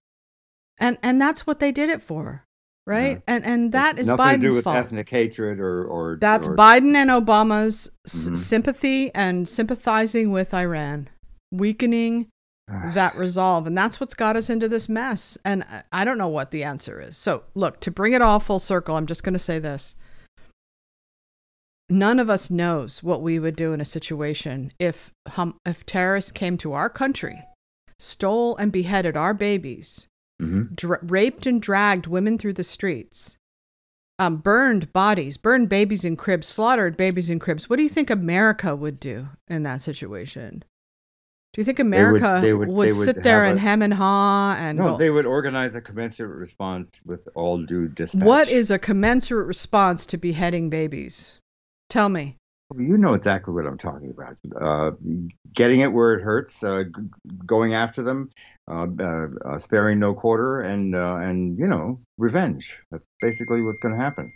[0.79, 2.45] and and that's what they did it for,
[2.87, 3.17] right?
[3.17, 3.33] Yeah.
[3.35, 4.77] And and that is Nothing Biden's to do with fault.
[4.77, 8.37] ethnic hatred or or That's or, Biden and Obama's s- Mhm.
[8.37, 11.09] sympathy and sympathizing with Iran,
[11.51, 12.27] weakening
[12.67, 13.67] that resolve.
[13.67, 15.37] And that's what's got us into this mess.
[15.45, 17.15] And I- don't know what the answer is.
[17.17, 19.95] So, look, to bring it all full circle, I'm just going to say this.
[21.89, 26.33] None of us knows what we would do in a situation if, hum, if terrorists
[26.33, 27.43] came to our country,
[27.97, 30.07] stole and beheaded our babies,
[30.41, 30.75] Mhm.
[30.75, 33.37] dra- raped and dragged women through the streets,
[34.19, 37.69] um, burned bodies, burned babies in cribs, slaughtered babies in cribs.
[37.69, 40.63] What do you think America would do in that situation?
[41.57, 43.91] Do you think America they would, would- they would sit there and a- hem and
[43.95, 48.21] haw and No, go, they would organize a commensurate response with all due dispatch.
[48.23, 51.39] what is a commensurate response to beheading babies?
[51.89, 52.35] Tell me.
[52.77, 54.37] You know exactly what I'm talking about.
[54.61, 54.91] Uh,
[55.55, 57.09] getting it where it hurts, uh, g-
[57.47, 58.29] going after them,
[58.69, 62.77] uh, uh, uh, sparing no quarter, and uh, and you know revenge.
[62.91, 64.31] That's basically what's going to happen.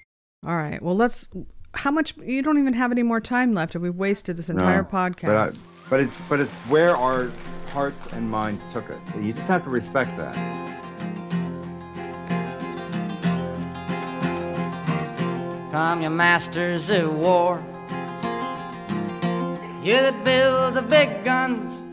[0.48, 0.82] All right.
[0.82, 1.30] Well, let's.
[1.76, 2.16] How much?
[2.18, 5.60] You don't even have any more time left, and we've wasted this entire No, podcast.
[5.92, 7.30] But it's but it's where our
[7.74, 9.02] hearts and minds took us.
[9.20, 10.36] You just have to respect that.
[15.74, 17.62] Come, your masters of war.
[19.84, 21.84] You that build the big guns.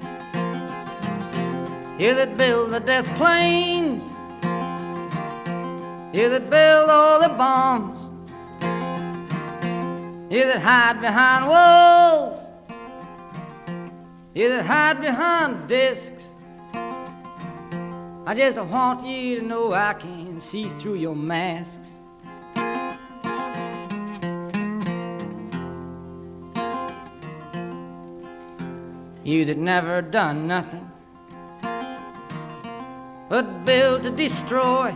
[2.01, 4.13] You that build the death planes.
[6.17, 7.99] You that build all the bombs.
[10.31, 12.48] You that hide behind walls.
[14.39, 16.33] You that hide behind discs.
[16.73, 21.89] I just want you to know I can see through your masks.
[29.25, 30.89] You that never done nothing
[33.29, 34.95] but build to destroy.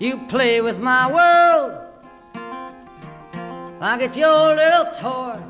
[0.00, 1.72] You play with my world
[3.80, 5.40] like it's your little toy.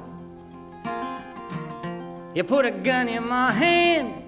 [2.37, 4.23] You put a gun in my hand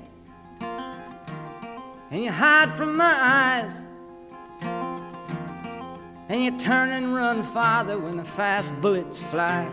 [2.11, 3.71] and you hide from my eyes.
[6.31, 9.71] And you turn and run farther when the fast bullets fly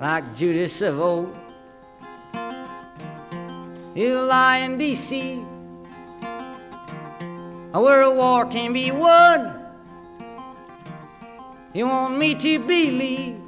[0.00, 1.32] like Judas of old.
[3.94, 5.44] You lie and deceive,
[7.70, 9.60] where a war can be won.
[11.72, 13.43] You want me to believe,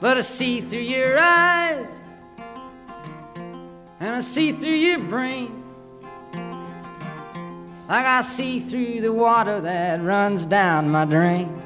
[0.00, 2.02] but I see through your eyes,
[3.98, 5.64] and I see through your brain,
[7.88, 11.62] like I see through the water that runs down my drain.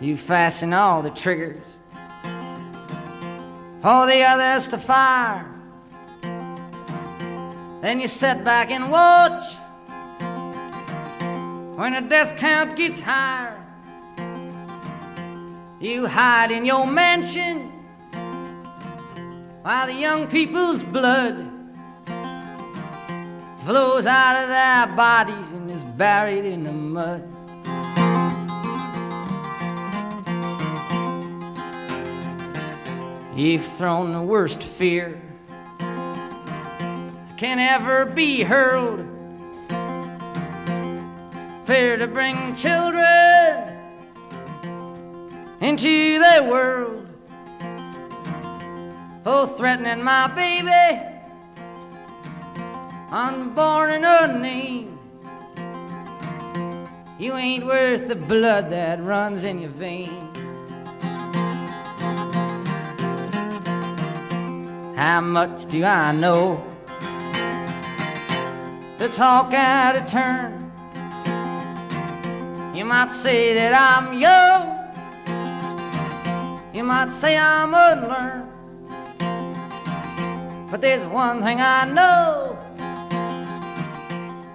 [0.00, 1.78] You fasten all the triggers,
[3.84, 5.46] all the others to fire.
[7.82, 9.56] Then you sit back and watch
[11.80, 13.56] when the death count gets higher.
[15.80, 17.72] You hide in your mansion
[19.62, 21.50] while the young people's blood
[23.64, 27.26] flows out of their bodies and is buried in the mud.
[33.34, 35.18] You've thrown the worst fear
[37.38, 39.09] can ever be hurled.
[41.70, 43.04] Fear to bring children
[45.60, 47.06] into the world.
[49.24, 51.00] Oh, threatening my baby,
[53.12, 54.98] unborn and unnamed.
[57.20, 60.10] You ain't worth the blood that runs in your veins.
[64.96, 66.64] How much do I know
[68.98, 70.59] to talk out of turn?
[72.80, 74.74] You might say that I'm young,
[76.72, 78.48] you might say I'm unlearned.
[80.70, 82.58] But there's one thing I know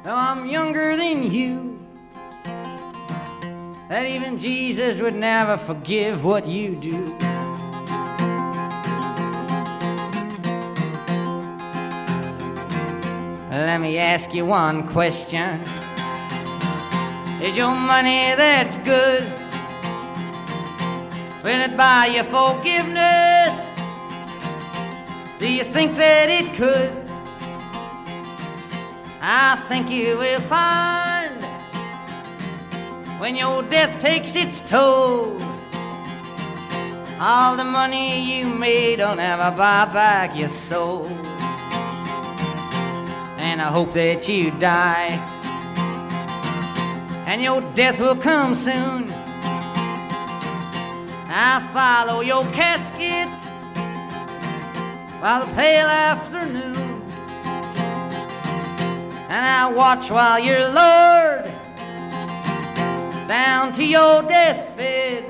[0.04, 1.80] though I'm younger than you,
[3.90, 7.06] that even Jesus would never forgive what you do.
[13.52, 15.62] Let me ask you one question.
[17.42, 19.24] Is your money that good?
[21.44, 23.54] Will it buy you forgiveness?
[25.38, 26.92] Do you think that it could?
[29.22, 31.36] I think you will find
[33.20, 35.38] when your death takes its toll.
[37.20, 41.08] All the money you made don't ever buy back your soul
[43.38, 45.35] and I hope that you die.
[47.28, 49.12] And your death will come soon.
[51.28, 53.30] I follow your casket
[55.20, 57.02] by the pale afternoon.
[59.28, 61.52] And I watch while you're lowered
[63.28, 65.26] down to your deathbed.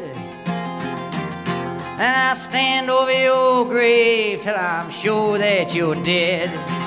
[1.98, 6.85] And I stand over your grave till I'm sure that you're dead.